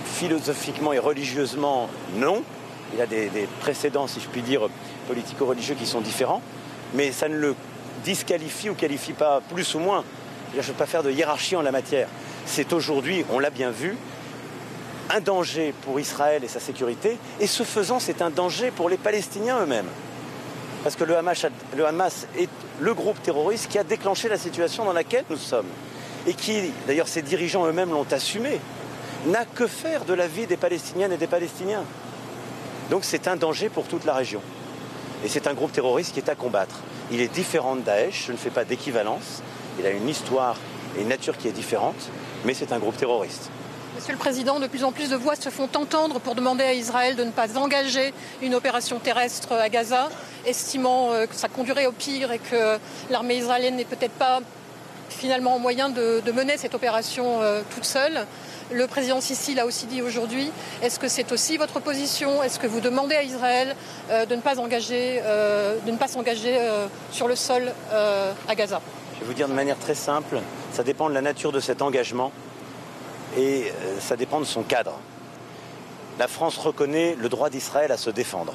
[0.04, 2.44] Philosophiquement et religieusement, non.
[2.94, 4.68] Il a des, précédents, si je puis dire,
[5.08, 6.42] politico-religieux qui sont différents,
[6.94, 7.56] mais ça ne le
[7.98, 10.04] disqualifie ou qualifie pas plus ou moins.
[10.52, 12.08] Je ne veux pas faire de hiérarchie en la matière.
[12.46, 13.96] C'est aujourd'hui, on l'a bien vu,
[15.10, 18.96] un danger pour Israël et sa sécurité, et ce faisant, c'est un danger pour les
[18.96, 19.88] Palestiniens eux-mêmes.
[20.82, 22.48] Parce que le Hamas, est
[22.80, 25.66] le groupe terroriste qui a déclenché la situation dans laquelle nous sommes.
[26.26, 28.60] Et qui, d'ailleurs ses dirigeants eux-mêmes l'ont assumé,
[29.26, 31.84] n'a que faire de la vie des Palestiniennes et des Palestiniens.
[32.90, 34.40] Donc c'est un danger pour toute la région.
[35.24, 36.76] Et c'est un groupe terroriste qui est à combattre.
[37.10, 39.42] Il est différent de Daesh, je ne fais pas d'équivalence.
[39.78, 40.56] Il a une histoire
[40.96, 42.08] et une nature qui est différente,
[42.44, 43.50] mais c'est un groupe terroriste.
[43.96, 46.72] Monsieur le Président, de plus en plus de voix se font entendre pour demander à
[46.72, 50.08] Israël de ne pas engager une opération terrestre à Gaza,
[50.46, 52.78] estimant euh, que ça conduirait au pire et que
[53.10, 54.40] l'armée israélienne n'est peut-être pas
[55.08, 58.24] finalement en moyen de, mener cette opération euh, toute seule.
[58.70, 60.50] Le président Sisi l'a aussi dit aujourd'hui.
[60.82, 62.42] Est-ce que c'est aussi votre position?
[62.42, 63.74] Est-ce que vous demandez à Israël
[64.10, 66.58] euh, de ne pas engager, de ne pas s'engager
[67.10, 68.80] sur le sol à Gaza?
[69.18, 70.40] Je vais vous dire de manière très simple,
[70.72, 72.30] ça dépend de la nature de cet engagement
[73.36, 74.98] et euh, ça dépend de son cadre.
[76.20, 78.54] La France reconnaît le droit d'Israël à se défendre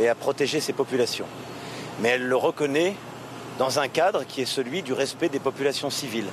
[0.00, 1.26] et à protéger ses populations.
[2.00, 2.96] Mais elle le reconnaît
[3.58, 6.28] dans un cadre qui est celui du respect des populations civiles.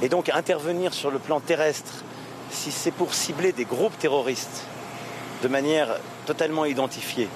[0.00, 2.04] Et donc intervenir sur le plan terrestre,
[2.52, 4.66] si c'est pour cibler des groupes terroristes
[5.42, 5.96] de manière
[6.26, 7.28] totalement identifiée,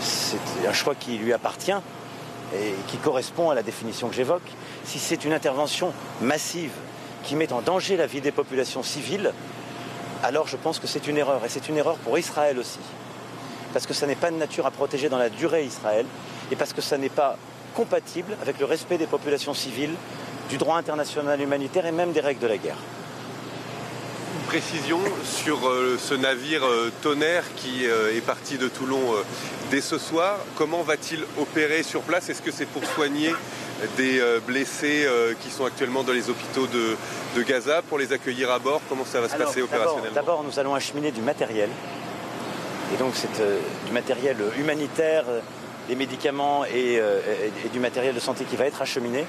[0.00, 1.72] c'est un choix qui lui appartient
[2.54, 4.42] et qui correspond à la définition que j'évoque.
[4.84, 6.72] Si c'est une intervention massive
[7.22, 9.32] qui met en danger la vie des populations civiles,
[10.22, 11.44] alors je pense que c'est une erreur.
[11.44, 12.80] Et c'est une erreur pour Israël aussi.
[13.72, 16.04] Parce que ça n'est pas de nature à protéger dans la durée Israël,
[16.50, 17.36] et parce que ça n'est pas
[17.74, 19.94] compatible avec le respect des populations civiles,
[20.50, 22.76] du droit international humanitaire et même des règles de la guerre.
[24.34, 29.14] Une précision sur euh, ce navire euh, tonnerre qui euh, est parti de Toulon
[29.70, 30.38] dès ce soir.
[30.56, 32.30] Comment va-t-il opérer sur place?
[32.30, 33.34] Est-ce que c'est pour soigner
[33.96, 35.08] des blessés
[35.40, 38.80] qui sont actuellement dans les hôpitaux de, Gaza pour les accueillir à bord?
[38.88, 40.14] Comment ça va se passer opérationnellement?
[40.14, 41.68] D'abord, nous allons acheminer du matériel.
[42.94, 45.24] Et donc, c'est euh, du matériel humanitaire
[45.88, 49.24] des médicaments et, et, du matériel de santé qui va être acheminé.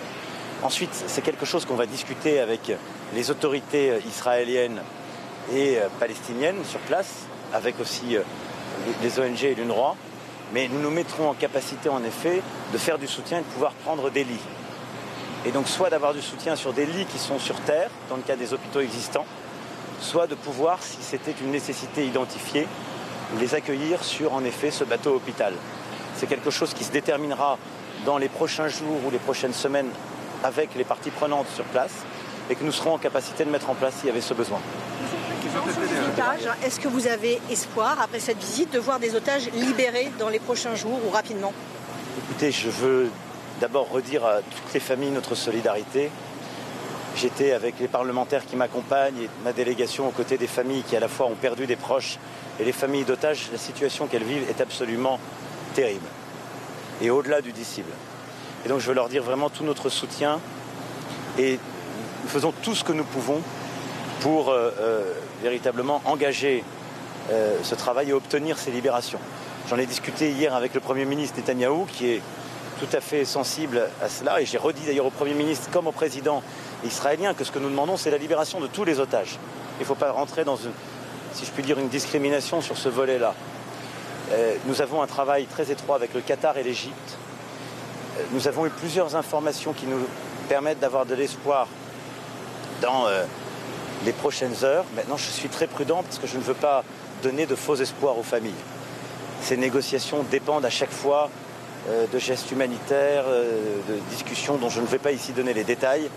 [0.61, 2.71] Ensuite, c'est quelque chose qu'on va discuter avec
[3.13, 4.81] les autorités israéliennes
[5.53, 8.17] et palestiniennes sur place, avec aussi
[9.01, 9.95] les ONG et l'UNRWA.
[10.53, 12.41] Mais nous nous mettrons en capacité, en effet,
[12.71, 14.45] de faire du soutien et de pouvoir prendre des lits.
[15.45, 18.21] Et donc, soit d'avoir du soutien sur des lits qui sont sur terre, dans le
[18.21, 19.25] cas des hôpitaux existants,
[19.99, 22.67] soit de pouvoir, si c'était une nécessité identifiée,
[23.39, 25.53] les accueillir sur, en effet, ce bateau hôpital.
[26.15, 27.57] C'est quelque chose qui se déterminera
[28.05, 29.89] dans les prochains jours ou les prochaines semaines
[30.43, 32.05] avec les parties prenantes sur place
[32.49, 34.59] et que nous serons en capacité de mettre en place s'il y avait ce besoin.
[36.63, 40.39] Est-ce que vous avez espoir, après cette visite, de voir des otages libérés dans les
[40.39, 41.53] prochains jours ou rapidement?
[42.25, 43.09] Écoutez, je veux
[43.61, 46.09] d'abord redire à toutes les familles notre solidarité.
[47.15, 50.99] J'étais avec les parlementaires qui m'accompagnent et ma délégation aux côtés des familles qui à
[50.99, 52.17] la fois ont perdu des proches
[52.59, 53.49] et les familles d'otages.
[53.51, 55.19] La situation qu'elles vivent est absolument
[55.75, 56.07] terrible
[57.01, 57.91] et au-delà du disciple.
[58.65, 60.39] Et donc je veux leur dire vraiment tout notre soutien
[61.37, 61.59] et
[62.23, 63.41] nous faisons tout ce que nous pouvons
[64.21, 66.63] pour euh, euh, véritablement engager
[67.29, 69.19] euh, ce travail et obtenir ces libérations.
[69.69, 72.21] J'en ai discuté hier avec le Premier ministre Netanyahou, qui est
[72.79, 75.91] tout à fait sensible à cela, et j'ai redit d'ailleurs au Premier ministre comme au
[75.91, 76.41] président
[76.85, 79.37] israélien que ce que nous demandons, c'est la libération de tous les otages.
[79.79, 80.71] Il ne faut pas rentrer dans, une,
[81.33, 83.33] si je puis dire, une discrimination sur ce volet-là.
[84.65, 87.17] nous avons un travail très étroit avec le Qatar et l'Égypte.
[88.31, 89.99] nous avons eu plusieurs informations qui nous
[90.49, 91.67] permettent d'avoir de l'espoir
[92.83, 93.07] dans
[94.05, 94.85] les prochaines heures.
[94.95, 96.83] Maintenant, je suis très prudent parce que je ne veux pas
[97.23, 98.51] donner de faux espoirs aux familles.
[99.41, 101.29] Ces négociations dépendent à chaque fois
[101.89, 105.63] euh, de gestes humanitaires, euh, de discussions dont je ne vais pas ici donner les
[105.63, 106.09] détails.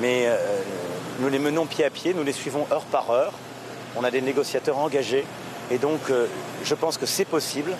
[0.00, 0.36] Mais euh,
[1.20, 3.32] nous les menons pied à pied, nous les suivons heure par heure.
[3.96, 5.24] On a des négociateurs engagés.
[5.70, 6.00] Et donc,
[6.64, 7.72] je pense que c'est possible.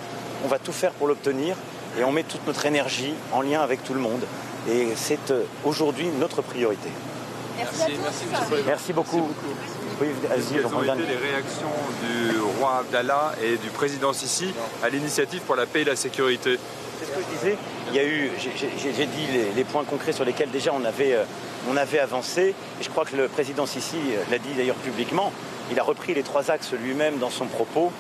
[0.44, 1.56] On va tout faire pour l'obtenir.
[1.98, 4.24] Et on met toute notre énergie en lien avec tout le monde.
[4.68, 5.32] Et c'est
[5.64, 6.90] aujourd'hui notre priorité.
[7.58, 7.92] Merci,
[8.66, 9.28] merci, beaucoup.
[10.00, 11.66] Oui, Quelles ont été les réactions
[12.02, 16.58] du roi Abdallah et du président Sisi à l'initiative pour la paix et la sécurité
[17.00, 17.56] C'est ce que je disais.
[17.90, 19.26] Il y a eu, j'ai dit
[19.56, 21.24] les, points concrets sur lesquels déjà on avait, euh,
[21.68, 22.54] on avait avancé.
[22.80, 25.32] Et je crois que le président Sisi euh, l'a dit d'ailleurs publiquement.
[25.72, 27.90] Il a repris les trois axes lui-même dans son propos.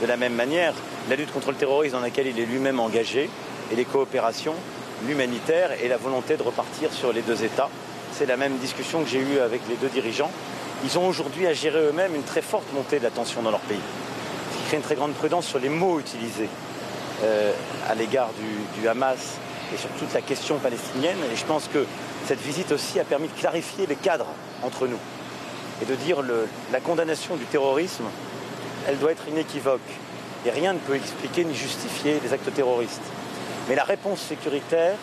[0.00, 0.74] De la même manière,
[1.10, 3.28] la lutte contre le terrorisme dans laquelle il est lui-même engagé,
[3.72, 4.54] et les coopérations,
[5.08, 7.68] l'humanitaire et la volonté de repartir sur les deux États
[8.18, 10.30] c'est la même discussion que j'ai eue avec les deux dirigeants.
[10.84, 13.60] Ils ont aujourd'hui à gérer eux-mêmes une très forte montée de la tension dans leur
[13.60, 13.78] pays,
[14.50, 16.48] ce qui crée une très grande prudence sur les mots utilisés
[17.22, 17.52] euh,
[17.88, 18.30] à l'égard
[18.80, 19.38] du, Hamas
[19.72, 21.18] et sur toute la question palestinienne.
[21.32, 21.86] Et je pense que
[22.26, 24.26] cette visite aussi a permis de clarifier les cadres
[24.64, 24.98] entre nous
[25.80, 28.06] et de dire que la condamnation du terrorisme,
[28.88, 29.80] elle doit être inéquivoque.
[30.44, 33.02] Et rien ne peut expliquer ni justifier les actes terroristes.
[33.68, 34.96] Mais la réponse sécuritaire,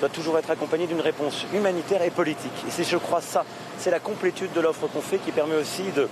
[0.00, 2.52] doit toujours être accompagné d'une réponse humanitaire et politique.
[2.66, 3.44] Et c'est, je crois, ça,
[3.78, 6.08] c'est la complétude de l'offre qu'on fait qui permet aussi de,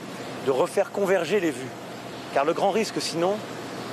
[0.51, 1.71] refaire converger les vues.
[2.35, 3.37] Car le grand risque, sinon,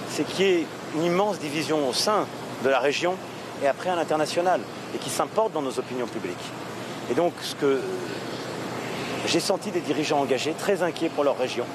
[0.09, 2.25] c'est qu'il y ait une immense division au sein
[2.63, 3.15] de la région
[3.63, 4.61] et après à l'international,
[4.95, 6.37] et qui s'importe dans nos opinions publiques.
[7.11, 7.81] Et donc, ce que
[9.27, 11.65] j'ai senti des dirigeants engagés, très inquiets pour leur région,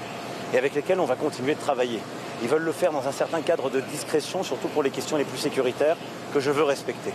[0.53, 2.01] et avec lesquels on va continuer de travailler.
[2.43, 5.25] Ils veulent le faire dans un certain cadre de discrétion, surtout pour les questions les
[5.25, 5.97] plus sécuritaires,
[6.33, 7.13] que je veux respecter.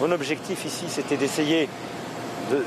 [0.00, 1.68] Mon objectif ici, c'était d'essayer
[2.50, 2.64] de,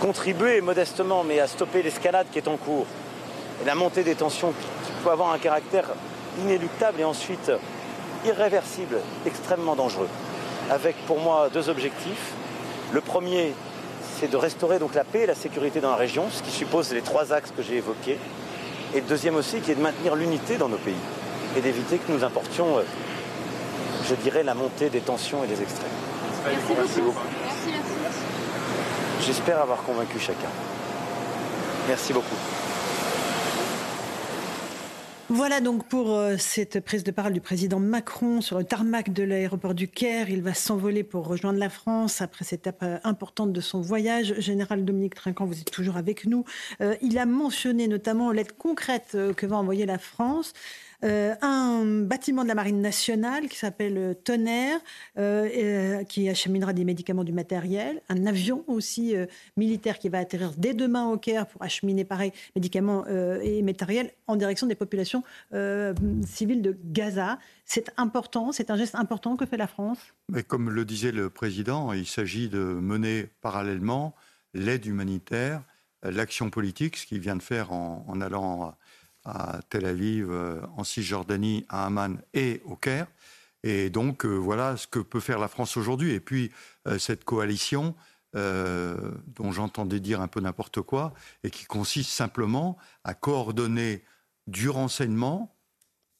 [0.00, 2.86] contribuer modestement, mais à stopper l'escalade qui est en cours.
[3.60, 5.90] Et la montée des tensions qui peut avoir un caractère
[6.40, 7.50] inéluctable et ensuite
[8.24, 10.08] irréversible, extrêmement dangereux.
[10.70, 12.32] Avec pour moi deux objectifs.
[12.92, 13.54] Le premier,
[14.20, 17.02] c'est de restaurer la paix et la sécurité dans la région, ce qui suppose les
[17.02, 18.18] trois axes que j'ai évoqués.
[18.94, 20.94] Et le deuxième aussi, qui est de maintenir l'unité dans nos pays
[21.56, 22.82] et d'éviter que nous importions, euh,
[24.08, 26.11] je dirais, la montée des tensions et des extrêmes.
[26.44, 27.18] Merci, beaucoup.
[29.20, 30.48] J'espère avoir convaincu chacun.
[31.88, 32.36] Merci beaucoup.
[35.28, 39.22] Voilà donc pour euh, cette prise de parole du président Macron sur le tarmac de
[39.22, 40.28] l'aéroport du Caire.
[40.28, 44.34] Il va s'envoler pour rejoindre la France après cette étape euh, importante de son voyage.
[44.38, 46.44] Général Dominique Trinquant, vous êtes toujours avec nous.
[46.82, 50.52] Euh, il a mentionné notamment l'aide concrète que va envoyer la France.
[51.04, 54.78] Euh, un bâtiment de la Marine nationale qui s'appelle euh, Tonnerre,
[55.18, 59.14] euh, qui acheminera des médicaments, du matériel, un avion aussi
[59.56, 64.36] militaire qui va atterrir dès demain au Caire pour acheminer pareil médicaments et matériel en
[64.36, 65.22] direction des populations
[66.24, 67.38] civiles de Gaza.
[67.64, 69.98] C'est important, c'est un geste important que fait la France?
[70.30, 74.14] Mais comme le disait le président, il s'agit de mener parallèlement
[74.54, 75.62] l'aide humanitaire,
[76.02, 78.74] l'action politique, ce qu'il vient de faire en, en allant
[79.24, 83.06] à Tel Aviv, euh, en Cisjordanie, à Amman et au Caire.
[83.62, 86.12] Et donc, voilà ce que peut faire la France aujourd'hui.
[86.12, 86.50] Et puis,
[86.98, 87.94] cette coalition,
[88.34, 94.02] dont j'entendais dire un peu n'importe quoi, et qui consiste simplement à coordonner
[94.48, 95.56] du renseignement,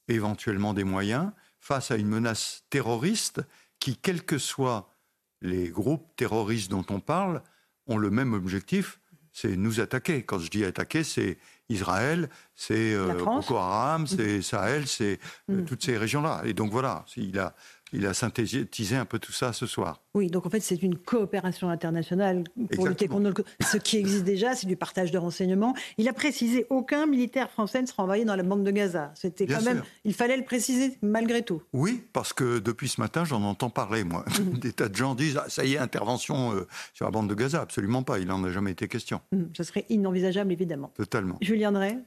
[0.06, 3.40] éventuellement des moyens, face à une menace terroriste
[3.80, 4.92] qui, quels que soient
[5.40, 7.42] les groupes terroristes dont on parle,
[7.86, 9.00] ont le même objectif,
[9.32, 10.24] c'est nous attaquer.
[10.24, 11.38] Quand je dis attaquer, c'est
[11.72, 14.42] Israël, c'est euh, Boko Haram, c'est mm.
[14.42, 15.18] Sahel, c'est
[15.50, 15.64] euh, mm.
[15.64, 16.42] toutes ces régions-là.
[16.44, 17.54] Et donc voilà, il a,
[17.92, 20.02] il a synthétisé un peu tout ça ce soir.
[20.14, 22.44] Oui, donc en fait, c'est une coopération internationale
[22.74, 25.74] pour lutter contre ce qui existe déjà, c'est du partage de renseignements.
[25.98, 29.12] Il a précisé aucun militaire français ne sera envoyé dans la bande de Gaza.
[29.14, 31.62] C'était quand même, il fallait le préciser malgré tout.
[31.72, 34.24] Oui, parce que depuis ce matin, j'en entends parler, moi.
[34.38, 34.58] Mhm.
[34.62, 37.34] Des tas de gens disent ah, ça y est, intervention euh, sur la bande de
[37.34, 37.60] Gaza.
[37.60, 39.20] Absolument pas, il n'en a jamais été question.
[39.32, 40.92] Mhm, ce serait inenvisageable, évidemment.
[40.96, 41.38] Totalement.
[41.40, 41.98] Julien Drey?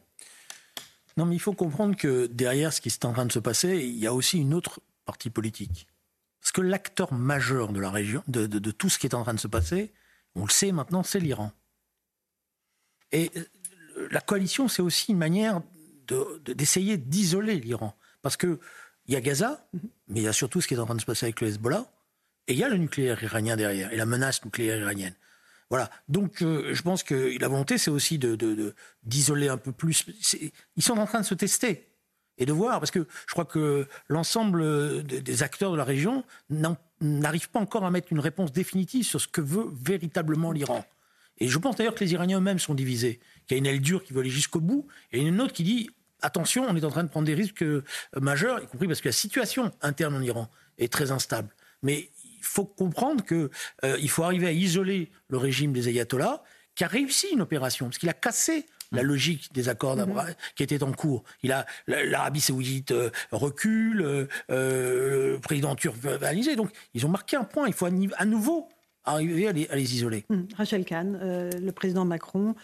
[1.17, 3.77] Non, mais il faut comprendre que derrière ce qui est en train de se passer,
[3.77, 5.87] il y a aussi une autre parti politique.
[6.41, 9.39] Parce que l'acteur majeur de la région, de, tout ce qui est en train de
[9.39, 9.93] se passer,
[10.35, 11.51] on le sait maintenant, c'est l'Iran.
[13.11, 15.61] Et euh, la coalition, c'est aussi une manière
[16.45, 17.97] d'essayer d'isoler l'Iran.
[18.21, 18.59] Parce qu'il
[19.07, 19.67] y a Gaza,
[20.07, 21.47] mais il y a surtout ce qui est en train de se passer avec le
[21.47, 21.91] Hezbollah,
[22.47, 25.15] et il y a le nucléaire iranien derrière, et la menace nucléaire iranienne.
[25.69, 25.89] Voilà.
[26.09, 28.19] Donc, euh, je pense que la volonté, c'est aussi
[29.03, 30.05] d'isoler un peu plus.
[30.75, 31.87] Ils sont en train de se tester
[32.37, 36.23] et de voir, parce que je crois que l'ensemble des acteurs de la région
[37.01, 40.85] n'arrivent pas encore à mettre une réponse définitive sur ce que veut véritablement l'Iran.
[41.37, 43.19] Et je pense d'ailleurs que les Iraniens eux-mêmes sont divisés.
[43.49, 45.63] Il y a une aile dure qui veut aller jusqu'au bout, et une autre qui
[45.63, 45.89] dit
[46.21, 47.83] attention, on est en train de prendre des risques euh,
[48.19, 51.49] majeurs, y compris parce que la situation interne en Iran est très instable.
[51.83, 53.49] Mais il faut comprendre qu'il
[53.83, 56.41] euh, faut arriver à isoler le régime des ayatollahs,
[56.73, 60.35] qui a réussi une opération, parce qu'il a cassé la logique des accords mhm.
[60.55, 61.23] qui étaient en cours.
[61.43, 67.09] Il a l'Arabie saoudite euh, recule, euh, euh, le président turc va Donc ils ont
[67.09, 67.67] marqué un point.
[67.67, 68.69] Il faut à nouveau
[69.03, 70.25] arriver à les, isoler.
[70.29, 72.55] Hum, Rachel Kahn, le président Macron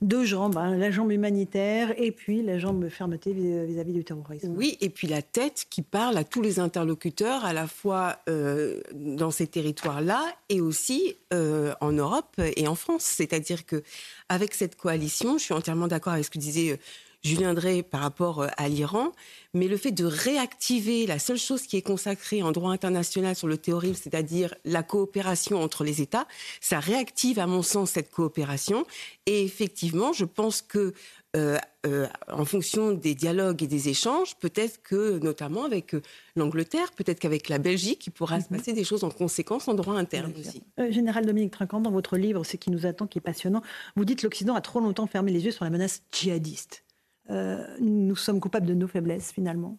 [0.00, 4.54] deux jambes, hein, la jambe humanitaire et puis la jambe fermeté vis-à-vis du terrorisme.
[4.56, 8.80] Oui, et puis la tête qui parle à tous les interlocuteurs, à la fois euh,
[8.94, 13.02] dans ces territoires-là et aussi euh, en Europe et en France.
[13.02, 13.82] C'est-à-dire que
[14.28, 16.78] avec cette coalition, je suis entièrement d'accord avec ce que disait
[17.24, 19.12] euh, Julien Drey par rapport à l'Iran,
[19.54, 23.48] mais le fait de réactiver la seule chose qui est consacrée en droit international sur
[23.48, 26.26] le terrorisme, c'est-à-dire la coopération entre les États,
[26.60, 28.86] ça réactive à mon sens cette coopération.
[29.26, 30.94] Et effectivement, je pense que
[31.36, 36.02] euh, euh, en fonction des dialogues et des échanges, peut-être que, notamment avec euh,
[36.34, 38.58] l'Angleterre, peut-être qu'avec la Belgique, il pourra se mhm.
[38.58, 40.64] passer des choses en conséquence en droit interne aussi.
[40.90, 43.62] Général Dominique Trinquant, dans votre livre, Ce qui nous attend, qui est passionnant,
[43.94, 46.82] vous dites l'Occident a trop longtemps fermé les yeux sur la menace djihadiste.
[47.30, 49.78] Euh, nous sommes coupables de nos faiblesses finalement.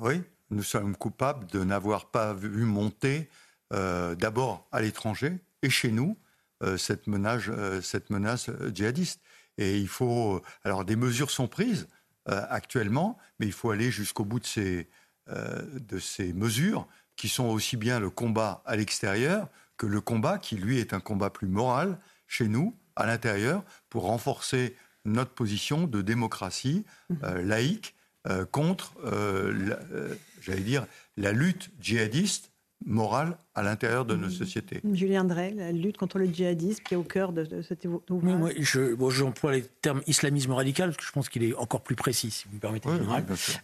[0.00, 3.28] Oui, nous sommes coupables de n'avoir pas vu monter
[3.72, 6.16] euh, d'abord à l'étranger et chez nous
[6.62, 7.50] euh, cette, menace,
[7.82, 9.20] cette menace djihadiste.
[9.58, 10.40] Et il faut.
[10.64, 11.88] Alors, des mesures sont prises
[12.26, 14.86] actuellement, mais il faut aller jusqu'au bout de ces,
[15.26, 16.86] de ces mesures
[17.16, 19.48] qui sont aussi bien le combat à l'extérieur
[19.78, 24.02] que le combat qui, lui, est un combat plus moral chez nous, à l'intérieur, pour
[24.02, 24.76] renforcer
[25.08, 26.84] notre position de démocratie
[27.22, 27.94] euh, laïque
[28.26, 30.86] euh, contre, euh, j'allais dire,
[31.16, 32.52] la lutte djihadiste
[32.84, 34.80] morale à l'intérieur de nos sociétés.
[34.92, 38.38] Julien Drey, la lutte contre le djihadisme qui est au cœur de, de cet ouvrage.
[38.38, 41.96] moi, je, j'emploie les termes islamisme radical parce que je pense qu'il est encore plus
[41.96, 42.88] précis, si vous me permettez.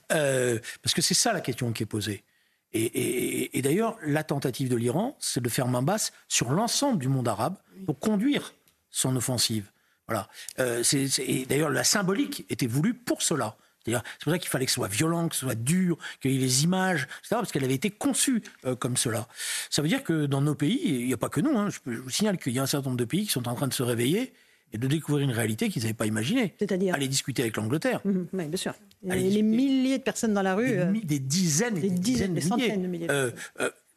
[0.09, 2.25] parce que c'est ça la question qui est posée.
[2.73, 7.07] Et, et d'ailleurs, la tentative de l'Iran, c'est de faire main basse sur l'ensemble du
[7.07, 7.57] monde arabe
[7.87, 8.53] pour conduire
[8.91, 9.71] son offensive.
[10.09, 10.29] Voilà.
[10.59, 10.83] Euh,
[11.49, 13.57] d'ailleurs, la symbolique était voulue pour cela.
[13.87, 16.37] C'est pour ça qu'il fallait que ce soit violent, que ce soit dur, qu'il y
[16.37, 19.29] ait les images, etc., parce qu'elle avait été conçue euh, comme cela.
[19.71, 21.91] Ça veut dire que dans nos pays, il n'y a pas que nous, hein, je,
[21.91, 23.75] vous signale qu'il y a un certain nombre de pays qui sont en train de
[23.75, 24.33] se réveiller
[24.73, 26.55] et de découvrir une réalité qu'ils n'avaient pas imaginée.
[26.59, 28.01] C'est-à-dire Aller discuter avec l'Angleterre.
[28.05, 28.75] Mhm, oui, bien sûr.
[29.03, 30.71] les milliers de personnes dans la rue.
[30.71, 33.07] Des, euh, des dizaines, des, dizaines, des centaines de milliers.
[33.07, 33.35] De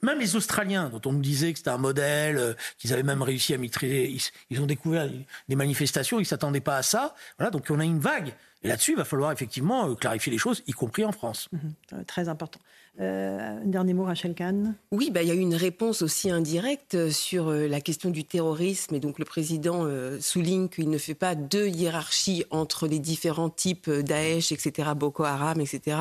[0.01, 3.21] même les Australiens, dont on nous disait que c'était un modèle, euh, qu'ils avaient même
[3.21, 4.15] réussi à maîtriser,
[4.49, 5.09] ils, ont découvert
[5.47, 7.15] des manifestations, ils s'attendaient pas à ça.
[7.37, 8.33] Voilà, donc on a une vague.
[8.63, 11.47] Et là-dessus, il va falloir effectivement euh, clarifier les choses, y compris en France.
[11.51, 11.73] Mhm.
[11.93, 12.59] Euh, très important.
[12.99, 14.73] un dernier mot, Rachel Kahn.
[14.91, 18.95] Oui, bah, il y a eu une réponse aussi indirecte sur la question du terrorisme.
[18.95, 19.85] Et donc le président
[20.19, 25.61] souligne qu'il ne fait pas de hiérarchie entre les différents types Daesh, etc., Boko Haram,
[25.61, 25.97] etc.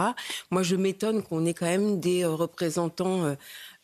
[0.50, 3.34] Moi, je m'étonne qu'on ait quand même des représentants euh,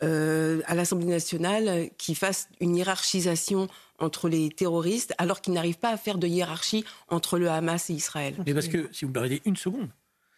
[0.03, 3.69] à l'Assemblée nationale qui fasse une hiérarchisation
[3.99, 7.95] entre les terroristes, alors qu'ils n'arrivent pas à faire de hiérarchie entre le Hamas et
[7.95, 8.35] Israël.
[8.47, 9.91] Mais parce que, si vous me permettez une seconde,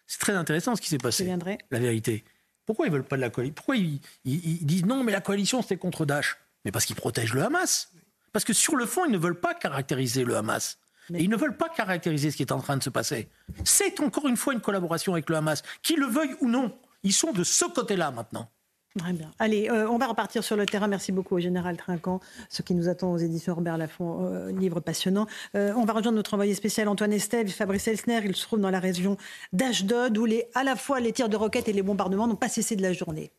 [0.07, 1.33] c'est très intéressant ce qui s'est passé.
[1.71, 2.23] La vérité.
[2.65, 3.53] Pourquoi ils veulent pas de la coalition?
[3.55, 6.37] Pourquoi ils, disent non, mais la coalition, c'est contre Daesh?
[6.63, 7.91] Mais parce qu'ils protègent le Hamas.
[8.33, 10.77] Parce que sur le fond, ils ne veulent pas caractériser le Hamas.
[11.13, 13.29] Et ils ne veulent pas caractériser ce qui est en train de se passer.
[13.63, 16.75] C'est encore une fois une collaboration avec le Hamas, qu'ils le veuillent ou non.
[17.03, 18.49] Ils sont de ce côté-là maintenant.
[18.97, 19.29] Très bien.
[19.39, 20.87] Allez, euh, on va repartir sur le terrain.
[20.87, 24.79] Merci beaucoup au général Trinquant, ce qui nous attend aux éditions Robert Laffont, euh, livre
[24.79, 25.27] passionnant.
[25.55, 28.21] Euh, on va rejoindre notre envoyé spécial Antoine Estève, Fabrice Elsner.
[28.23, 29.17] Il se trouve dans la région
[29.51, 32.47] d'Ashdod, où les, à la fois les tirs de roquettes et les bombardements n'ont pas
[32.47, 33.31] cessé de la journée.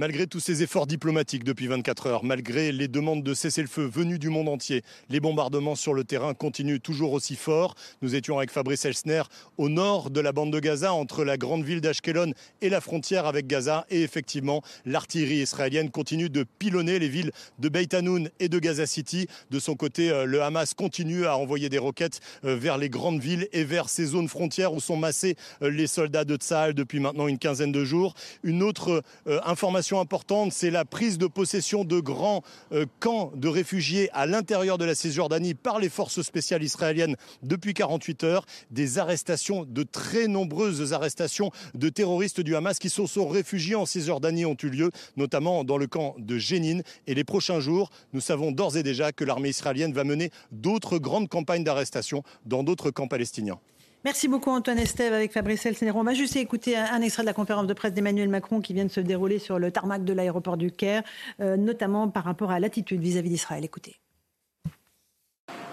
[0.00, 4.28] Malgré tous ces efforts diplomatiques depuis 24 heures, malgré les demandes de cessez-le-feu venues du
[4.28, 7.74] monde entier, les bombardements sur le terrain continuent toujours aussi forts.
[8.00, 9.24] Nous étions avec Fabrice Elsner
[9.56, 13.26] au nord de la bande de Gaza, entre la grande ville d'Ashkelon et la frontière
[13.26, 13.86] avec Gaza.
[13.90, 18.86] Et effectivement, l'artillerie israélienne continue de pilonner les villes de Beit Hanoun et de Gaza
[18.86, 19.26] City.
[19.50, 23.20] De son côté, euh, le Hamas continue à envoyer des roquettes euh, vers les grandes
[23.20, 27.00] villes et vers ces zones frontières où sont massés euh, les soldats de Tsahal depuis
[27.00, 28.14] maintenant une quinzaine de jours.
[28.44, 29.02] Une autre
[29.44, 32.42] information importante, c'est la prise de possession de grands
[32.72, 37.72] euh, camps de réfugiés à l'intérieur de la Cisjordanie par les forces spéciales israéliennes depuis
[37.72, 38.46] 48 heures.
[38.70, 43.86] Des arrestations, de très nombreuses arrestations de terroristes du Hamas qui se sont réfugiés en
[43.86, 46.82] Cisjordanie ont eu lieu, notamment dans le camp de Jénine.
[47.06, 50.98] Et les prochains jours, nous savons d'ores et déjà que l'armée israélienne va mener d'autres
[50.98, 53.58] grandes campagnes d'arrestation dans d'autres camps palestiniens.
[54.04, 55.90] Merci beaucoup Antoine Estève avec Fabrice Elsener.
[55.90, 58.84] On va juste écouter un, extrait de la conférence de presse d'Emmanuel Macron qui vient
[58.84, 61.02] de se dérouler sur le tarmac de l'aéroport du Caire,
[61.40, 63.64] euh, notamment par rapport à l'attitude vis-à-vis d'Israël.
[63.64, 63.96] Écoutez.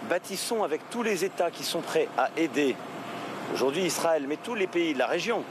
[0.10, 2.76] Bâtissons avec tous les États qui sont prêts à aider
[3.54, 5.44] aujourd'hui Israël, mais tous les pays de la région,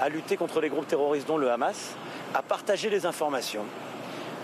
[0.00, 1.96] à lutter contre les groupes terroristes dont le Hamas,
[2.34, 3.64] à partager les informations,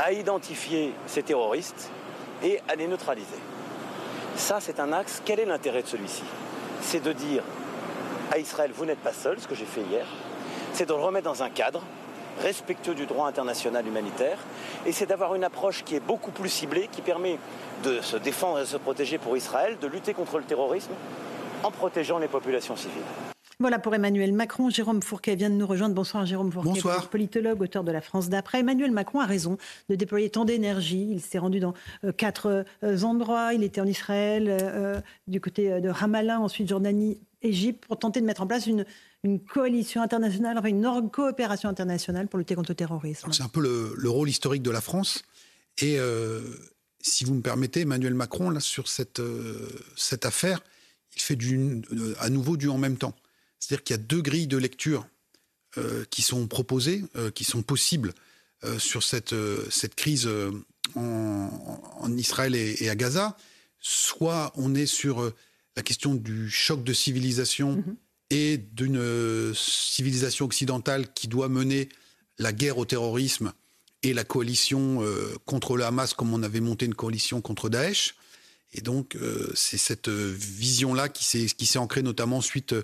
[0.01, 1.91] à identifier ces terroristes
[2.43, 3.29] et à les neutraliser.
[4.35, 5.23] Ça, c'est un axe.
[5.25, 6.25] Quel est l'intérêt de celui-ci?
[6.83, 7.43] C'est de dire
[8.31, 10.07] à Israël, vous n'êtes pas seul, ce que j'ai fait hier,
[10.73, 11.83] c'est de le remettre dans un cadre
[12.43, 14.39] respectueux du droit international humanitaire,
[14.87, 17.39] et c'est d'avoir une approche qui est beaucoup plus ciblée, qui permet
[17.85, 20.93] de se défendre et de se protéger pour Israël, de lutter contre le terrorisme
[21.63, 23.32] en protégeant les populations civiles.
[23.63, 24.71] Voilà pour Emmanuel Macron.
[24.71, 25.95] Jérôme Fourquet vient de nous rejoindre.
[25.95, 26.71] Bonsoir Jérôme Fourquet.
[26.71, 27.09] Bonsoir.
[27.09, 28.59] Politologue, auteur de La France d'après.
[28.59, 29.57] Emmanuel Macron a raison
[29.89, 31.07] de déployer tant d'énergie.
[31.09, 31.73] Il s'est rendu dans
[32.03, 33.55] euh, quatre euh, endroits.
[33.55, 38.27] Il était en Israël, euh, du côté de Ramallah, ensuite Jordanie, Égypte, pour tenter de
[38.27, 38.85] mettre en place une,
[39.23, 43.31] une coalition internationale, enfin une coopération internationale pour lutter contre le terrorisme.
[43.31, 45.23] C'est un peu le, rôle historique de la France.
[45.81, 45.99] Et
[47.01, 49.23] si vous me permettez, Emmanuel Macron, là, sur cette,
[49.97, 50.65] cette affaire,
[51.15, 51.83] il fait du,
[52.19, 53.15] à nouveau du en même temps.
[53.63, 55.07] C'est-à-dire qu'il y a deux grilles de lecture
[55.79, 58.13] euh, qui sont proposées, euh, qui sont possibles
[58.65, 59.37] euh, sur cette,
[59.71, 60.29] cette crise
[60.97, 63.37] en, Israël et, à Gaza.
[63.79, 65.33] Soit on est sur
[65.77, 67.95] la question du choc de civilisation mm-hmm.
[68.31, 71.89] et d'une civilisation occidentale qui doit mener
[72.39, 73.53] la guerre au terrorisme
[74.03, 75.05] et la coalition
[75.47, 78.17] contre le Hamas comme on avait monté une coalition contre Daesh.
[78.73, 79.17] Et donc,
[79.55, 82.75] c'est cette vision-là qui s'est ancrée notamment suite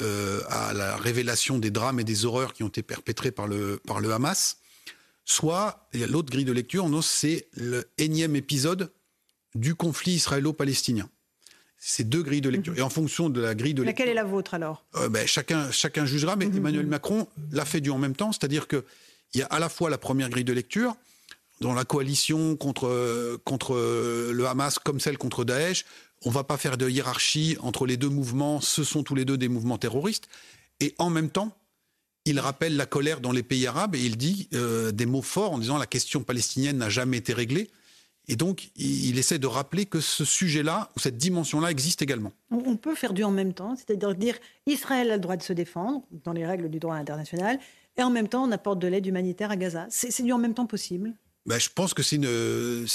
[0.00, 3.80] euh, à la révélation des drames et des horreurs qui ont été perpétrés par le,
[3.86, 4.58] par le Hamas,
[5.24, 8.90] soit, il y a l'autre grille de lecture, c'est le énième épisode
[9.54, 11.08] du conflit israélo-palestinien.
[11.78, 12.72] C'est deux grilles de lecture.
[12.72, 12.78] Mhm.
[12.80, 14.84] Et en fonction de la grille de Laquelle est la vôtre alors?
[14.96, 16.56] Euh, ben, chacun, chacun jugera, mais mhm.
[16.56, 18.82] Emmanuel Macron l'a fait du en même temps, c'est-à-dire qu'il
[19.34, 20.96] y a à la fois la première grille de lecture,
[21.60, 23.74] dans la coalition contre, contre
[24.32, 25.84] le Hamas comme celle contre Daesh,
[26.24, 29.24] on ne va pas faire de hiérarchie entre les deux mouvements, ce sont tous les
[29.24, 30.28] deux des mouvements terroristes.
[30.80, 31.56] Et en même temps,
[32.24, 35.52] il rappelle la colère dans les pays arabes et il dit euh, des mots forts
[35.52, 37.70] en disant la question palestinienne n'a jamais été réglée.
[38.26, 42.32] Et donc, il, essaie de rappeler que ce sujet-là, ou cette dimension-là, existe également.
[42.50, 45.52] On peut faire du en même temps, c'est-à-dire dire Israël a le droit de se
[45.52, 47.58] défendre dans les règles du droit international,
[47.98, 49.86] et en même temps, on apporte de l'aide humanitaire à Gaza.
[49.90, 51.12] C'est du en même temps possible?
[51.46, 52.86] Ben, je pense que c'est une.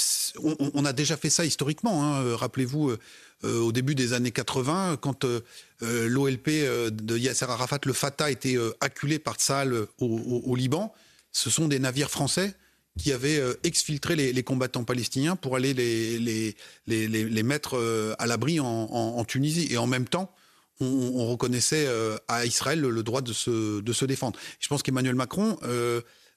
[0.74, 2.04] On, a déjà fait ça historiquement.
[2.04, 2.36] Hein.
[2.36, 2.96] Rappelez-vous,
[3.44, 5.40] euh, au début des années 80, quand euh,
[5.82, 6.50] euh, l'OLP
[6.92, 10.92] de Yasser Arafat, le Fatah, était acculé par Tsahal au, Liban,
[11.32, 12.54] ce sont des navires français
[12.98, 16.56] qui avaient exfiltré les, combattants palestiniens pour aller les, les,
[16.86, 17.78] les mettre
[18.18, 19.68] à l'abri en, Tunisie.
[19.70, 20.34] Et en même temps,
[20.80, 21.88] on, reconnaissait
[22.28, 24.38] à Israël le, droit de se, de se défendre.
[24.58, 25.56] Je pense qu'Emmanuel Macron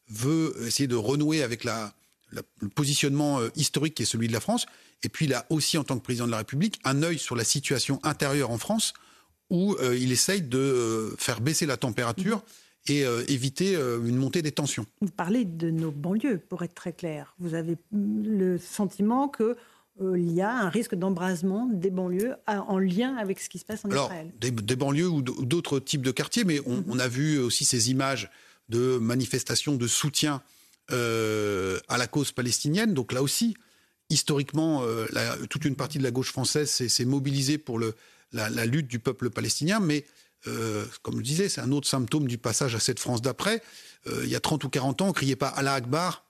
[0.09, 1.93] veut essayer de renouer avec la,
[2.61, 4.65] le positionnement euh, historique qui est celui de la France.
[5.03, 7.35] Et puis il a aussi, en tant que président de la République, un œil sur
[7.35, 8.93] la situation intérieure en France,
[9.49, 12.43] où euh, il essaye de euh, faire baisser la température
[12.87, 14.85] et éviter une montée des tensions.
[14.99, 17.33] Vous parlez de nos banlieues, pour être très clair.
[17.39, 19.55] Vous avez le sentiment que
[20.01, 23.85] il y a un risque d'embrasement des banlieues en lien avec ce qui se passe
[23.85, 24.33] en Alors, Israël.
[24.37, 26.83] Des, des banlieues ou d'autres types de quartiers, mais on, mm-hmm.
[26.89, 28.29] on, a vu aussi ces images
[28.67, 30.41] de manifestations de soutien
[30.89, 32.93] à la cause palestinienne.
[32.93, 33.55] Donc là aussi,
[34.09, 34.85] historiquement,
[35.49, 37.95] toute une partie de la gauche française s'est mobilisée pour le,
[38.31, 40.05] la, lutte du peuple palestinien, mais
[41.01, 43.63] comme je disais, c'est un autre symptôme du passage à cette France d'après.
[44.05, 46.23] il y a 30 ou 40 ans, on ne criait pas Allah Akbar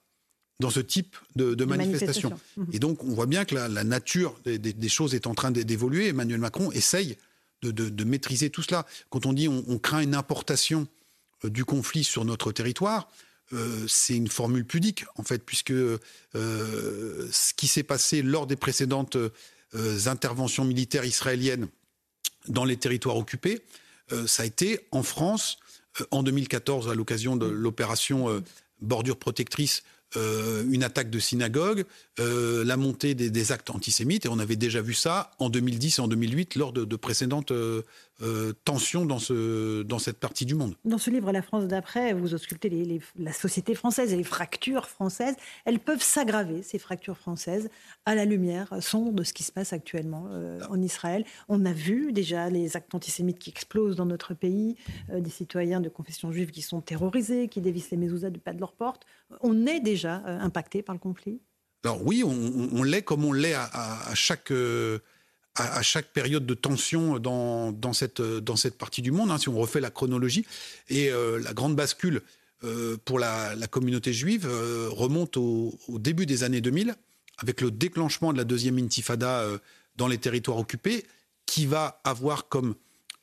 [0.60, 2.38] dans ce type de, manifestation.
[2.72, 6.08] Et donc, on voit bien que la, nature des, choses est en train d'évoluer.
[6.08, 7.16] Emmanuel Macron essaye
[7.62, 8.86] de, maîtriser tout cela.
[9.10, 10.86] Quand on dit on, craint une importation
[11.44, 13.08] euh, du conflit sur notre territoire,
[13.52, 15.98] euh, c'est une formule pudique, en fait, puisque euh,
[16.34, 19.16] ce qui s'est passé lors des précédentes
[20.06, 21.66] interventions militaires israéliennes
[22.46, 23.60] dans les territoires occupés,
[24.26, 25.58] ça a été en France,
[26.12, 28.40] en 2014, à l'occasion de l'opération
[28.80, 29.82] Bordure protectrice
[30.16, 31.84] euh, une attaque de synagogue,
[32.20, 36.02] euh, la montée des, actes antisémites, et on avait déjà vu ça en 2010 et
[36.02, 37.82] en 2008 lors de, précédentes euh,
[38.64, 40.74] tensions dans, ce, dans cette partie du monde.
[40.84, 45.34] Dans ce livre La France d'après, vous auscultez la société française et les fractures françaises.
[45.64, 47.68] Elles peuvent s'aggraver, ces fractures françaises,
[48.06, 50.28] à la lumière sombre de ce qui se passe actuellement
[50.70, 51.24] en Israël.
[51.48, 54.76] On a vu déjà les actes antisémites qui explosent dans notre pays,
[55.12, 58.60] des citoyens de confession juive qui sont terrorisés, qui dévissent les mezuzahs du pas de
[58.60, 59.06] leurs portes.
[59.40, 61.40] On est déjà euh, impacté par le conflit?
[61.84, 65.00] Alors oui, on, l'est comme on l'est à, chaque, euh,
[65.54, 68.20] à, chaque période de tension dans, cette,
[68.76, 70.44] partie du monde, hein, si on refait la chronologie.
[70.88, 72.22] Et euh, la grande bascule
[73.04, 74.48] pour la, communauté juive
[74.90, 76.94] remonte au, début des années 2000,
[77.38, 79.46] avec le déclenchement de la deuxième intifada
[79.96, 81.04] dans les territoires occupés,
[81.44, 82.74] qui va avoir comme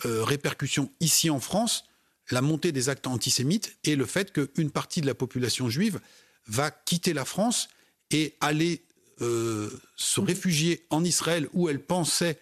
[0.03, 1.85] répercussion ici en France
[2.31, 5.99] la montée des actes antisémites et le fait qu'une partie de la population juive
[6.47, 7.69] va quitter la France
[8.09, 12.39] et aller euh, se réfugier en Israël où elle pensait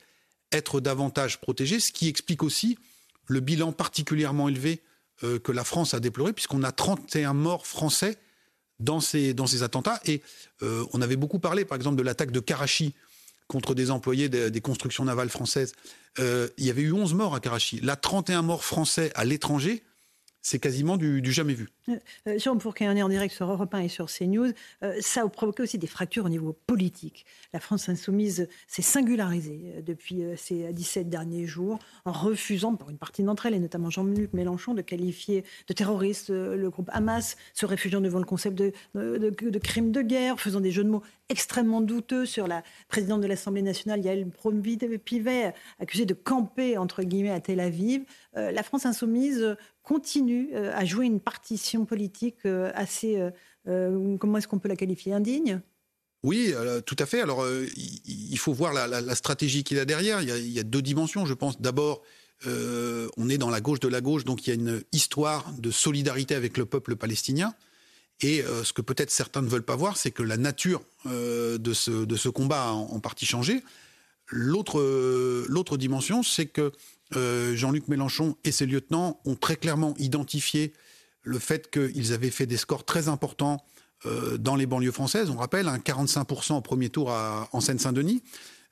[0.52, 2.78] être davantage protégée, ce qui explique aussi
[3.28, 4.82] le bilan particulièrement élevé
[5.24, 8.18] euh, que la France a déploré, puisqu'on a 31 morts français
[8.80, 10.00] dans ces, dans ces attentats.
[10.06, 10.22] Et
[10.62, 12.94] euh, on avait beaucoup parlé, par exemple, de l'attaque de Karachi
[13.48, 15.74] contre des employés des constructions navales françaises.
[16.20, 17.80] il y avait eu 11 morts à Karachi.
[17.80, 19.82] Là, 31 morts français à l'étranger,
[20.44, 21.70] c'est quasiment du, jamais vu.
[21.90, 21.98] Euh,
[22.28, 24.52] euh, Jean Pourquet, on est en direct sur Europe 1 et sur CNews.
[24.84, 27.26] Euh, ça a provoqué aussi des fractures au niveau politique.
[27.54, 33.24] La France insoumise s'est singularisée depuis ces 17 derniers jours en refusant, pour une partie
[33.24, 38.02] d'entre elles, et notamment Jean-Luc Mélenchon, de qualifier de terroriste le groupe Hamas, se réfugiant
[38.02, 42.48] devant le concept de, crime de guerre, faisant des jeux de mots extrêmement douteux sur
[42.48, 48.04] la présidente de l'Assemblée nationale, Yael Braun-Pivet, accusée de camper, entre guillemets, à Tel Aviv.
[48.36, 49.56] la France insoumise
[49.90, 53.20] continue euh, à jouer une partition politique euh, assez,
[53.68, 55.62] euh, comment est-ce qu'on peut la qualifier, indigne?
[56.24, 56.54] Oui,
[56.86, 57.22] tout à fait.
[57.22, 57.46] Alors,
[57.78, 60.22] il faut voir la, stratégie qu'il a derrière.
[60.22, 61.62] Il y a, deux dimensions, je pense.
[61.62, 62.02] D'abord,
[62.46, 65.72] on est dans la gauche de la gauche, donc il y a une histoire de
[65.72, 67.54] solidarité avec le peuple palestinien.
[68.20, 72.04] Et ce que peut-être certains ne veulent pas voir, c'est que la nature de, ce,
[72.04, 73.64] de ce combat a en, partie changé.
[74.30, 76.74] L'autre dimension, c'est que
[77.16, 80.74] euh, Jean-Luc Mélenchon et ses lieutenants ont très clairement identifié
[81.22, 83.64] le fait qu'ils avaient fait des scores très importants
[84.06, 85.30] euh, dans les banlieues françaises.
[85.30, 88.24] On rappelle, un 45% au premier tour en Seine-Saint-Denis.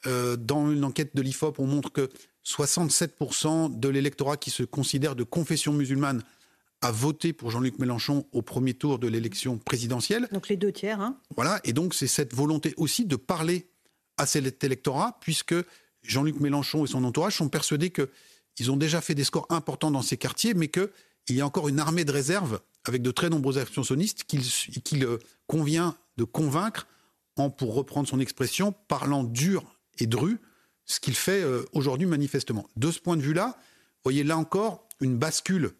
[0.05, 2.09] Euh, dans une enquête de l'IFOP, on montre que
[2.45, 6.23] 67% de l'électorat qui se considère de confession musulmane
[6.81, 10.27] a voté pour Jean-Luc Mélenchon au premier tour de l'élection présidentielle.
[10.31, 11.01] Donc les deux tiers.
[11.01, 11.17] Hein.
[11.35, 13.67] Voilà, et donc c'est cette volonté aussi de parler
[14.17, 15.55] à cet électorat, puisque
[16.03, 20.03] Jean-Luc Mélenchon et son entourage sont persuadés qu'ils ont déjà fait des scores importants dans
[20.03, 20.67] ces quartiers, mais
[21.27, 25.19] qu'il y a encore une armée de réserve avec de très nombreux abstentionnistes qu'il euh,
[25.45, 26.87] convient de convaincre
[27.35, 29.63] en, pour reprendre son expression, parlant dur
[29.99, 30.39] et dru,
[30.85, 32.67] ce qu'il fait euh, aujourd'hui manifestement.
[32.77, 33.57] De ce point de vue-là,
[34.03, 35.73] voyez là encore une bascule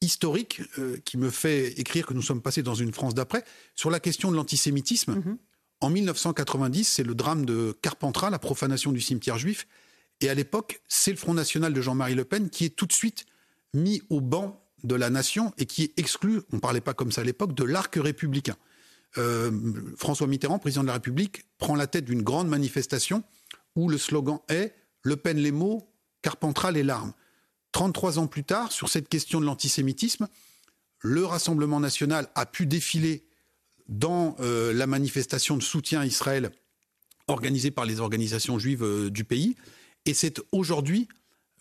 [0.00, 3.44] historique euh, qui me fait écrire que nous sommes passés dans une France d'après
[3.76, 5.14] sur la question de l'antisémitisme.
[5.14, 5.36] Mm-hmm.
[5.82, 9.66] En 1990, c'est le drame de Carpentras, la profanation du cimetière juif.
[10.20, 12.92] Et à l'époque, c'est le Front National de Jean-Marie Le Pen qui est tout de
[12.92, 13.24] suite
[13.72, 17.12] mis au banc de la nation et qui est exclu, on ne parlait pas comme
[17.12, 18.56] ça à l'époque, de l'arc républicain.
[19.18, 19.50] Euh,
[19.96, 23.24] François Mitterrand, président de la République, prend la tête d'une grande manifestation
[23.76, 25.92] où le slogan est Le Pen les mots,
[26.22, 27.12] Carpentras les larmes.
[27.72, 30.28] 33 ans plus tard, sur cette question de l'antisémitisme,
[31.00, 33.24] le Rassemblement national a pu défiler
[33.88, 36.50] dans euh, la manifestation de soutien à Israël
[37.26, 39.56] organisée par les organisations juives euh, du pays.
[40.04, 41.08] Et c'est aujourd'hui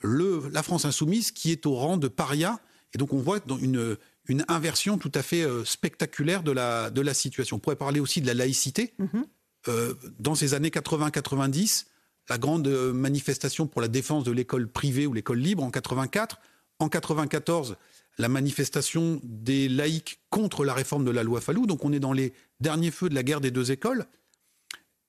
[0.03, 2.59] la France insoumise qui est au rang de paria.
[2.93, 3.97] Et donc on voit une,
[4.27, 7.57] une inversion tout à fait euh, spectaculaire de la, de la situation.
[7.57, 8.93] On pourrait parler aussi de la laïcité.
[8.99, 9.95] Mm-hmm.
[10.19, 11.85] dans ces années 80-90,
[12.29, 16.39] la grande manifestation pour la défense de l'école privée ou l'école libre en 84.
[16.79, 17.75] En 94,
[18.19, 21.65] la manifestation des laïcs contre la réforme de la loi Fallou.
[21.65, 24.05] Donc on est dans les derniers feux de la guerre des deux écoles.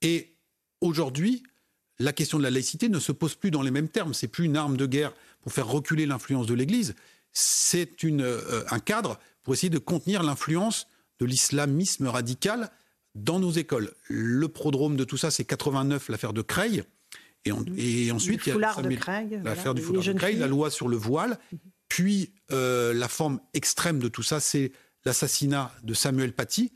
[0.01, 0.37] Et
[0.81, 1.43] aujourd'hui,
[1.99, 4.15] la question de la laïcité ne se pose plus dans les mêmes termes.
[4.15, 5.13] C'est plus une arme de guerre
[5.43, 6.95] pour faire reculer l'influence de l'Église.
[7.33, 10.87] C'est euh, un cadre pour essayer de contenir l'influence
[11.19, 12.71] de l'islamisme radical
[13.15, 13.93] dans nos écoles.
[14.09, 16.85] Le prodrome de tout ça, c'est 89, l'affaire de Creil.
[17.45, 20.97] Et, et ensuite, il y a l'affaire du foulard de Creil, la loi sur le
[20.97, 21.39] voile.
[21.89, 24.73] Puis euh, la forme extrême de tout ça, c'est
[25.05, 26.73] l'assassinat de Samuel Paty,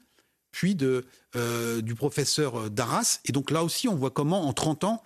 [0.51, 1.05] puis de,
[1.37, 3.21] euh, du professeur Darras.
[3.25, 5.05] Et donc là aussi, on voit comment, en 30 ans,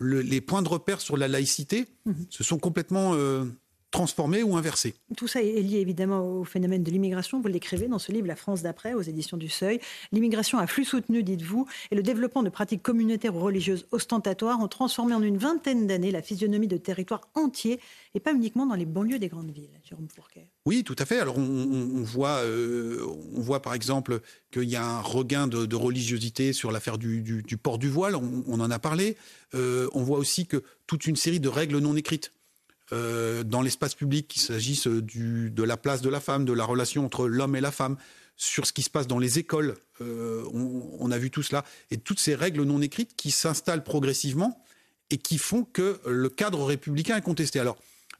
[0.00, 2.26] les points de repère sur la laïcité mhm.
[2.30, 3.44] se sont complètement euh,
[3.92, 4.94] transformé ou inversé.
[5.16, 7.40] Tout ça est lié évidemment au phénomène de l'immigration.
[7.40, 9.78] Vous l'écrivez dans ce livre La France d'après aux éditions du Seuil.
[10.10, 14.68] L'immigration a flux soutenu, dites-vous, et le développement de pratiques communautaires ou religieuses ostentatoires ont
[14.68, 17.78] transformé en une vingtaine d'années la physionomie de territoires entiers
[18.14, 19.70] et pas uniquement dans les banlieues des grandes villes.
[19.84, 20.48] Jérôme Fourquet.
[20.64, 21.18] Oui, tout à fait.
[21.18, 23.04] Alors on, voit, euh,
[23.36, 24.20] on voit par exemple
[24.50, 28.16] qu'il y a un regain de, religiosité sur l'affaire du, port du voile.
[28.16, 29.16] On, en a parlé.
[29.54, 32.32] Euh, on voit aussi que toute une série de règles non écrites
[32.92, 37.06] euh, dans l'espace public, qu'il s'agisse de la place de la femme, de la relation
[37.06, 37.96] entre l'homme et la femme,
[38.36, 39.76] sur ce qui se passe dans les écoles.
[40.02, 41.64] Euh, on, a vu tout cela.
[41.90, 44.62] Et toutes ces règles non écrites qui s'installent progressivement
[45.10, 47.60] et qui font que le cadre républicain est contesté.
[47.60, 47.78] Alors,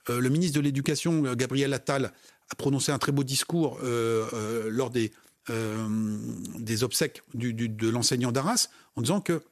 [0.08, 2.12] euh, le ministre de l'Éducation, Gabriel Attal,
[2.50, 5.12] a prononcé un très beau discours lors des,
[6.82, 9.42] obsèques de l'enseignant d'Arras en disant que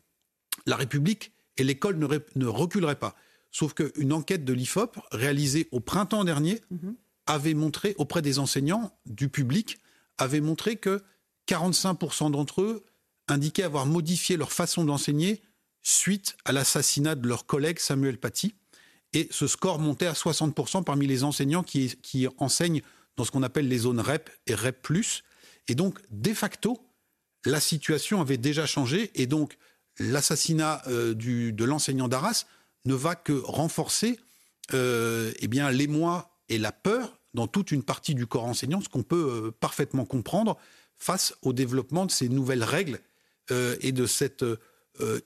[0.67, 3.17] la République et l'école ne reculeraient pas.
[3.51, 6.95] Sauf qu'une enquête de l'IFOP réalisée au printemps dernier mhm.
[7.27, 9.79] avait montré, auprès des enseignants, du public,
[10.19, 11.03] avait montré que
[11.49, 12.85] 45% d'entre eux
[13.29, 15.43] indiquaient avoir modifié leur façon d'enseigner
[15.83, 18.55] suite à l'assassinat de leur collègue Samuel Paty.
[19.13, 22.83] Et ce score montait à 60% parmi les enseignants qui, qui enseignent
[23.17, 24.89] dans ce qu'on appelle les zones REP et REP.
[25.69, 26.81] Et donc, de facto,
[27.45, 29.11] la situation avait déjà changé.
[29.15, 29.57] Et donc,
[29.99, 32.47] l'assassinat euh, de l'enseignant d'Arras
[32.85, 34.19] ne va que renforcer
[34.75, 39.03] euh, eh l'émoi et la peur dans toute une partie du corps enseignant, ce qu'on
[39.03, 40.57] peut euh, parfaitement comprendre
[40.97, 43.01] face au développement de ces nouvelles règles
[43.51, 44.45] euh, et de cet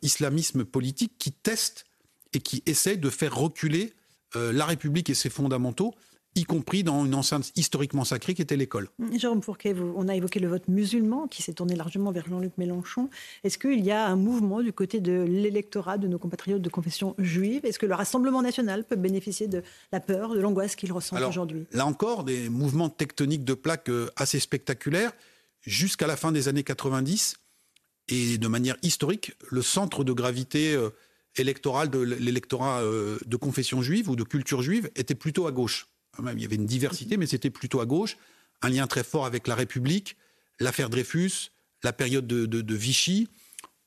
[0.03, 1.85] islamisme politique qui teste
[2.33, 3.93] et qui essaie de faire reculer
[4.37, 5.97] la République et ses fondamentaux
[6.35, 8.89] y compris dans une enceinte historiquement sacrée qui était l'école.
[9.13, 13.09] Jérôme Fourquet, on a évoqué le vote musulman qui s'est tourné largement vers Jean-Luc Mélenchon.
[13.45, 17.15] Est-ce qu'il y a un mouvement du côté de l'électorat de nos compatriotes de confession
[17.19, 17.65] juive?
[17.65, 19.63] Est-ce que le Rassemblement national peut bénéficier de
[19.93, 21.67] la peur, de l'angoisse qu'il ressent aujourd'hui?
[21.73, 25.13] Là encore, des mouvements tectoniques de plaques euh, assez spectaculaires.
[25.63, 27.37] Jusqu'à la fin des années 90,
[28.09, 30.91] et de manière historique, le centre de gravité euh,
[31.37, 35.89] électoral de l'électorat euh, de confession juive ou de culture juive était plutôt à gauche
[36.33, 38.17] il y avait une diversité, mais c'était plutôt à gauche.
[38.63, 40.17] Un lien très fort avec la République,
[40.61, 41.51] l'affaire Dreyfus,
[41.83, 43.29] la période de, Vichy.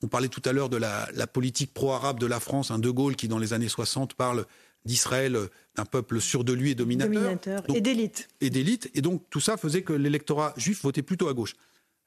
[0.03, 3.15] On parlait tout à l'heure de la, politique pro-arabe de la France, un De Gaulle
[3.15, 4.45] qui, dans les années 60, parle
[4.85, 5.37] d'Israël,
[5.75, 7.13] d'un peuple sûr de lui et dominateur.
[7.13, 8.27] dominateur et d'élite.
[8.39, 8.89] Et d'élite.
[8.93, 11.55] Et donc tout ça faisait que l'électorat juif votait plutôt à gauche.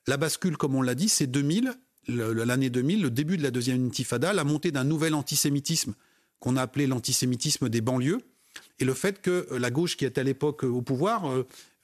[0.07, 1.75] La bascule, comme on l'a dit, c'est 2000,
[2.09, 5.95] l'année 2000, le début de la deuxième intifada, la montée d'un nouvel antisémitisme
[6.39, 8.21] qu'on a appelé l'antisémitisme des banlieues
[8.81, 11.31] et le fait que euh, la gauche qui était à l'époque euh, au pouvoir,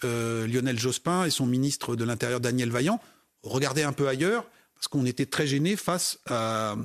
[0.05, 3.01] euh, Lionel Jospin et son ministre de l'Intérieur Daniel Vaillant,
[3.43, 6.77] regardaient un peu ailleurs parce qu'on était très gêné face à,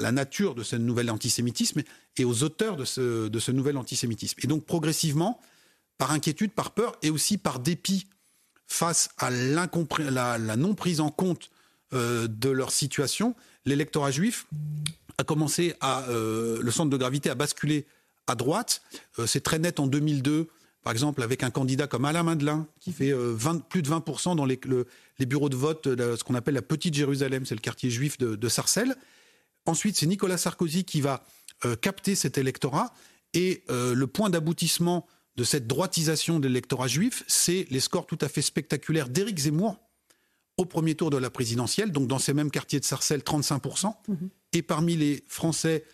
[0.00, 1.82] la nature de ce nouvel antisémitisme
[2.16, 4.40] et aux auteurs de ce, nouvel antisémitisme.
[4.42, 5.38] Et donc progressivement,
[5.98, 8.06] par inquiétude, par peur et aussi par dépit
[8.66, 9.68] face à la,
[10.38, 11.50] la non prise en compte
[11.92, 13.34] de leur situation,
[13.66, 14.46] l'électorat juif
[15.18, 17.86] a commencé à le centre de gravité à basculer
[18.26, 18.82] à droite.
[19.18, 20.48] Euh, c'est très net en 2002,
[20.82, 24.36] par exemple, avec un candidat comme Alain Madelin, qui fait 20, euh, plus de 20%
[24.36, 24.60] dans les,
[25.18, 28.18] les, bureaux de vote de ce qu'on appelle la Petite Jérusalem, c'est le quartier juif
[28.18, 28.96] de, Sarcelles.
[29.64, 31.24] Ensuite, c'est Nicolas Sarkozy qui va
[31.64, 32.92] euh, capter cet électorat.
[33.34, 38.28] Et le point d'aboutissement de cette droitisation de l'électorat juif, c'est les scores tout à
[38.28, 39.78] fait spectaculaires d'Éric Zemmour
[40.56, 43.94] au premier tour de la présidentielle, donc dans ces mêmes quartiers de Sarcelles, 35%.
[44.08, 44.30] Mhm.
[44.54, 45.84] Et parmi les Français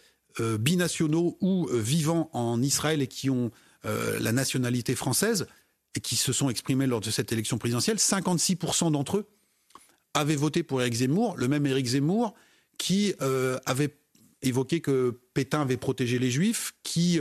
[0.40, 3.50] euh, binationaux ou euh, vivant en Israël et qui ont
[3.84, 5.46] euh, la nationalité française
[5.94, 9.26] et qui se sont exprimés lors de cette élection présidentielle, 56% d'entre eux
[10.14, 12.34] avaient voté pour Éric Zemmour, le même Éric Zemmour
[12.78, 13.14] qui
[13.66, 13.94] avait
[14.40, 17.20] évoqué que Pétain avait protégé les Juifs, qui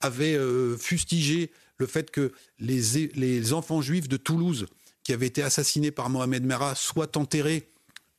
[0.00, 0.38] avait
[0.76, 4.66] fustigé le fait que les, les, enfants juifs de Toulouse
[5.04, 7.70] qui avaient été assassinés par Mohamed Merah soient enterrés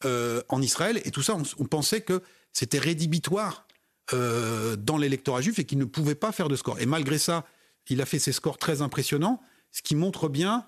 [0.04, 1.02] en Israël.
[1.06, 2.22] Et tout ça, on pensait que
[2.52, 3.68] c'était rédhibitoire
[4.14, 6.80] euh, dans l'électorat juif et qu'il ne pouvait pas faire de score.
[6.80, 7.46] Et malgré ça,
[7.90, 9.42] il a fait ses scores très impressionnants.
[9.72, 10.66] ce qui montre bien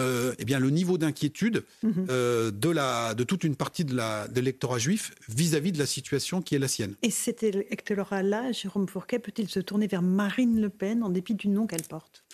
[0.00, 2.06] euh, eh bien, le niveau d'inquiétude mhm.
[2.08, 3.96] euh, de, la, de toute une partie de,
[4.34, 6.94] l'électorat juif vis-à-vis de la situation qui est la sienne.
[7.02, 11.48] Et cet électorat-là, Jérôme Fourquet, peut-il se tourner vers Marine Le Pen en dépit du
[11.48, 12.24] nom qu'elle porte?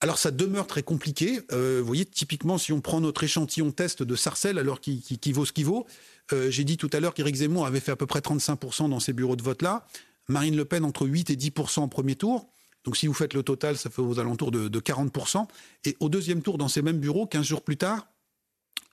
[0.00, 1.40] Alors ça demeure très compliqué.
[1.52, 5.32] Euh, vous voyez, typiquement, si on prend notre échantillon test de Sarcelles, alors qui, qui,
[5.32, 5.86] vaut ce qu'il vaut,
[6.30, 9.12] j'ai dit tout à l'heure qu'Éric Zemmour avait fait à peu près 35% dans ces
[9.12, 9.86] bureaux de vote-là.
[10.28, 12.48] Marine Le Pen entre 8 et 10% au premier tour.
[12.84, 15.46] Donc si vous faites le total, ça fait aux alentours de, 40%.
[15.84, 18.06] Et au deuxième tour, dans ces mêmes bureaux, 15 jours plus tard,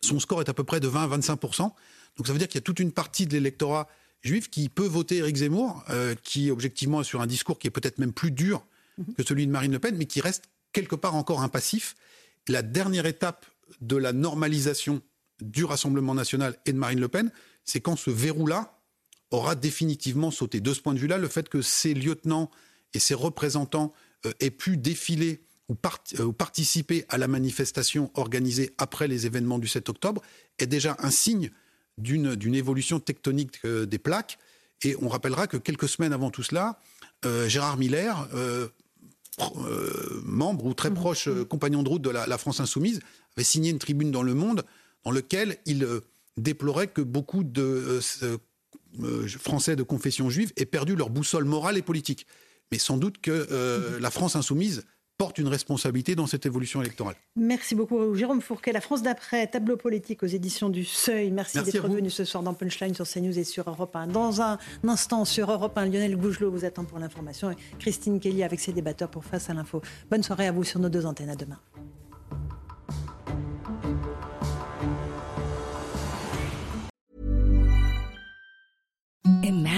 [0.02, 1.62] son score est à peu près de 20 à 25%.
[1.62, 3.88] Donc ça veut dire qu'il y a toute une partie de l'électorat
[4.22, 7.72] juif qui peut voter Éric Zemmour, euh, qui objectivement est sur un discours qui est
[7.72, 8.66] peut-être même plus dur
[8.98, 9.14] mhm.
[9.16, 11.96] que celui de Marine Le Pen, mais qui reste quelque part encore impassif.
[12.48, 13.46] La dernière étape
[13.80, 15.02] de la normalisation
[15.44, 17.32] du Rassemblement national et de Marine Le Pen,
[17.64, 18.80] c'est quand ce verrou-là
[19.32, 20.62] aura définitivement sauté.
[20.62, 22.50] De ce point de vue-là, le fait que ces lieutenants
[22.94, 23.94] et ses représentants
[24.26, 29.68] euh, aient pu défiler euh, ou, participer à la manifestation organisée après les événements du
[29.68, 30.22] 7 octobre
[30.60, 31.50] est déjà un signe
[31.98, 34.38] d'une évolution tectonique euh, des plaques.
[34.84, 36.78] Et on rappellera que quelques semaines avant tout cela,
[37.48, 38.28] Gérard Miller,
[40.26, 40.94] membre ou très mmh.
[40.94, 43.00] proche compagnon de route de la, France insoumise,
[43.38, 44.66] avait signé une tribune dans Le Monde
[45.04, 45.88] dans lequel il
[46.38, 48.00] déplorait que beaucoup de
[49.40, 52.28] Français de confession juive aient perdu leur boussole morale et politique
[52.74, 54.84] mais sans doute que euh, la France insoumise
[55.20, 57.14] porte une responsabilité dans cette évolution électorale.
[57.36, 58.72] Merci beaucoup Jérôme Fourquet.
[58.72, 61.30] La France d'après, tableau politique aux éditions du Seuil.
[61.30, 64.08] Merci, d'être venu ce soir dans Punchline sur CNews et sur Europe 1.
[64.08, 64.58] Dans un
[64.88, 68.74] instant sur Europe 1, Lionel Gougelot vous attend pour l'information et Christine Kelly avec ses
[68.74, 69.84] débatteurs pour Face à l'info.
[70.10, 71.30] Bonne soirée à vous sur nos deux antennes.
[71.30, 71.60] À demain.